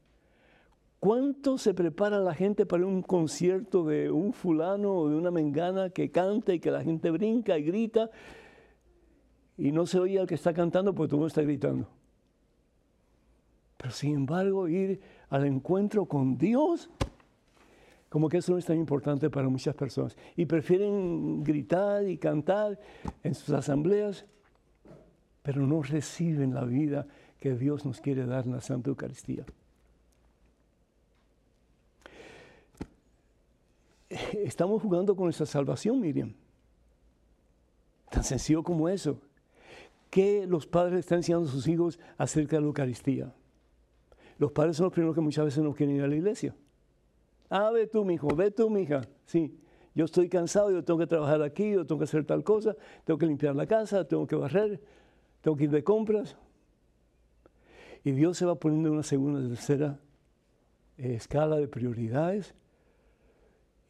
¿Cuánto 1.04 1.58
se 1.58 1.74
prepara 1.74 2.22
la 2.22 2.34
gente 2.34 2.66
para 2.66 2.86
un 2.86 3.01
concierto 3.01 3.84
de 3.84 4.10
un 4.10 4.32
fulano 4.32 4.93
o 4.93 5.10
de 5.10 5.18
una 5.18 5.32
mengana 5.32 5.89
que 5.89 6.12
canta 6.12 6.54
y 6.54 6.62
que 6.62 6.72
la 6.72 6.82
gente 6.82 7.12
brinca 7.12 7.58
y 7.58 7.64
grita 7.64 8.10
y 9.58 9.74
no 9.74 9.86
se 9.86 9.99
oye 9.99 10.18
al 10.18 10.28
que 10.28 10.36
está 10.36 10.54
cantando 10.54 10.95
porque 10.95 11.14
todo 11.14 11.28
está 11.28 11.41
gritando? 11.41 11.89
Pero 13.76 13.91
sin 13.91 14.16
embargo, 14.16 14.70
ir 14.70 15.01
al 15.28 15.45
encuentro 15.45 16.06
con 16.06 16.38
Dios, 16.38 16.89
como 18.08 18.30
que 18.30 18.38
eso 18.38 18.54
no 18.54 18.58
es 18.58 18.66
tan 18.66 18.78
importante 18.78 19.30
para 19.30 19.49
muchas 19.49 19.76
personas. 19.76 20.16
Y 20.38 20.45
prefieren 20.45 21.43
gritar 21.43 22.08
y 22.08 22.18
cantar 22.18 22.80
en 23.24 23.36
sus 23.36 23.49
asambleas, 23.49 24.26
pero 25.41 25.68
no 25.68 25.82
reciben 25.82 26.54
la 26.54 26.64
vida 26.64 27.08
que 27.41 27.56
Dios 27.56 27.86
nos 27.86 27.99
quiere 27.99 28.26
dar 28.26 28.45
en 28.45 28.54
la 28.54 28.62
Santa 28.62 28.89
Eucaristía. 28.89 29.45
estamos 34.43 34.82
jugando 34.82 35.16
con 35.16 35.26
nuestra 35.26 35.45
salvación, 35.45 35.99
Miriam. 35.99 36.34
Tan 38.09 38.24
sencillo 38.24 38.64
como 38.64 38.89
eso. 38.89 39.20
¿Qué 40.09 40.45
los 40.47 40.68
padres 40.68 40.99
están 40.99 41.20
enseñando 41.20 41.49
a 41.49 41.51
sus 41.51 41.68
hijos 41.68 41.99
acerca 42.18 42.57
de 42.57 42.61
la 42.61 42.68
Eucaristía? 42.68 43.34
Los 44.38 44.51
padres 44.51 44.78
son 44.78 44.86
los 44.86 44.93
primeros 44.93 45.16
que 45.16 45.22
muchas 45.22 45.45
veces 45.45 45.64
no 45.64 45.74
quieren 45.74 45.95
ir 45.95 46.03
a 46.03 46.07
la 46.07 46.16
iglesia. 46.16 46.55
Ah, 47.49 47.72
ve 47.72 47.88
tú, 47.88 48.05
mi 48.05 48.16
hijo, 48.16 48.28
ve 48.36 48.51
tú, 48.51 48.70
mi 48.70 48.82
hija. 48.82 49.01
Sí, 49.26 49.57
yo 49.95 50.05
estoy 50.05 50.30
cansado, 50.30 50.72
yo 50.72 50.84
tengo 50.84 50.99
que 50.99 51.07
trabajar 51.07 51.41
aquí, 51.41 51.72
yo 51.72 51.86
tengo 51.86 51.99
que 51.99 52.05
hacer 52.05 52.26
tal 52.26 52.43
cosa, 52.43 52.76
tengo 53.03 53.18
que 53.18 53.26
limpiar 53.26 53.55
la 53.55 53.66
casa, 53.66 54.07
tengo 54.07 54.28
que 54.28 54.36
barrer, 54.36 54.80
tengo 55.41 55.57
que 55.57 55.66
ir 55.66 55.72
de 55.72 55.84
compras. 55.84 56.36
Y 58.03 58.11
Dios 58.11 58.38
se 58.38 58.45
va 58.45 58.55
poniendo 58.55 58.89
en 58.89 58.95
una 58.95 59.03
segunda, 59.03 59.47
tercera 59.47 59.99
eh, 60.97 61.16
escala 61.16 61.57
de 61.57 61.68
prioridades. 61.68 62.53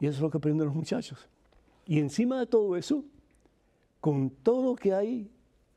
Y 0.04 0.06
eso 0.06 0.16
es 0.16 0.20
lo 0.20 0.30
que 0.30 0.36
aprenden 0.36 0.66
los 0.66 0.76
muchachos. 0.76 1.26
Y 1.86 1.98
encima 1.98 2.38
de 2.38 2.44
todo 2.44 2.76
eso, 2.76 3.06
con 4.02 4.28
todo 4.28 4.72
lo 4.72 4.76
que 4.76 4.92
hay 4.92 5.30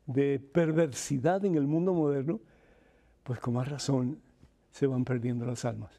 de 0.04 0.38
perversidad 0.38 1.46
en 1.46 1.54
el 1.54 1.66
mundo 1.66 1.94
moderno, 1.94 2.38
pues 3.22 3.40
con 3.40 3.54
más 3.54 3.70
razón 3.70 4.20
se 4.70 4.86
van 4.86 5.06
perdiendo 5.06 5.46
las 5.46 5.64
almas. 5.64 5.98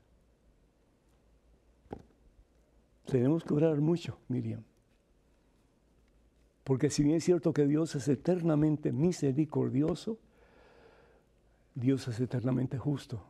Tenemos 3.08 3.44
que 3.44 3.56
orar 3.56 3.82
mucho, 3.82 4.20
Miriam. 4.28 4.62
Porque 6.64 6.92
si 6.92 7.02
bien 7.02 7.16
es 7.16 7.24
cierto 7.24 7.52
que 7.52 7.66
Dios 7.66 7.96
es 7.96 8.08
eternamente 8.10 8.92
misericordioso, 8.92 10.20
Dios 11.74 12.08
es 12.08 12.20
eternamente 12.20 12.78
justo. 12.78 13.24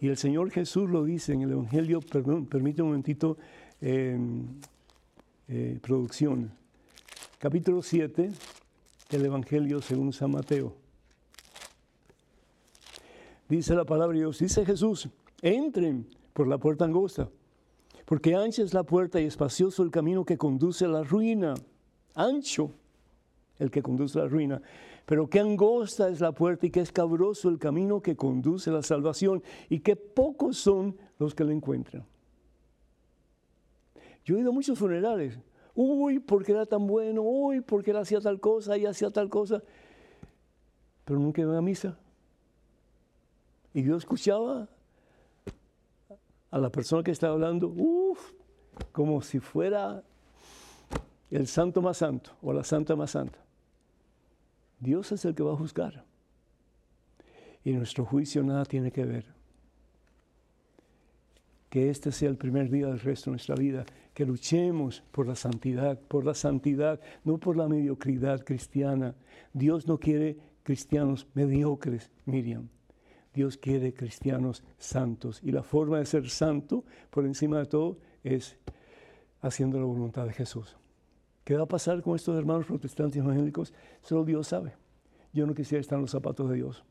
Y 0.00 0.08
el 0.08 0.16
Señor 0.16 0.50
Jesús 0.50 0.88
lo 0.88 1.04
dice 1.04 1.32
en 1.32 1.42
el 1.42 1.50
Evangelio, 1.50 2.00
perdón, 2.00 2.46
permite 2.46 2.82
un 2.82 2.88
momentito, 2.88 3.36
eh, 3.80 4.18
producción. 5.80 6.52
Capítulo 7.38 7.82
7 7.82 8.30
del 9.10 9.24
Evangelio 9.24 9.80
según 9.80 10.12
San 10.12 10.30
Mateo. 10.30 10.74
Dice 13.48 13.74
la 13.74 13.84
palabra 13.84 14.14
de 14.14 14.20
Dios, 14.20 14.38
dice 14.38 14.64
Jesús, 14.66 15.08
entren 15.40 16.06
por 16.32 16.46
la 16.46 16.58
puerta 16.58 16.84
angosta, 16.84 17.28
porque 18.04 18.34
ancha 18.34 18.62
es 18.62 18.74
la 18.74 18.82
puerta 18.82 19.20
y 19.20 19.24
espacioso 19.24 19.82
el 19.82 19.90
camino 19.90 20.24
que 20.24 20.36
conduce 20.36 20.84
a 20.84 20.88
la 20.88 21.02
ruina. 21.02 21.54
Ancho 22.14 22.72
el 23.58 23.70
que 23.70 23.82
conduce 23.82 24.18
a 24.18 24.22
la 24.22 24.28
ruina. 24.28 24.62
Pero 25.08 25.30
qué 25.30 25.40
angosta 25.40 26.10
es 26.10 26.20
la 26.20 26.32
puerta 26.32 26.66
y 26.66 26.70
qué 26.70 26.80
escabroso 26.80 27.48
el 27.48 27.58
camino 27.58 28.02
que 28.02 28.14
conduce 28.14 28.68
a 28.68 28.74
la 28.74 28.82
salvación 28.82 29.42
y 29.70 29.80
qué 29.80 29.96
pocos 29.96 30.58
son 30.58 30.98
los 31.18 31.34
que 31.34 31.44
lo 31.44 31.50
encuentran. 31.50 32.04
Yo 34.22 34.36
he 34.36 34.40
ido 34.40 34.50
a 34.50 34.52
muchos 34.52 34.78
funerales. 34.78 35.38
Uy, 35.74 36.18
porque 36.18 36.52
era 36.52 36.66
tan 36.66 36.86
bueno, 36.86 37.22
uy, 37.22 37.62
porque 37.62 37.92
él 37.92 37.96
hacía 37.96 38.20
tal 38.20 38.38
cosa 38.38 38.76
y 38.76 38.84
hacía 38.84 39.10
tal 39.10 39.30
cosa. 39.30 39.62
Pero 41.06 41.18
nunca 41.18 41.40
iba 41.40 41.56
a 41.56 41.62
misa. 41.62 41.98
Y 43.72 43.82
yo 43.84 43.96
escuchaba 43.96 44.68
a 46.50 46.58
la 46.58 46.68
persona 46.68 47.02
que 47.02 47.12
estaba 47.12 47.32
hablando, 47.32 47.68
uff, 47.68 48.32
como 48.92 49.22
si 49.22 49.40
fuera 49.40 50.04
el 51.30 51.46
santo 51.46 51.80
más 51.80 51.96
santo 51.96 52.32
o 52.42 52.52
la 52.52 52.62
santa 52.62 52.94
más 52.94 53.12
santa. 53.12 53.47
Dios 54.80 55.12
es 55.12 55.24
el 55.24 55.34
que 55.34 55.42
va 55.42 55.52
a 55.52 55.56
juzgar. 55.56 56.04
Y 57.64 57.72
nuestro 57.72 58.04
juicio 58.04 58.42
nada 58.42 58.64
tiene 58.64 58.90
que 58.90 59.04
ver. 59.04 59.26
Que 61.68 61.90
este 61.90 62.12
sea 62.12 62.30
el 62.30 62.36
primer 62.36 62.70
día 62.70 62.86
del 62.86 63.00
resto 63.00 63.30
de 63.30 63.32
nuestra 63.32 63.54
vida, 63.54 63.84
que 64.14 64.24
luchemos 64.24 65.02
por 65.12 65.26
la 65.26 65.34
santidad, 65.34 66.00
por 66.00 66.24
la 66.24 66.34
santidad, 66.34 67.00
no 67.24 67.38
por 67.38 67.56
la 67.56 67.68
mediocridad 67.68 68.42
cristiana. 68.44 69.14
Dios 69.52 69.86
no 69.86 69.98
quiere 69.98 70.38
cristianos 70.62 71.26
mediocres, 71.34 72.10
Miriam. 72.24 72.68
Dios 73.34 73.56
quiere 73.56 73.92
cristianos 73.92 74.64
santos. 74.78 75.40
Y 75.42 75.52
la 75.52 75.62
forma 75.62 75.98
de 75.98 76.06
ser 76.06 76.28
santo, 76.30 76.84
por 77.10 77.26
encima 77.26 77.58
de 77.58 77.66
todo, 77.66 77.98
es 78.24 78.56
haciendo 79.40 79.78
la 79.78 79.84
voluntad 79.84 80.26
de 80.26 80.32
Jesús. 80.32 80.76
¿Qué 81.48 81.56
va 81.56 81.62
a 81.62 81.66
pasar 81.66 82.02
con 82.02 82.14
estos 82.14 82.36
hermanos 82.36 82.66
protestantes 82.66 83.22
evangélicos? 83.22 83.72
Solo 84.02 84.22
Dios 84.22 84.48
sabe. 84.48 84.74
Yo 85.32 85.46
no 85.46 85.54
quisiera 85.54 85.80
estar 85.80 85.96
en 85.96 86.02
los 86.02 86.10
zapatos 86.10 86.50
de 86.50 86.56
Dios. 86.56 86.84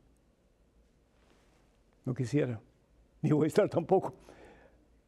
No 2.04 2.12
quisiera. 2.12 2.60
Ni 3.22 3.30
voy 3.30 3.44
a 3.44 3.46
estar 3.46 3.68
tampoco. 3.68 4.14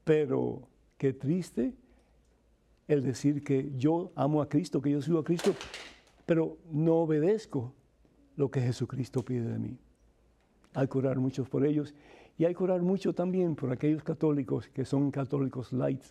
Pero 0.05 0.69
qué 0.97 1.15
triste 1.15 1.75
el 2.87 3.03
decir 3.03 3.43
que 3.43 3.73
yo 3.77 4.13
amo 4.15 4.41
a 4.41 4.49
Cristo, 4.49 4.81
que 4.81 4.93
yo 4.93 5.03
sigo 5.03 5.19
a 5.19 5.25
Cristo, 5.25 5.53
pero 6.27 6.57
no 6.71 6.99
obedezco 6.99 7.75
lo 8.37 8.53
que 8.53 8.61
Jesucristo 8.61 9.25
pide 9.25 9.49
de 9.49 9.59
mí. 9.59 9.77
Hay 10.75 10.87
que 10.87 10.97
orar 10.97 11.19
mucho 11.19 11.43
por 11.43 11.67
ellos 11.67 11.93
y 12.39 12.45
hay 12.45 12.55
que 12.55 12.63
orar 12.63 12.83
mucho 12.83 13.13
también 13.15 13.57
por 13.57 13.73
aquellos 13.73 14.05
católicos 14.05 14.69
que 14.69 14.85
son 14.85 15.11
católicos 15.11 15.73
light 15.73 16.05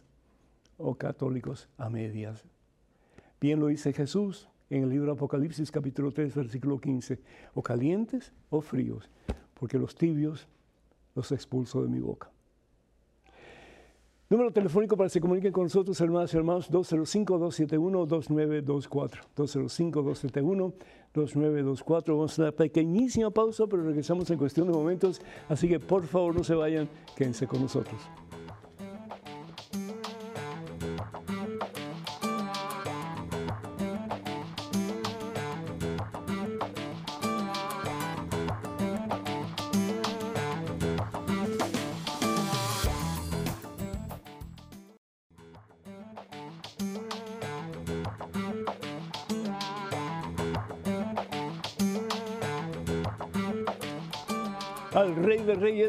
o 0.78 0.94
católicos 0.96 1.70
a 1.78 1.90
medias. 1.90 2.46
Bien 3.42 3.60
lo 3.60 3.68
dice 3.68 3.94
Jesús 3.94 4.50
en 4.70 4.84
el 4.84 4.90
libro 4.90 5.14
Apocalipsis 5.14 5.72
capítulo 5.72 6.12
3 6.12 6.36
versículo 6.36 6.78
15, 6.80 7.20
o 7.54 7.64
calientes 7.64 8.34
o 8.50 8.60
fríos, 8.62 9.10
porque 9.54 9.80
los 9.80 9.96
tibios 9.96 10.48
los 11.16 11.32
expulso 11.32 11.82
de 11.82 11.88
mi 11.88 12.00
boca. 12.00 12.30
Número 14.30 14.52
telefónico 14.52 14.96
para 14.96 15.08
que 15.08 15.14
se 15.14 15.22
comuniquen 15.22 15.52
con 15.52 15.64
nosotros, 15.64 16.00
hermanas 16.02 16.32
y 16.34 16.38
hermanos, 16.38 16.72
205-271-2924. 16.72 19.22
205-271-2924. 19.36 22.04
Vamos 22.10 22.38
a 22.38 22.44
una 22.44 22.52
pequeñísima 22.52 23.32
pausa, 23.32 23.66
pero 23.66 23.82
regresamos 23.84 24.30
en 24.30 24.38
cuestión 24.38 24.68
de 24.68 24.74
momentos. 24.74 25.20
Así 25.48 25.68
que 25.68 25.80
por 25.80 26.06
favor 26.06 26.36
no 26.36 26.44
se 26.44 26.54
vayan, 26.54 26.88
quédense 27.16 27.48
con 27.48 27.64
nosotros. 27.64 28.00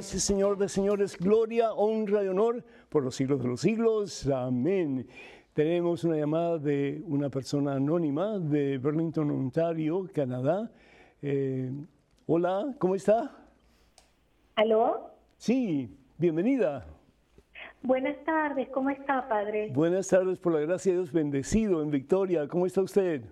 Y 0.01 0.19
Señor 0.19 0.57
de 0.57 0.67
Señores, 0.67 1.15
gloria, 1.19 1.75
honra 1.75 2.25
y 2.25 2.29
honor 2.29 2.65
por 2.89 3.05
los 3.05 3.15
siglos 3.15 3.43
de 3.43 3.49
los 3.49 3.61
siglos. 3.61 4.27
Amén. 4.29 5.07
Tenemos 5.53 6.05
una 6.05 6.17
llamada 6.17 6.57
de 6.57 7.03
una 7.07 7.29
persona 7.29 7.75
anónima 7.75 8.39
de 8.39 8.79
Burlington, 8.79 9.31
Ontario, 9.31 10.09
Canadá. 10.15 10.71
Eh, 11.21 11.71
hola, 12.25 12.75
¿cómo 12.79 12.95
está? 12.95 13.31
¿Aló? 14.57 15.11
Sí, 15.37 15.95
bienvenida. 16.17 16.87
Buenas 17.83 18.17
tardes, 18.25 18.71
¿cómo 18.71 18.89
está, 18.89 19.29
padre? 19.29 19.71
Buenas 19.75 20.09
tardes, 20.09 20.39
por 20.39 20.55
la 20.55 20.61
gracia 20.61 20.93
de 20.93 20.99
Dios, 20.99 21.13
bendecido 21.13 21.83
en 21.83 21.91
Victoria. 21.91 22.49
¿Cómo 22.49 22.65
está 22.65 22.81
usted? 22.81 23.23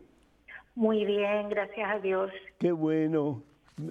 Muy 0.74 1.06
bien, 1.06 1.48
gracias 1.48 1.90
a 1.90 1.98
Dios. 1.98 2.30
Qué 2.58 2.72
bueno. 2.72 3.42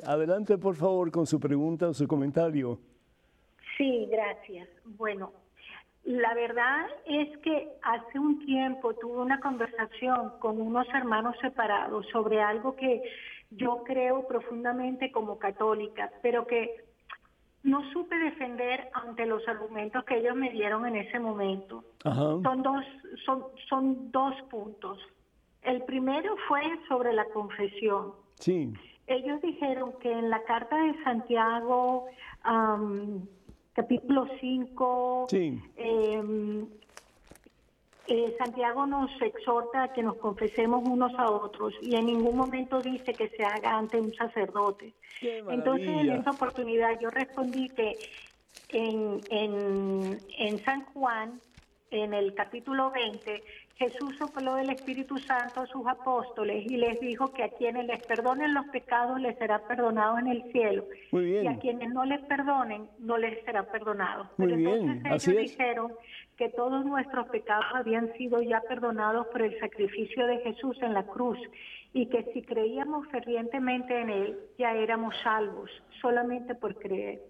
Adelante, 0.06 0.58
por 0.58 0.76
favor, 0.76 1.12
con 1.12 1.26
su 1.26 1.40
pregunta 1.40 1.88
o 1.90 1.94
su 1.94 2.08
comentario. 2.08 2.80
Sí, 3.78 4.08
gracias. 4.10 4.68
Bueno, 4.84 5.32
la 6.04 6.34
verdad 6.34 6.88
es 7.06 7.38
que 7.40 7.70
hace 7.84 8.20
un 8.20 8.40
tiempo 8.46 8.94
tuve 8.96 9.18
una 9.22 9.40
conversación 9.40 10.34
con 10.40 10.60
unos 10.60 10.88
hermanos 10.94 11.36
separados 11.42 12.06
sobre 12.12 12.42
algo 12.42 12.76
que 12.76 13.02
yo 13.52 13.84
creo 13.86 14.28
profundamente 14.28 15.12
como 15.12 15.38
católica, 15.38 16.12
pero 16.22 16.48
que 16.48 16.86
no 17.64 17.82
supe 17.92 18.18
defender 18.18 18.90
ante 18.94 19.26
los 19.26 19.48
argumentos 19.48 20.04
que 20.06 20.18
ellos 20.18 20.36
me 20.36 20.50
dieron 20.52 20.86
en 20.86 20.96
ese 20.96 21.20
momento. 21.20 21.84
Son 22.04 22.64
dos, 22.64 22.86
son, 23.26 23.44
son 23.70 24.12
dos 24.12 24.34
puntos. 24.50 25.00
El 25.62 25.84
primero 25.84 26.36
fue 26.48 26.62
sobre 26.88 27.14
la 27.14 27.26
confesión. 27.26 28.14
Sí 28.36 28.74
ellos 29.08 29.42
dijeron 29.42 29.94
que 30.00 30.12
en 30.12 30.30
la 30.30 30.44
carta 30.44 30.78
de 30.78 31.02
Santiago, 31.04 32.08
capítulo 33.74 34.28
5, 34.40 35.28
em, 35.32 36.68
eh, 38.08 38.36
Santiago 38.38 38.86
nos 38.86 39.10
exhorta 39.22 39.84
a 39.84 39.94
que 39.94 40.04
nos 40.04 40.16
confesemos 40.18 40.88
unos 40.88 41.14
a 41.16 41.30
otros 41.30 41.74
y 41.82 41.96
en 41.96 42.06
ningún 42.06 42.38
momento 42.38 42.82
dice 42.82 43.14
que 43.14 43.30
se 43.30 43.44
haga 43.44 43.78
ante 43.78 44.00
un 44.00 44.14
sacerdote. 44.14 44.94
Entonces, 45.22 45.88
en 45.88 46.12
esa 46.12 46.32
oportunidad 46.32 47.00
yo 47.00 47.10
respondí 47.10 47.70
que 47.70 47.98
en, 48.70 49.22
en, 49.30 50.20
en 50.38 50.60
San 50.64 50.86
Juan, 50.94 51.42
en 51.92 52.14
el 52.14 52.34
capítulo 52.34 52.92
20, 52.92 53.44
Jesús 53.78 54.18
sopló 54.18 54.58
el 54.58 54.72
Espíritu 54.72 55.20
Santo 55.20 55.62
a 55.62 55.68
sus 55.68 55.86
apóstoles 55.86 56.66
y 56.66 56.78
les 56.78 57.00
dijo 57.00 57.32
que 57.32 57.44
a 57.44 57.50
quienes 57.50 57.86
les 57.86 58.04
perdonen 58.08 58.56
los 58.56 58.66
pecados 58.70 59.22
les 59.22 59.38
será 59.38 59.60
perdonado 59.68 60.18
en 60.18 60.28
el 60.28 60.52
cielo. 60.52 60.86
Muy 61.12 61.26
bien. 61.26 61.44
Y 61.44 61.48
a 61.48 61.60
quienes 61.60 61.94
no 61.94 62.04
les 62.04 62.20
perdonen 62.22 62.90
no 62.98 63.18
les 63.20 63.44
será 63.46 63.72
perdonado. 63.72 64.32
Muy 64.38 64.48
Pero 64.48 64.58
bien, 64.58 64.90
entonces 64.90 65.12
así 65.12 65.32
ellos 65.32 65.44
es. 65.44 65.52
dijeron 65.52 65.94
que 66.38 66.50
todos 66.50 66.86
nuestros 66.86 67.28
pecados 67.30 67.66
habían 67.76 68.12
sido 68.14 68.42
ya 68.42 68.62
perdonados 68.62 69.28
por 69.28 69.44
el 69.44 69.60
sacrificio 69.60 70.26
de 70.26 70.40
Jesús 70.40 70.76
en 70.82 70.96
la 70.96 71.06
cruz 71.06 71.38
y 71.94 72.08
que 72.08 72.24
si 72.34 72.42
creíamos 72.42 73.08
fervientemente 73.10 74.00
en 74.00 74.10
Él 74.10 74.40
ya 74.58 74.74
éramos 74.74 75.14
salvos 75.24 75.70
solamente 76.02 76.56
por 76.56 76.76
creer. 76.80 77.22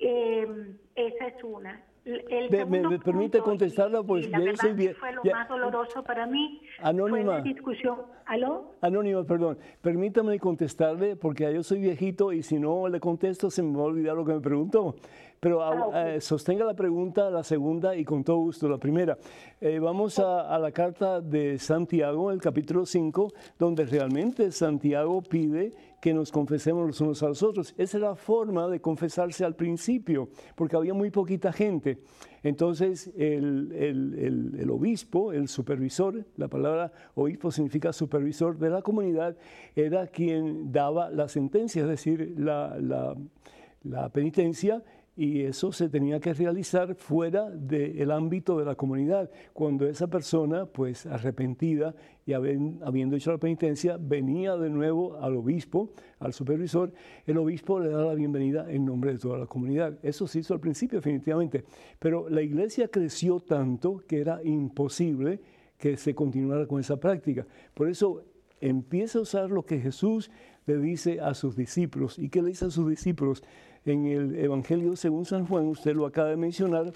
Eh, 0.00 0.74
esa 0.96 1.26
es 1.28 1.44
una. 1.44 1.85
El 2.06 2.48
De- 2.50 2.64
me- 2.64 2.80
me 2.88 2.98
permite 3.00 3.38
punto, 3.38 3.44
contestarla, 3.50 4.00
pues, 4.04 4.30
la 4.30 4.38
verdad 4.38 4.74
bien- 4.76 4.94
fue 4.94 5.12
lo 5.12 5.22
ya- 5.24 5.32
más 5.34 5.48
doloroso 5.48 6.04
para 6.04 6.24
mí. 6.26 6.60
Anónima. 6.80 7.16
Fue 7.24 7.34
la 7.38 7.40
discusión. 7.40 7.96
¿Aló? 8.26 8.74
Anónimo, 8.80 9.24
perdón. 9.24 9.58
Permítame 9.82 10.38
contestarle 10.38 11.16
porque 11.16 11.52
yo 11.52 11.64
soy 11.64 11.80
viejito 11.80 12.32
y 12.32 12.42
si 12.44 12.60
no 12.60 12.86
le 12.88 13.00
contesto 13.00 13.50
se 13.50 13.62
me 13.62 13.76
va 13.76 13.82
a 13.82 13.86
olvidar 13.86 14.14
lo 14.16 14.24
que 14.24 14.34
me 14.34 14.40
preguntó. 14.40 14.94
Pero 15.40 15.62
Ah, 15.62 15.70
ah, 15.76 15.86
ok. 15.86 15.94
eh, 16.16 16.20
sostenga 16.20 16.64
la 16.64 16.74
pregunta, 16.74 17.28
la 17.30 17.42
segunda 17.42 17.94
y 17.94 18.04
con 18.04 18.24
todo 18.24 18.38
gusto 18.38 18.68
la 18.68 18.78
primera. 18.78 19.18
Eh, 19.60 19.78
vamos 19.80 20.18
a, 20.18 20.52
a 20.54 20.58
la 20.58 20.70
carta 20.72 21.20
de 21.20 21.58
Santiago, 21.58 22.30
el 22.30 22.40
capítulo 22.40 22.86
5, 22.86 23.32
donde 23.58 23.84
realmente 23.84 24.50
Santiago 24.52 25.22
pide 25.22 25.72
que 26.00 26.12
nos 26.14 26.30
confesemos 26.30 26.86
los 26.86 27.00
unos 27.00 27.22
a 27.22 27.28
los 27.28 27.42
otros. 27.42 27.74
Esa 27.78 27.96
es 27.96 28.02
la 28.02 28.14
forma 28.14 28.68
de 28.68 28.80
confesarse 28.80 29.44
al 29.44 29.56
principio, 29.56 30.28
porque 30.54 30.76
había 30.76 30.94
muy 30.94 31.10
poquita 31.10 31.52
gente. 31.52 31.98
Entonces, 32.42 33.10
el, 33.16 34.68
obispo, 34.70 35.32
el 35.32 35.48
supervisor, 35.48 36.24
la 36.36 36.48
palabra 36.48 36.92
obispo 37.14 37.50
significa 37.50 37.92
supervisor 37.92 38.58
de 38.58 38.70
la 38.70 38.82
comunidad, 38.82 39.36
era 39.74 40.06
quien 40.06 40.70
daba 40.70 41.10
la 41.10 41.28
sentencia, 41.28 41.82
es 41.82 41.88
decir, 41.88 42.34
la 42.38 44.08
penitencia, 44.12 44.82
y 45.16 45.40
eso 45.40 45.72
se 45.72 45.88
tenía 45.88 46.20
que 46.20 46.34
realizar 46.34 46.94
fuera 46.94 47.50
del 47.50 48.10
ámbito 48.10 48.58
de 48.58 48.66
la 48.66 48.74
comunidad. 48.74 49.30
Cuando 49.54 49.86
esa 49.86 50.08
persona, 50.08 50.66
pues 50.66 51.06
arrepentida 51.06 51.94
y 52.26 52.34
habiendo 52.34 53.16
hecho 53.16 53.32
la 53.32 53.38
penitencia, 53.38 53.96
venía 53.98 54.56
de 54.56 54.68
nuevo 54.68 55.16
al 55.16 55.36
obispo, 55.36 55.90
al 56.18 56.34
supervisor, 56.34 56.92
el 57.26 57.38
obispo 57.38 57.80
le 57.80 57.88
da 57.88 58.04
la 58.04 58.14
bienvenida 58.14 58.70
en 58.70 58.84
nombre 58.84 59.14
de 59.14 59.18
toda 59.18 59.38
la 59.38 59.46
comunidad. 59.46 59.98
Eso 60.02 60.26
se 60.26 60.40
hizo 60.40 60.52
al 60.52 60.60
principio, 60.60 60.98
definitivamente. 60.98 61.64
Pero 61.98 62.28
la 62.28 62.42
iglesia 62.42 62.88
creció 62.88 63.40
tanto 63.40 64.02
que 64.06 64.20
era 64.20 64.42
imposible 64.44 65.40
que 65.78 65.96
se 65.96 66.14
continuara 66.14 66.66
con 66.66 66.78
esa 66.78 66.98
práctica. 66.98 67.46
Por 67.72 67.88
eso 67.88 68.22
empieza 68.60 69.18
a 69.18 69.22
usar 69.22 69.50
lo 69.50 69.64
que 69.64 69.78
Jesús 69.78 70.30
le 70.66 70.76
dice 70.78 71.20
a 71.20 71.32
sus 71.32 71.56
discípulos. 71.56 72.18
¿Y 72.18 72.28
qué 72.28 72.42
le 72.42 72.48
dice 72.48 72.66
a 72.66 72.70
sus 72.70 72.88
discípulos? 72.88 73.42
En 73.86 74.04
el 74.04 74.34
Evangelio 74.34 74.96
según 74.96 75.24
San 75.24 75.46
Juan, 75.46 75.66
usted 75.66 75.94
lo 75.94 76.06
acaba 76.06 76.30
de 76.30 76.36
mencionar, 76.36 76.92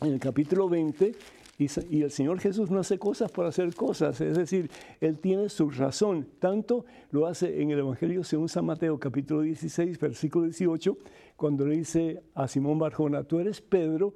en 0.00 0.12
el 0.12 0.18
capítulo 0.18 0.68
20, 0.68 1.14
y, 1.56 2.02
el 2.02 2.10
Señor 2.10 2.40
Jesús 2.40 2.68
no 2.68 2.80
hace 2.80 2.98
cosas 2.98 3.30
por 3.30 3.46
hacer 3.46 3.72
cosas, 3.76 4.20
es 4.20 4.36
decir, 4.36 4.68
Él 5.00 5.20
tiene 5.20 5.48
su 5.48 5.70
razón. 5.70 6.26
Tanto 6.40 6.84
lo 7.12 7.28
hace 7.28 7.62
en 7.62 7.70
el 7.70 7.78
Evangelio 7.78 8.24
según 8.24 8.48
San 8.48 8.66
Mateo, 8.66 8.98
capítulo 8.98 9.42
16, 9.42 10.00
versículo 10.00 10.46
18, 10.46 10.98
cuando 11.36 11.64
le 11.64 11.76
dice 11.76 12.24
a 12.34 12.48
Simón 12.48 12.80
Barjona, 12.80 13.22
tú 13.22 13.38
eres 13.38 13.60
Pedro, 13.60 14.14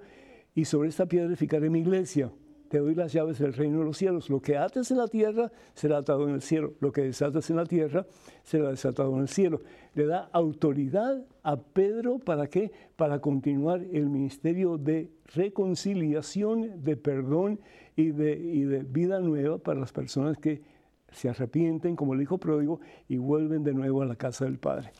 y 0.52 0.64
sobre 0.64 0.88
esta 0.88 1.06
piedra 1.06 1.28
edificaré 1.28 1.70
mi 1.70 1.78
iglesia. 1.78 2.32
Te 2.70 2.78
doy 2.78 2.94
las 2.94 3.12
llaves 3.12 3.40
del 3.40 3.52
reino 3.52 3.80
de 3.80 3.84
los 3.84 3.96
cielos. 3.96 4.30
Lo 4.30 4.40
que 4.40 4.56
ates 4.56 4.92
en 4.92 4.98
la 4.98 5.08
tierra 5.08 5.50
será 5.74 5.98
atado 5.98 6.28
en 6.28 6.36
el 6.36 6.40
cielo. 6.40 6.74
Lo 6.78 6.92
que 6.92 7.02
desatas 7.02 7.50
en 7.50 7.56
la 7.56 7.66
tierra 7.66 8.06
será 8.44 8.68
desatado 8.68 9.12
en 9.16 9.22
el 9.22 9.28
cielo. 9.28 9.60
Le 9.94 10.06
da 10.06 10.30
autoridad 10.32 11.26
a 11.42 11.56
Pedro 11.56 12.20
para? 12.20 12.48
Para 12.94 13.18
continuar 13.18 13.82
el 13.92 14.08
ministerio 14.08 14.78
de 14.78 15.10
reconciliación, 15.34 16.84
de 16.84 16.96
perdón 16.96 17.58
y 17.96 18.12
de, 18.12 18.86
vida 18.88 19.18
nueva 19.18 19.58
para 19.58 19.80
las 19.80 19.90
personas 19.90 20.38
que 20.38 20.62
se 21.10 21.28
arrepienten, 21.28 21.96
como 21.96 22.14
el 22.14 22.22
hijo 22.22 22.38
pródigo, 22.38 22.80
y 23.08 23.16
vuelven 23.16 23.64
de 23.64 23.74
nuevo 23.74 24.00
a 24.00 24.06
la 24.06 24.14
casa 24.14 24.44
del 24.44 24.60
Padre. 24.60 24.92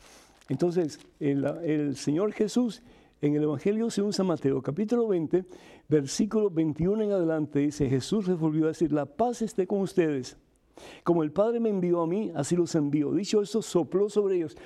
Entonces, 0.49 0.99
el 1.21 1.95
Señor 1.95 2.33
Jesús 2.33 2.83
en 3.21 3.35
el 3.35 3.43
Evangelio 3.43 3.89
según 3.89 4.13
San 4.13 4.25
Mateo, 4.25 4.61
capítulo 4.61 5.07
20, 5.07 5.45
versículo 5.87 6.49
21 6.49 7.03
en 7.03 7.11
adelante, 7.11 7.59
dice, 7.59 7.87
Jesús 7.87 8.27
les 8.27 8.37
volvió 8.37 8.65
a 8.65 8.69
decir, 8.69 8.91
la 8.91 9.05
paz 9.05 9.43
esté 9.43 9.67
con 9.67 9.79
ustedes. 9.81 10.37
Como 11.03 11.21
el 11.21 11.31
Padre 11.31 11.59
me 11.59 11.69
envió 11.69 12.01
a 12.01 12.07
mí, 12.07 12.31
así 12.33 12.55
los 12.55 12.73
envío. 12.73 13.13
Dicho 13.13 13.41
esto, 13.41 13.61
sopló 13.61 14.09
sobre 14.09 14.37
ellos 14.37 14.57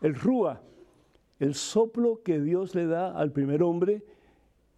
el 0.00 0.14
rúa, 0.14 0.62
el 1.38 1.54
soplo 1.54 2.22
que 2.22 2.40
Dios 2.40 2.74
le 2.74 2.86
da 2.86 3.10
al 3.10 3.32
primer 3.32 3.62
hombre 3.62 4.02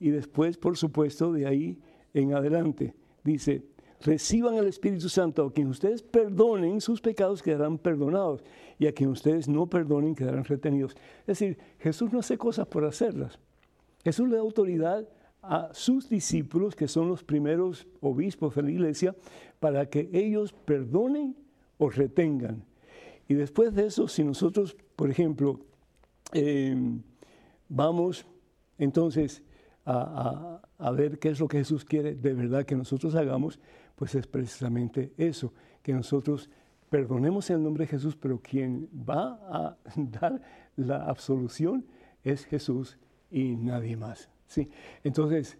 y 0.00 0.10
después, 0.10 0.56
por 0.56 0.76
supuesto, 0.76 1.32
de 1.32 1.46
ahí 1.46 1.78
en 2.12 2.34
adelante. 2.34 2.94
Dice, 3.22 3.62
reciban 4.06 4.54
el 4.54 4.66
Espíritu 4.66 5.08
Santo, 5.08 5.44
a 5.44 5.52
quien 5.52 5.66
ustedes 5.66 6.02
perdonen 6.02 6.80
sus 6.80 7.00
pecados 7.00 7.42
quedarán 7.42 7.76
perdonados 7.76 8.44
y 8.78 8.86
a 8.86 8.92
quien 8.92 9.10
ustedes 9.10 9.48
no 9.48 9.66
perdonen 9.66 10.14
quedarán 10.14 10.44
retenidos. 10.44 10.96
Es 11.20 11.38
decir, 11.38 11.58
Jesús 11.80 12.12
no 12.12 12.20
hace 12.20 12.38
cosas 12.38 12.66
por 12.68 12.84
hacerlas. 12.84 13.38
Jesús 14.04 14.28
le 14.28 14.36
da 14.36 14.42
autoridad 14.42 15.08
a 15.42 15.70
sus 15.72 16.08
discípulos, 16.08 16.74
que 16.74 16.88
son 16.88 17.08
los 17.08 17.24
primeros 17.24 17.86
obispos 18.00 18.54
de 18.54 18.62
la 18.62 18.70
iglesia, 18.70 19.14
para 19.60 19.86
que 19.86 20.08
ellos 20.12 20.52
perdonen 20.52 21.36
o 21.78 21.90
retengan. 21.90 22.64
Y 23.28 23.34
después 23.34 23.74
de 23.74 23.86
eso, 23.86 24.08
si 24.08 24.22
nosotros, 24.22 24.76
por 24.94 25.10
ejemplo, 25.10 25.60
eh, 26.32 26.76
vamos 27.68 28.26
entonces 28.78 29.42
a, 29.86 30.90
ver 30.92 31.18
qué 31.18 31.28
es 31.30 31.40
lo 31.40 31.48
que 31.48 31.58
Jesús 31.58 31.84
quiere 31.84 32.14
de 32.14 32.34
verdad 32.34 32.64
que 32.64 32.74
nosotros 32.74 33.14
hagamos, 33.14 33.60
pues 33.96 34.14
es 34.14 34.26
precisamente 34.26 35.12
eso, 35.16 35.52
que 35.82 35.92
nosotros 35.92 36.48
perdonemos 36.88 37.50
en 37.50 37.56
el 37.56 37.62
nombre 37.64 37.84
de 37.84 37.88
Jesús, 37.88 38.16
pero 38.16 38.40
quien 38.40 38.88
va 38.92 39.40
a 39.50 39.76
dar 39.96 40.40
la 40.76 41.04
absolución 41.04 41.84
es 42.22 42.44
Jesús 42.44 42.98
y 43.30 43.56
nadie 43.56 43.96
más. 43.96 44.30
¿sí? 44.46 44.70
Entonces, 45.02 45.58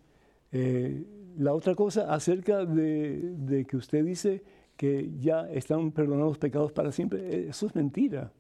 eh, 0.52 1.04
la 1.38 1.52
otra 1.52 1.74
cosa 1.74 2.12
acerca 2.12 2.64
de, 2.64 3.66
que 3.68 3.76
usted 3.76 4.04
dice 4.04 4.42
que 4.76 5.10
ya 5.18 5.48
están 5.50 5.90
perdonados 5.92 6.32
los 6.32 6.38
pecados 6.38 6.72
para 6.72 6.92
siempre, 6.92 7.48
eso 7.48 7.66
es 7.66 7.74
mentira. 7.74 8.32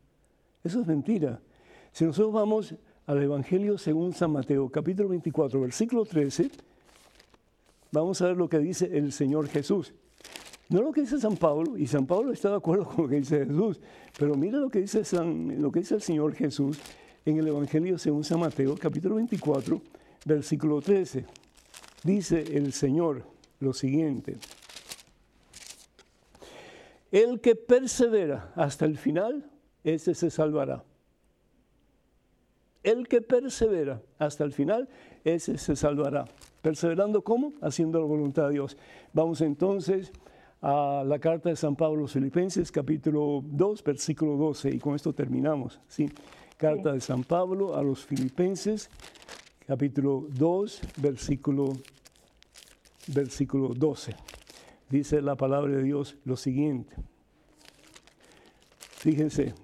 Eso 0.62 0.80
es 0.80 0.86
mentira. 0.86 1.40
Si 1.92 2.04
nosotros 2.04 2.32
vamos 2.32 2.74
al 3.06 3.22
Evangelio 3.22 3.78
según 3.78 4.12
San 4.12 4.32
Mateo, 4.32 4.68
capítulo 4.68 5.08
24, 5.08 5.60
versículo 5.60 6.04
13, 6.04 6.50
vamos 7.92 8.20
a 8.22 8.26
ver 8.26 8.36
lo 8.36 8.48
que 8.48 8.58
dice 8.58 8.90
el 8.96 9.12
Señor 9.12 9.48
Jesús. 9.48 9.94
No 10.68 10.82
lo 10.82 10.92
que 10.92 11.02
dice 11.02 11.20
San 11.20 11.36
Pablo, 11.36 11.78
y 11.78 11.86
San 11.86 12.06
Pablo 12.06 12.32
está 12.32 12.50
de 12.50 12.56
acuerdo 12.56 12.86
con 12.88 13.04
lo 13.04 13.08
que 13.08 13.16
dice 13.16 13.46
Jesús, 13.46 13.80
pero 14.18 14.34
mira 14.34 14.58
lo 14.58 14.68
que 14.68 14.80
dice, 14.80 15.04
San, 15.04 15.60
lo 15.60 15.70
que 15.70 15.80
dice 15.80 15.94
el 15.94 16.02
Señor 16.02 16.34
Jesús 16.34 16.78
en 17.24 17.38
el 17.38 17.48
Evangelio 17.48 17.98
según 17.98 18.24
San 18.24 18.40
Mateo, 18.40 18.76
capítulo 18.76 19.16
24, 19.16 19.80
versículo 20.24 20.80
13. 20.80 21.24
Dice 22.02 22.44
el 22.56 22.72
Señor 22.72 23.24
lo 23.60 23.72
siguiente. 23.72 24.36
El 27.10 27.40
que 27.40 27.54
persevera 27.54 28.52
hasta 28.56 28.84
el 28.84 28.98
final, 28.98 29.50
ese 29.84 30.14
se 30.14 30.30
salvará. 30.30 30.84
El 32.82 33.08
que 33.08 33.20
persevera 33.20 34.02
hasta 34.18 34.44
el 34.44 34.52
final, 34.52 34.88
ese 35.24 35.58
se 35.58 35.74
salvará. 35.74 36.26
¿Perseverando 36.66 37.22
cómo? 37.22 37.52
Haciendo 37.60 38.00
la 38.00 38.06
voluntad 38.06 38.48
de 38.48 38.54
Dios. 38.54 38.76
Vamos 39.12 39.40
entonces 39.40 40.10
a 40.60 41.04
la 41.06 41.20
carta 41.20 41.48
de 41.48 41.54
San 41.54 41.76
Pablo 41.76 41.98
a 41.98 42.00
los 42.02 42.12
Filipenses, 42.14 42.72
capítulo 42.72 43.44
2, 43.44 43.84
versículo 43.84 44.36
12, 44.36 44.70
y 44.70 44.80
con 44.80 44.96
esto 44.96 45.12
terminamos. 45.12 45.80
Carta 46.56 46.92
de 46.92 47.00
San 47.00 47.22
Pablo 47.22 47.76
a 47.76 47.84
los 47.84 48.04
Filipenses, 48.04 48.90
capítulo 49.64 50.26
2, 50.30 50.80
versículo, 50.96 51.72
versículo 53.14 53.68
12. 53.68 54.16
Dice 54.90 55.22
la 55.22 55.36
palabra 55.36 55.72
de 55.76 55.84
Dios 55.84 56.16
lo 56.24 56.36
siguiente. 56.36 56.96
Fíjense. 58.80 59.54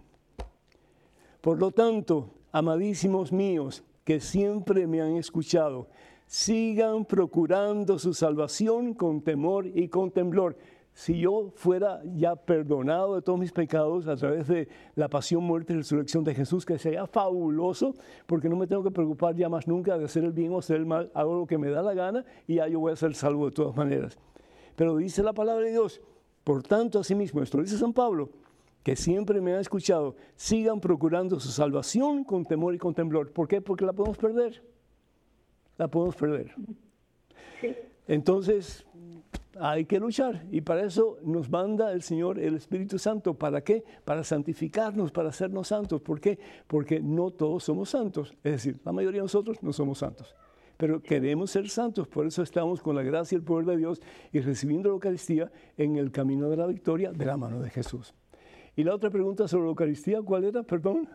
Por 1.41 1.59
lo 1.59 1.73
tanto, 1.73 2.31
amadísimos 2.53 3.33
míos, 3.33 3.83
que 4.05 4.21
siempre 4.21 4.87
me 4.87 5.01
han 5.01 5.17
escuchado, 5.17 5.89
sigan 6.33 7.05
procurando 7.05 7.99
su 7.99 8.15
salvación 8.15 8.95
con 8.95 9.21
temor 9.21 9.67
y 9.67 9.89
con 9.89 10.11
temblor. 10.11 10.57
Si 10.95 11.21
yo 11.21 11.53
fuera 11.57 12.01
ya 12.17 12.37
perdonado 12.37 13.17
de 13.17 13.21
todos 13.21 13.39
mis 13.39 13.53
pecados 13.53 14.09
a 14.09 14.17
través 14.17 14.49
de 14.49 14.67
la 14.95 15.11
pasión, 15.11 15.45
muerte 15.45 15.75
y 15.75 15.77
resurrección 15.77 16.25
de 16.25 16.35
Jesús, 16.35 16.65
que 16.65 16.79
sería 16.79 17.07
fabuloso, 17.07 17.95
porque 18.25 18.49
no 18.49 18.57
me 18.57 18.67
tengo 18.67 18.83
que 18.83 18.91
preocupar 18.91 19.37
ya 19.37 19.51
más 19.51 19.69
nunca 19.69 19.99
de 19.99 20.07
hacer 20.07 20.25
el 20.25 20.33
bien 20.33 20.55
o 20.55 20.61
hacer 20.61 20.77
el 20.77 20.87
mal, 20.87 21.11
hago 21.13 21.41
lo 21.41 21.47
que 21.47 21.59
me 21.59 21.69
da 21.69 21.83
la 21.83 21.93
gana 21.93 22.25
y 22.47 22.55
ya 22.55 22.67
yo 22.67 22.81
voy 22.81 22.93
a 22.93 22.97
ser 22.97 23.15
salvo 23.15 23.45
de 23.45 23.53
todas 23.53 23.77
maneras. 23.77 24.19
Pero 24.75 24.97
dice 24.97 25.23
la 25.23 25.35
palabra 25.35 25.67
de 25.67 25.73
Dios, 25.73 26.01
por 26.45 26.63
tanto, 26.63 26.99
asimismo, 26.99 27.43
esto 27.43 27.61
dice 27.61 27.77
San 27.77 27.93
Pablo, 27.93 28.31
que 28.83 28.97
siempre 28.97 29.43
me 29.43 29.53
ha 29.53 29.61
escuchado, 29.61 30.17
sigan 30.37 30.81
procurando 30.81 31.39
su 31.39 31.51
salvación 31.51 32.25
con 32.25 32.47
temor 32.47 32.75
y 32.75 32.79
con 32.79 32.95
temblor. 32.95 33.33
¿Por 33.33 33.49
qué? 33.49 33.61
Porque 33.61 33.85
la 33.85 33.93
podemos 33.93 34.17
perder. 34.17 34.72
La 35.83 35.89
podemos 35.89 36.15
perder. 36.15 36.55
Entonces, 38.07 38.87
hay 39.59 39.85
que 39.85 39.99
luchar 39.99 40.47
y 40.53 40.61
para 40.61 40.85
eso 40.85 41.19
nos 41.25 41.51
manda 41.51 41.91
el 41.91 42.03
Señor 42.03 42.39
el 42.39 42.55
Espíritu 42.55 43.01
Santo. 43.01 43.35
¿Para 43.35 43.65
qué? 43.65 43.83
Para 44.05 44.23
santificarnos, 44.23 45.11
para 45.11 45.31
hacernos 45.31 45.67
santos. 45.67 46.01
¿Por 46.01 46.21
qué? 46.21 46.39
Porque 46.69 47.01
no 47.01 47.33
todos 47.33 47.65
somos 47.65 47.91
santos. 47.91 48.33
Es 48.45 48.53
decir, 48.53 48.79
la 48.85 48.93
mayoría 48.93 49.23
de 49.23 49.25
nosotros 49.25 49.61
no 49.61 49.73
somos 49.73 49.99
santos. 49.99 50.37
Pero 50.77 51.03
queremos 51.03 51.51
ser 51.51 51.69
santos, 51.69 52.07
por 52.07 52.29
eso 52.29 52.45
estamos 52.45 52.81
con 52.81 52.95
la 52.95 53.03
gracia 53.03 53.35
y 53.35 53.41
el 53.41 53.43
poder 53.43 53.67
de 53.67 53.77
Dios 53.79 54.01
y 54.31 54.39
recibiendo 54.39 54.89
la 54.89 54.95
Eucaristía 54.95 55.51
en 55.77 55.97
el 55.97 56.13
camino 56.13 56.49
de 56.49 56.59
la 56.59 56.69
victoria 56.69 57.11
de 57.11 57.25
la 57.25 57.37
mano 57.37 57.59
de 57.59 57.71
Jesús. 57.71 58.15
Y 58.77 58.85
la 58.85 58.95
otra 58.95 59.11
pregunta 59.11 59.49
sobre 59.49 59.65
la 59.65 59.71
Eucaristía, 59.71 60.23
¿cuál 60.23 60.45
era? 60.45 60.63
Perdón. 60.63 61.09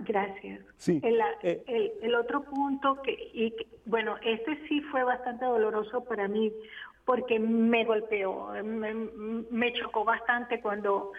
Gracias. 0.00 0.60
Sí. 0.76 1.00
Eh, 1.02 1.94
el, 2.02 2.14
otro 2.14 2.42
punto, 2.42 3.00
que, 3.02 3.12
y 3.12 3.54
bueno, 3.84 4.16
este 4.22 4.66
sí 4.68 4.80
fue 4.82 5.04
bastante 5.04 5.44
doloroso 5.44 6.04
para 6.04 6.28
mí 6.28 6.52
porque 7.04 7.38
me 7.38 7.84
golpeó, 7.84 8.48
me, 8.64 8.94
me 8.94 9.72
chocó 9.74 10.04
bastante 10.04 10.60
cuando, 10.60 11.12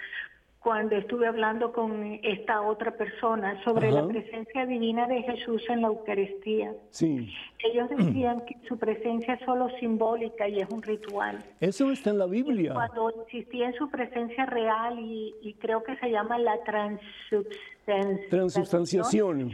cuando 0.65 0.95
estuve 0.95 1.27
hablando 1.27 1.71
con 1.71 2.19
esta 2.23 2.63
otra 2.63 2.97
persona 2.97 3.63
sobre 3.63 3.91
la 3.91 4.07
presencia 4.07 4.65
divina 4.65 5.05
de 5.05 5.21
Jesús 5.21 5.61
en 5.69 5.83
la 5.83 5.89
Eucaristía. 5.89 6.73
Sí. 6.89 7.31
Ellos 7.59 7.87
decían 7.91 8.43
que 8.47 8.57
su 8.67 8.75
presencia 8.75 9.35
es 9.35 9.45
solo 9.45 9.69
simbólica 9.79 10.49
y 10.49 10.61
es 10.61 10.69
un 10.71 10.81
ritual. 10.81 11.37
Eso 11.59 11.91
está 11.91 12.09
en 12.09 12.17
la 12.17 12.25
Biblia. 12.25 12.73
cuando 12.73 13.11
existía 13.11 13.67
en 13.67 13.75
su 13.75 13.91
presencia 13.91 14.47
real 14.47 14.97
y, 14.97 15.55
creo 15.59 15.83
que 15.83 15.95
se 15.97 16.09
llama 16.09 16.39
la 16.39 16.57
transubstanciación. 16.63 18.29
Transubstanciación. 18.31 19.51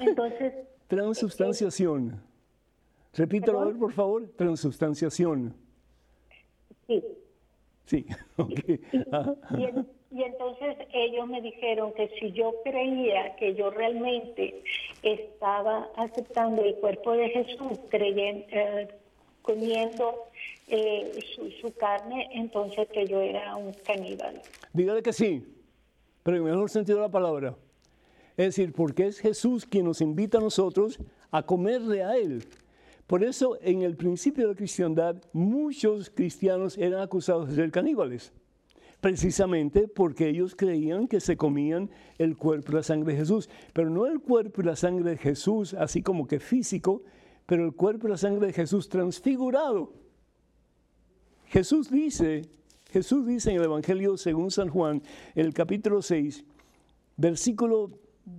Entonces. 0.00 0.54
transubstanciación. 0.86 2.22
Repítelo, 3.14 3.62
a 3.62 3.64
ver, 3.64 3.76
por 3.78 3.90
favor. 3.90 4.28
Transubstanciación. 4.36 5.56
Sí. 6.86 7.02
Sí, 7.84 8.06
ok. 8.36 8.60
Y 9.58 9.66
entonces 10.20 10.76
ellos 10.92 11.26
me 11.26 11.40
dijeron 11.40 11.92
que 11.94 12.08
si 12.20 12.32
yo 12.32 12.52
creía 12.64 13.34
que 13.36 13.54
yo 13.54 13.70
realmente 13.70 14.62
estaba 15.02 15.88
aceptando 15.96 16.62
el 16.62 16.74
cuerpo 16.76 17.12
de 17.12 17.30
Jesús, 17.30 17.78
creyendo, 17.88 18.44
eh, 18.50 18.88
comiendo 19.40 20.26
eh, 20.68 21.18
su, 21.60 21.72
carne, 21.74 22.28
entonces 22.32 22.88
que 22.88 23.06
yo 23.06 23.22
era 23.22 23.56
un 23.56 23.72
caníbal. 23.72 24.42
Dígale 24.74 25.02
que 25.02 25.14
sí, 25.14 25.46
pero 26.22 26.36
en 26.36 26.46
el 26.46 26.52
mejor 26.52 26.68
sentido 26.68 26.98
de 26.98 27.04
la 27.04 27.10
palabra. 27.10 27.56
Es 28.36 28.46
decir, 28.56 28.72
porque 28.74 29.06
es 29.06 29.18
Jesús 29.18 29.64
quien 29.64 29.86
nos 29.86 30.02
invita 30.02 30.38
a 30.38 30.40
nosotros 30.42 30.98
a 31.30 31.42
comerle 31.42 32.02
a 32.02 32.16
Él. 32.16 32.44
Por 33.06 33.24
eso, 33.24 33.56
en 33.62 33.80
el 33.82 33.96
principio 33.96 34.44
de 34.44 34.52
la 34.52 34.56
cristiandad, 34.56 35.16
muchos 35.32 36.10
cristianos 36.10 36.76
eran 36.76 37.00
acusados 37.00 37.48
de 37.48 37.54
ser 37.54 37.70
caníbales 37.70 38.32
precisamente 39.02 39.88
porque 39.88 40.28
ellos 40.28 40.54
creían 40.54 41.08
que 41.08 41.20
se 41.20 41.36
comían 41.36 41.90
el 42.18 42.36
cuerpo 42.36 42.70
y 42.70 42.76
la 42.76 42.82
sangre 42.84 43.14
de 43.14 43.18
Jesús, 43.18 43.50
pero 43.72 43.90
no 43.90 44.06
el 44.06 44.20
cuerpo 44.20 44.62
y 44.62 44.64
la 44.64 44.76
sangre 44.76 45.10
de 45.10 45.16
Jesús 45.16 45.74
así 45.74 46.02
como 46.02 46.28
que 46.28 46.38
físico, 46.38 47.02
pero 47.44 47.64
el 47.64 47.72
cuerpo 47.72 48.06
y 48.06 48.10
la 48.10 48.16
sangre 48.16 48.46
de 48.46 48.52
Jesús 48.52 48.88
transfigurado. 48.88 49.92
Jesús 51.46 51.90
dice, 51.90 52.42
Jesús 52.92 53.26
dice 53.26 53.50
en 53.50 53.56
el 53.56 53.64
Evangelio 53.64 54.16
según 54.16 54.52
San 54.52 54.68
Juan, 54.68 55.02
en 55.34 55.46
el 55.46 55.52
capítulo 55.52 56.00
6, 56.00 56.44
versículo 57.16 57.90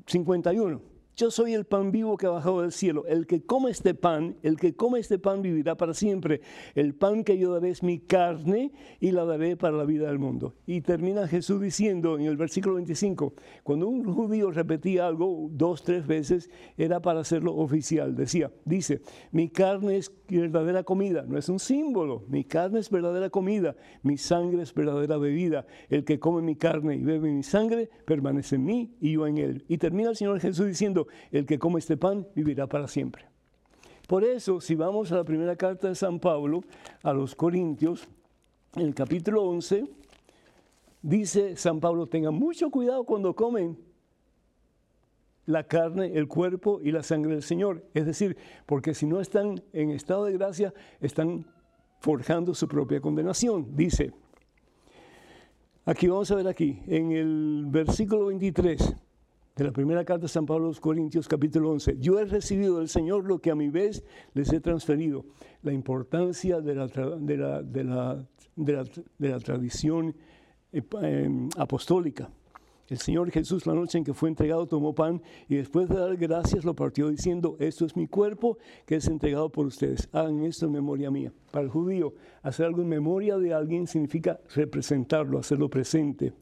51, 0.08 0.82
yo 1.16 1.30
soy 1.30 1.54
el 1.54 1.66
pan 1.66 1.92
vivo 1.92 2.18
que 2.18 2.26
ha 2.26 2.32
bajado 2.32 2.62
del 2.62 2.72
cielo. 2.72 3.06
El 3.08 3.28
que 3.28 3.44
come 3.44 3.70
este 3.70 3.94
pan, 3.94 4.36
el 4.42 4.58
que 4.58 4.76
come 4.76 5.00
este 5.00 5.20
pan 5.20 5.42
vivirá 5.42 5.76
para 5.76 5.94
siempre. 5.94 6.42
El 6.74 6.96
pan 6.96 7.24
que 7.24 7.38
yo 7.38 7.54
daré 7.54 7.70
es 7.70 7.84
mi 7.84 8.00
carne 8.00 8.72
y 9.00 9.12
la 9.12 9.24
daré 9.24 9.56
para 9.56 9.78
la 9.78 9.86
vida 9.86 10.08
del 10.08 10.18
mundo. 10.18 10.56
Y 10.66 10.82
termina 10.82 11.28
Jesús 11.28 11.62
diciendo 11.62 12.18
en 12.18 12.26
el 12.26 12.36
versículo 12.36 12.76
25, 12.76 13.34
cuando 13.64 13.88
un 13.88 14.04
judío 14.04 14.50
repetía 14.52 15.06
algo 15.06 15.50
dos, 15.52 15.84
tres 15.84 16.08
veces, 16.08 16.50
era 16.78 17.00
para 17.00 17.20
hacerlo 17.20 17.56
oficial. 17.56 18.16
Decía, 18.16 18.52
dice, 18.66 19.02
mi 19.32 19.50
carne 19.50 19.98
es 19.98 20.12
verdadera 20.28 20.84
comida, 20.84 21.24
no 21.28 21.38
es 21.38 21.48
un 21.48 21.60
símbolo. 21.60 22.24
Mi 22.28 22.44
carne 22.44 22.80
es 22.80 22.90
verdadera 22.90 23.30
comida, 23.30 23.76
mi 24.02 24.18
sangre 24.18 24.64
es 24.64 24.74
verdadera 24.74 25.18
bebida. 25.18 25.66
El 25.90 26.06
que 26.06 26.20
come 26.20 26.42
mi 26.42 26.56
carne 26.56 26.96
y 26.96 27.04
bebe 27.04 27.32
mi 27.32 27.44
sangre 27.44 27.90
permanece 28.06 28.56
en 28.56 28.66
mí 28.66 28.96
y 29.00 29.14
yo 29.14 29.28
en 29.28 29.38
él. 29.38 29.64
Y 29.68 29.78
termina 29.78 30.10
el 30.10 30.16
Señor 30.16 30.40
Jesús 30.40 30.66
diciendo, 30.66 31.03
el 31.32 31.46
que 31.46 31.60
come 31.60 31.80
este 31.80 31.98
pan 31.98 32.28
vivirá 32.36 32.68
para 32.68 32.88
siempre. 32.88 33.26
Por 34.08 34.24
eso, 34.24 34.60
si 34.60 34.76
vamos 34.76 35.12
a 35.12 35.18
la 35.18 35.24
primera 35.24 35.56
carta 35.56 35.88
de 35.88 35.96
San 35.96 36.20
Pablo 36.20 36.62
a 37.04 37.14
los 37.14 37.36
Corintios, 37.36 38.08
en 38.76 38.84
el 38.84 38.96
capítulo 38.96 39.44
11, 39.44 39.86
dice 41.02 41.56
San 41.56 41.80
Pablo, 41.80 42.08
tengan 42.08 42.34
mucho 42.34 42.70
cuidado 42.70 43.06
cuando 43.06 43.36
comen 43.36 43.78
la 45.46 45.64
carne, 45.64 46.12
el 46.16 46.28
cuerpo 46.28 46.80
y 46.82 46.92
la 46.92 47.04
sangre 47.04 47.34
del 47.34 47.44
Señor. 47.44 47.86
Es 47.94 48.06
decir, 48.06 48.38
porque 48.66 48.94
si 48.94 49.06
no 49.06 49.20
están 49.20 49.62
en 49.74 49.92
estado 49.92 50.26
de 50.26 50.34
gracia, 50.34 50.74
están 51.00 51.46
forjando 52.00 52.54
su 52.54 52.68
propia 52.68 53.02
condenación. 53.02 53.76
Dice, 53.76 54.12
aquí 55.86 56.08
vamos 56.08 56.32
a 56.32 56.36
ver 56.36 56.48
aquí, 56.48 56.82
en 56.88 57.12
el 57.12 57.66
versículo 57.68 58.28
23, 58.28 58.96
de 59.56 59.64
la 59.64 59.72
primera 59.72 60.04
carta 60.04 60.24
de 60.24 60.30
San 60.30 60.48
Pablo 60.48 60.66
a 60.66 60.70
los 60.70 60.80
Corintios 60.80 61.28
capítulo 61.28 61.70
11. 61.72 61.98
Yo 62.00 62.18
he 62.20 62.26
recibido 62.26 62.80
del 62.80 62.90
Señor 62.90 63.26
lo 63.26 63.38
que 63.40 63.52
a 63.52 63.56
mi 63.56 63.70
vez 63.70 64.04
les 64.34 64.52
he 64.52 64.60
transferido. 64.60 65.26
La 65.62 65.72
importancia 65.72 66.60
de 66.60 66.74
la, 66.74 66.88
tradición 69.40 70.16
apostólica. 71.58 72.32
El 72.90 72.98
Señor 72.98 73.32
Jesús 73.32 73.66
la 73.66 73.76
noche 73.76 74.00
en 74.00 74.04
que 74.04 74.14
fue 74.14 74.28
entregado 74.30 74.68
tomó 74.68 74.94
pan 74.94 75.22
y 75.48 75.56
después 75.56 75.88
de 75.88 75.96
dar 75.96 76.18
gracias 76.18 76.66
lo 76.66 76.76
partió 76.76 77.08
diciendo, 77.10 77.56
esto 77.60 77.86
es 77.86 77.96
mi 77.96 78.08
cuerpo 78.08 78.58
que 78.86 78.96
es 78.96 79.08
entregado 79.08 79.50
por 79.52 79.68
ustedes. 79.68 80.10
Hagan 80.12 80.44
esto 80.44 80.66
en 80.66 80.74
memoria 80.74 81.10
mía. 81.10 81.32
Para 81.52 81.64
el 81.64 81.70
judío, 81.70 82.14
hacer 82.42 82.66
algo 82.66 82.82
en 82.82 82.90
memoria 82.90 83.38
de 83.38 83.54
alguien 83.54 83.88
significa 83.88 84.42
representarlo, 84.54 85.40
hacerlo 85.40 85.70
presente. 85.70 86.34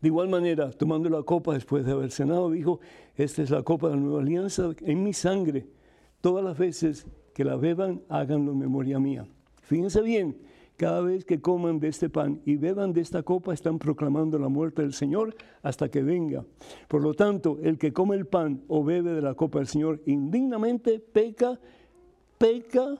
De 0.00 0.08
igual 0.08 0.28
manera, 0.28 0.70
tomando 0.70 1.08
la 1.08 1.22
copa 1.22 1.54
después 1.54 1.84
de 1.84 1.92
haber 1.92 2.10
cenado, 2.10 2.50
dijo, 2.50 2.80
esta 3.16 3.42
es 3.42 3.50
la 3.50 3.62
copa 3.62 3.88
de 3.88 3.96
la 3.96 4.00
nueva 4.00 4.20
alianza 4.20 4.70
en 4.80 5.02
mi 5.02 5.12
sangre. 5.12 5.66
Todas 6.20 6.44
las 6.44 6.58
veces 6.58 7.06
que 7.34 7.44
la 7.44 7.56
beban, 7.56 8.02
háganlo 8.08 8.52
en 8.52 8.58
memoria 8.58 8.98
mía. 8.98 9.26
Fíjense 9.62 10.02
bien, 10.02 10.36
cada 10.76 11.00
vez 11.00 11.24
que 11.24 11.40
coman 11.40 11.78
de 11.78 11.88
este 11.88 12.08
pan 12.08 12.40
y 12.44 12.56
beban 12.56 12.92
de 12.92 13.00
esta 13.00 13.22
copa, 13.22 13.54
están 13.54 13.78
proclamando 13.78 14.38
la 14.38 14.48
muerte 14.48 14.82
del 14.82 14.94
Señor 14.94 15.34
hasta 15.62 15.88
que 15.88 16.02
venga. 16.02 16.44
Por 16.88 17.02
lo 17.02 17.14
tanto, 17.14 17.58
el 17.62 17.78
que 17.78 17.92
come 17.92 18.16
el 18.16 18.26
pan 18.26 18.62
o 18.68 18.82
bebe 18.82 19.12
de 19.12 19.22
la 19.22 19.34
copa 19.34 19.58
del 19.58 19.68
Señor 19.68 20.00
indignamente 20.06 20.98
peca, 20.98 21.60
peca 22.38 22.96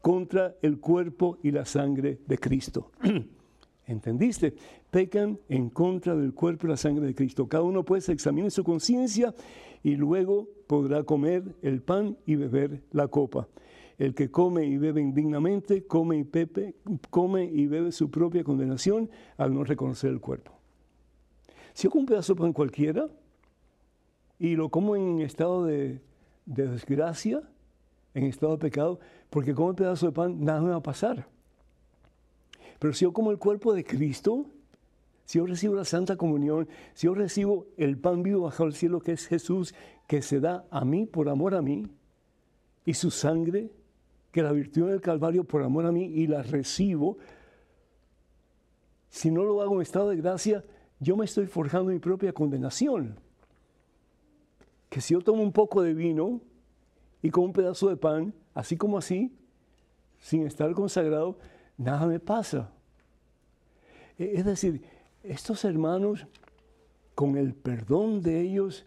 contra 0.00 0.56
el 0.62 0.80
cuerpo 0.80 1.38
y 1.42 1.50
la 1.50 1.64
sangre 1.64 2.18
de 2.26 2.38
Cristo. 2.38 2.90
¿Entendiste? 3.86 4.54
Pecan 4.90 5.38
en 5.48 5.68
contra 5.70 6.14
del 6.14 6.34
cuerpo 6.34 6.66
y 6.66 6.70
la 6.70 6.76
sangre 6.76 7.06
de 7.06 7.14
Cristo. 7.14 7.48
Cada 7.48 7.64
uno 7.64 7.84
pues 7.84 8.08
examine 8.08 8.50
su 8.50 8.62
conciencia 8.62 9.34
y 9.82 9.96
luego 9.96 10.48
podrá 10.66 11.02
comer 11.02 11.56
el 11.62 11.82
pan 11.82 12.16
y 12.24 12.36
beber 12.36 12.82
la 12.92 13.08
copa. 13.08 13.48
El 13.98 14.14
que 14.14 14.30
come 14.30 14.64
y 14.64 14.78
bebe 14.78 15.00
indignamente, 15.00 15.86
come 15.86 16.16
y, 16.16 16.24
pepe, 16.24 16.74
come 17.10 17.44
y 17.44 17.66
bebe 17.66 17.92
su 17.92 18.10
propia 18.10 18.44
condenación 18.44 19.10
al 19.36 19.52
no 19.52 19.64
reconocer 19.64 20.10
el 20.10 20.20
cuerpo. 20.20 20.52
Si 21.74 21.84
yo 21.84 21.90
como 21.90 22.02
un 22.02 22.06
pedazo 22.06 22.34
de 22.34 22.40
pan 22.40 22.52
cualquiera 22.52 23.08
y 24.38 24.56
lo 24.56 24.68
como 24.70 24.96
en 24.96 25.20
estado 25.20 25.64
de, 25.64 26.00
de 26.46 26.68
desgracia, 26.68 27.42
en 28.14 28.24
estado 28.24 28.52
de 28.52 28.58
pecado, 28.58 29.00
porque 29.30 29.54
como 29.54 29.68
un 29.68 29.76
pedazo 29.76 30.06
de 30.06 30.12
pan, 30.12 30.44
nada 30.44 30.60
me 30.60 30.70
va 30.70 30.76
a 30.76 30.82
pasar. 30.82 31.26
Pero 32.82 32.94
si 32.94 33.04
yo 33.04 33.12
como 33.12 33.30
el 33.30 33.38
cuerpo 33.38 33.72
de 33.74 33.84
Cristo, 33.84 34.44
si 35.24 35.38
yo 35.38 35.46
recibo 35.46 35.76
la 35.76 35.84
Santa 35.84 36.16
Comunión, 36.16 36.66
si 36.94 37.06
yo 37.06 37.14
recibo 37.14 37.68
el 37.76 37.96
pan 37.96 38.24
vivo 38.24 38.42
bajo 38.42 38.64
el 38.64 38.74
cielo 38.74 38.98
que 38.98 39.12
es 39.12 39.28
Jesús, 39.28 39.72
que 40.08 40.20
se 40.20 40.40
da 40.40 40.66
a 40.68 40.84
mí 40.84 41.06
por 41.06 41.28
amor 41.28 41.54
a 41.54 41.62
mí, 41.62 41.86
y 42.84 42.94
su 42.94 43.12
sangre, 43.12 43.70
que 44.32 44.42
la 44.42 44.50
virtud 44.50 44.90
del 44.90 45.00
Calvario 45.00 45.44
por 45.44 45.62
amor 45.62 45.86
a 45.86 45.92
mí, 45.92 46.06
y 46.06 46.26
la 46.26 46.42
recibo, 46.42 47.18
si 49.10 49.30
no 49.30 49.44
lo 49.44 49.62
hago 49.62 49.76
en 49.76 49.82
estado 49.82 50.08
de 50.08 50.16
gracia, 50.16 50.64
yo 50.98 51.16
me 51.16 51.24
estoy 51.24 51.46
forjando 51.46 51.92
mi 51.92 52.00
propia 52.00 52.32
condenación. 52.32 53.14
Que 54.88 55.00
si 55.00 55.14
yo 55.14 55.20
tomo 55.20 55.40
un 55.40 55.52
poco 55.52 55.82
de 55.82 55.94
vino 55.94 56.40
y 57.22 57.30
con 57.30 57.44
un 57.44 57.52
pedazo 57.52 57.88
de 57.88 57.96
pan, 57.96 58.34
así 58.54 58.76
como 58.76 58.98
así, 58.98 59.32
sin 60.18 60.44
estar 60.48 60.72
consagrado, 60.72 61.38
nada 61.76 62.06
me 62.06 62.20
pasa. 62.20 62.70
E, 64.18 64.32
es 64.36 64.44
decir, 64.44 64.82
estos 65.22 65.64
hermanos, 65.64 66.26
con 67.14 67.36
el 67.36 67.54
perdón 67.54 68.22
de 68.22 68.40
ellos, 68.40 68.86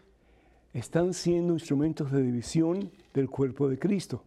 están 0.72 1.14
siendo 1.14 1.54
instrumentos 1.54 2.12
de 2.12 2.22
división 2.22 2.90
del 3.14 3.30
cuerpo 3.30 3.68
de 3.68 3.78
Cristo. 3.78 4.22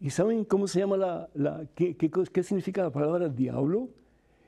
¿Y 0.00 0.10
saben 0.10 0.44
cómo 0.44 0.66
se 0.66 0.78
llama 0.78 0.96
la, 0.96 1.66
qué, 1.74 1.96
qué, 1.96 2.42
significa 2.42 2.82
la 2.82 2.90
palabra 2.90 3.28
diablo? 3.28 3.88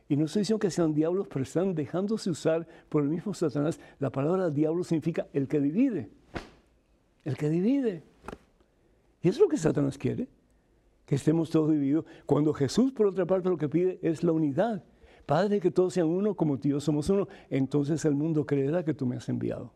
Y 0.09 0.17
no 0.17 0.25
estoy 0.25 0.41
diciendo 0.41 0.61
que 0.61 0.71
sean 0.71 0.95
diablos, 0.95 1.27
pero 1.29 1.43
están 1.43 1.75
dejándose 1.75 2.31
usar 2.31 2.67
por 2.89 3.03
el 3.03 3.09
mismo 3.09 3.35
Satanás. 3.35 3.79
La 3.99 4.11
palabra 4.11 4.51
diablo 4.51 4.83
significa 4.85 5.27
el 5.33 5.47
que 5.47 5.61
divide. 5.61 6.09
El 7.25 7.37
que 7.37 7.49
divide. 7.49 8.03
Y 9.23 9.29
es 9.29 9.39
lo 9.39 9.49
que 9.49 9.57
Satanás 9.57 9.99
quiere, 9.99 10.29
que 11.11 11.17
estemos 11.17 11.51
todos 11.51 11.73
divididos. 11.73 12.05
Cuando 12.25 12.55
Jesús, 12.55 12.93
por 12.93 13.09
otra 13.09 13.27
parte, 13.27 13.49
lo 13.49 13.57
que 13.57 13.69
pide 13.69 13.99
es 14.01 14.23
la 14.23 14.31
unidad. 14.31 14.85
Padre, 15.27 15.59
que 15.59 15.73
todos 15.73 15.95
sean 15.95 16.07
uno 16.07 16.37
como 16.37 16.57
tú 16.57 16.81
somos 16.81 17.11
uno. 17.11 17.27
Entonces 17.49 18.05
el 18.05 18.15
mundo 18.15 18.47
creerá 18.47 18.85
que 18.85 18.95
tú 18.95 19.07
me 19.07 19.17
has 19.17 19.29
enviado. 19.29 19.73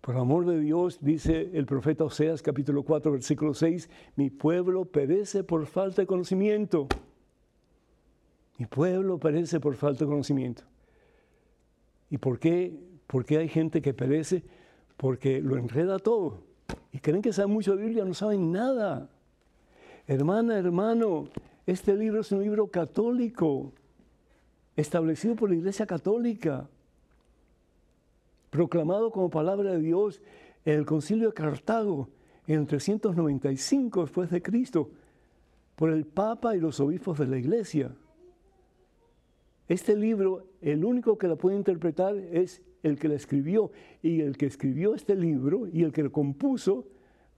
Por 0.00 0.16
amor 0.16 0.46
de 0.46 0.60
Dios, 0.60 1.00
dice 1.00 1.50
el 1.54 1.66
profeta 1.66 2.04
Oseas 2.04 2.42
capítulo 2.42 2.84
4, 2.84 3.10
versículo 3.10 3.54
6, 3.54 3.90
mi 4.14 4.30
pueblo 4.30 4.84
perece 4.84 5.42
por 5.42 5.66
falta 5.66 6.02
de 6.02 6.06
conocimiento. 6.06 6.86
Mi 8.58 8.66
pueblo 8.66 9.18
perece 9.18 9.58
por 9.58 9.74
falta 9.74 10.04
de 10.04 10.10
conocimiento. 10.12 10.62
¿Y 12.08 12.18
por 12.18 12.38
qué? 12.38 12.78
¿Por 13.08 13.24
qué 13.24 13.38
hay 13.38 13.48
gente 13.48 13.82
que 13.82 13.94
perece? 13.94 14.44
Porque 14.96 15.40
lo 15.40 15.56
enreda 15.56 15.98
todo. 15.98 16.44
Y 16.92 17.00
creen 17.00 17.20
que 17.20 17.32
saben 17.32 17.52
mucho 17.52 17.74
de 17.74 17.82
Biblia, 17.82 18.04
no 18.04 18.14
saben 18.14 18.52
nada. 18.52 19.10
Hermana, 20.06 20.58
hermano, 20.58 21.28
este 21.66 21.94
libro 21.94 22.20
es 22.20 22.32
un 22.32 22.42
libro 22.42 22.66
católico, 22.66 23.72
establecido 24.74 25.36
por 25.36 25.50
la 25.50 25.56
Iglesia 25.56 25.86
Católica 25.86 26.68
proclamado 28.52 29.10
como 29.10 29.30
palabra 29.30 29.72
de 29.72 29.80
Dios 29.80 30.20
en 30.66 30.80
el 30.80 30.84
concilio 30.84 31.28
de 31.28 31.34
Cartago 31.34 32.10
en 32.46 32.60
el 32.60 32.66
395 32.66 34.02
después 34.02 34.30
de 34.30 34.42
Cristo 34.42 34.90
por 35.74 35.90
el 35.90 36.04
Papa 36.04 36.54
y 36.54 36.60
los 36.60 36.78
obispos 36.78 37.18
de 37.18 37.26
la 37.28 37.38
Iglesia. 37.38 37.94
Este 39.68 39.96
libro, 39.96 40.48
el 40.60 40.84
único 40.84 41.16
que 41.16 41.28
la 41.28 41.36
puede 41.36 41.56
interpretar 41.56 42.14
es 42.14 42.60
el 42.82 42.98
que 42.98 43.08
la 43.08 43.14
escribió 43.14 43.70
y 44.02 44.20
el 44.20 44.36
que 44.36 44.46
escribió 44.46 44.94
este 44.94 45.14
libro 45.14 45.66
y 45.72 45.82
el 45.82 45.92
que 45.92 46.02
lo 46.02 46.12
compuso, 46.12 46.84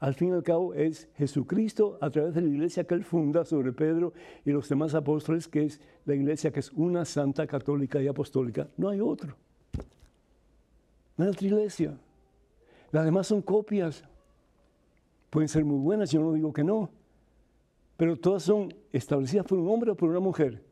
al 0.00 0.14
fin 0.14 0.30
y 0.30 0.32
al 0.32 0.42
cabo, 0.42 0.74
es 0.74 1.08
Jesucristo 1.16 1.98
a 2.00 2.10
través 2.10 2.34
de 2.34 2.42
la 2.42 2.48
iglesia 2.48 2.84
que 2.84 2.94
él 2.94 3.04
funda 3.04 3.44
sobre 3.44 3.72
Pedro 3.72 4.12
y 4.44 4.50
los 4.50 4.68
demás 4.68 4.94
apóstoles, 4.94 5.48
que 5.48 5.64
es 5.64 5.80
la 6.04 6.14
iglesia 6.14 6.52
que 6.52 6.60
es 6.60 6.72
una 6.72 7.04
santa 7.04 7.46
católica 7.46 8.02
y 8.02 8.08
apostólica. 8.08 8.68
No 8.76 8.88
hay 8.88 9.00
otro. 9.00 9.36
No 11.16 11.24
hay 11.24 11.30
otra 11.30 11.46
iglesia. 11.46 11.96
Las 12.90 13.04
demás 13.04 13.26
son 13.26 13.40
copias. 13.40 14.04
Pueden 15.30 15.48
ser 15.48 15.64
muy 15.64 15.78
buenas, 15.78 16.10
yo 16.10 16.20
no 16.20 16.32
digo 16.32 16.52
que 16.52 16.64
no. 16.64 16.90
Pero 17.96 18.16
todas 18.16 18.42
son 18.42 18.74
establecidas 18.92 19.46
por 19.46 19.58
un 19.58 19.68
hombre 19.68 19.92
o 19.92 19.96
por 19.96 20.10
una 20.10 20.20
mujer 20.20 20.62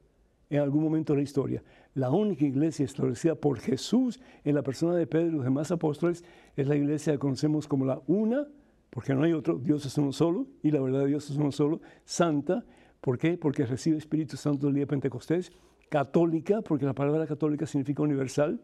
en 0.50 0.60
algún 0.60 0.82
momento 0.82 1.12
de 1.14 1.18
la 1.18 1.22
historia. 1.22 1.62
La 1.94 2.10
única 2.10 2.44
iglesia 2.44 2.84
establecida 2.84 3.34
por 3.34 3.58
Jesús 3.58 4.20
en 4.44 4.54
la 4.54 4.62
persona 4.62 4.94
de 4.94 5.06
Pedro 5.06 5.28
y 5.28 5.32
los 5.36 5.44
demás 5.44 5.70
apóstoles 5.70 6.24
es 6.56 6.66
la 6.66 6.76
iglesia 6.76 7.14
que 7.14 7.18
conocemos 7.18 7.66
como 7.66 7.84
la 7.84 8.02
una, 8.06 8.46
porque 8.93 9.14
no 9.14 9.22
hay 9.22 9.32
otro, 9.32 9.57
Dios 9.57 9.86
es 9.86 9.97
uno 9.97 10.12
solo, 10.12 10.47
y 10.62 10.70
la 10.70 10.78
verdad 10.78 11.01
de 11.01 11.07
Dios 11.07 11.30
es 11.30 11.36
uno 11.36 11.51
solo, 11.51 11.80
santa, 12.05 12.62
¿por 13.01 13.16
qué? 13.16 13.38
Porque 13.38 13.64
recibe 13.64 13.97
Espíritu 13.97 14.36
Santo 14.36 14.68
el 14.68 14.74
día 14.74 14.82
de 14.82 14.86
Pentecostés, 14.86 15.51
católica, 15.88 16.61
porque 16.61 16.84
la 16.84 16.93
palabra 16.93 17.26
católica 17.26 17.64
significa 17.64 18.03
universal, 18.03 18.61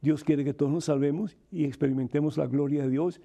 Dios 0.00 0.24
quiere 0.24 0.44
que 0.44 0.52
todos 0.52 0.72
nos 0.72 0.86
salvemos 0.86 1.36
y 1.52 1.64
experimentemos 1.64 2.36
la 2.36 2.48
gloria 2.48 2.82
de 2.82 2.90
Dios. 2.90 3.20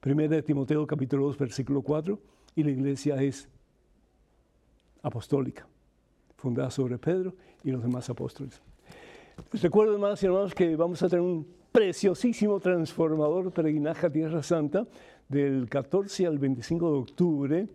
Primera 0.00 0.34
de 0.34 0.42
Timoteo 0.42 0.84
capítulo 0.84 1.26
2 1.26 1.38
versículo 1.38 1.82
4 1.82 2.18
y 2.56 2.64
la 2.64 2.70
iglesia 2.72 3.22
es 3.22 3.48
apostólica, 5.02 5.68
fundada 6.36 6.72
sobre 6.72 6.98
Pedro 6.98 7.32
y 7.62 7.70
los 7.70 7.80
demás 7.80 8.10
apóstoles. 8.10 8.60
Les 9.52 9.62
recuerdo, 9.62 9.92
y 9.92 10.24
hermanos, 10.24 10.52
que 10.52 10.74
vamos 10.74 11.00
a 11.04 11.08
tener 11.08 11.24
un 11.24 11.46
preciosísimo 11.70 12.58
transformador 12.58 13.52
peregrinaje 13.52 14.06
a 14.06 14.10
Tierra 14.10 14.42
Santa 14.42 14.88
del 15.28 15.68
14 15.68 16.26
al 16.26 16.38
25 16.38 16.92
de 16.92 16.98
octubre. 16.98 17.68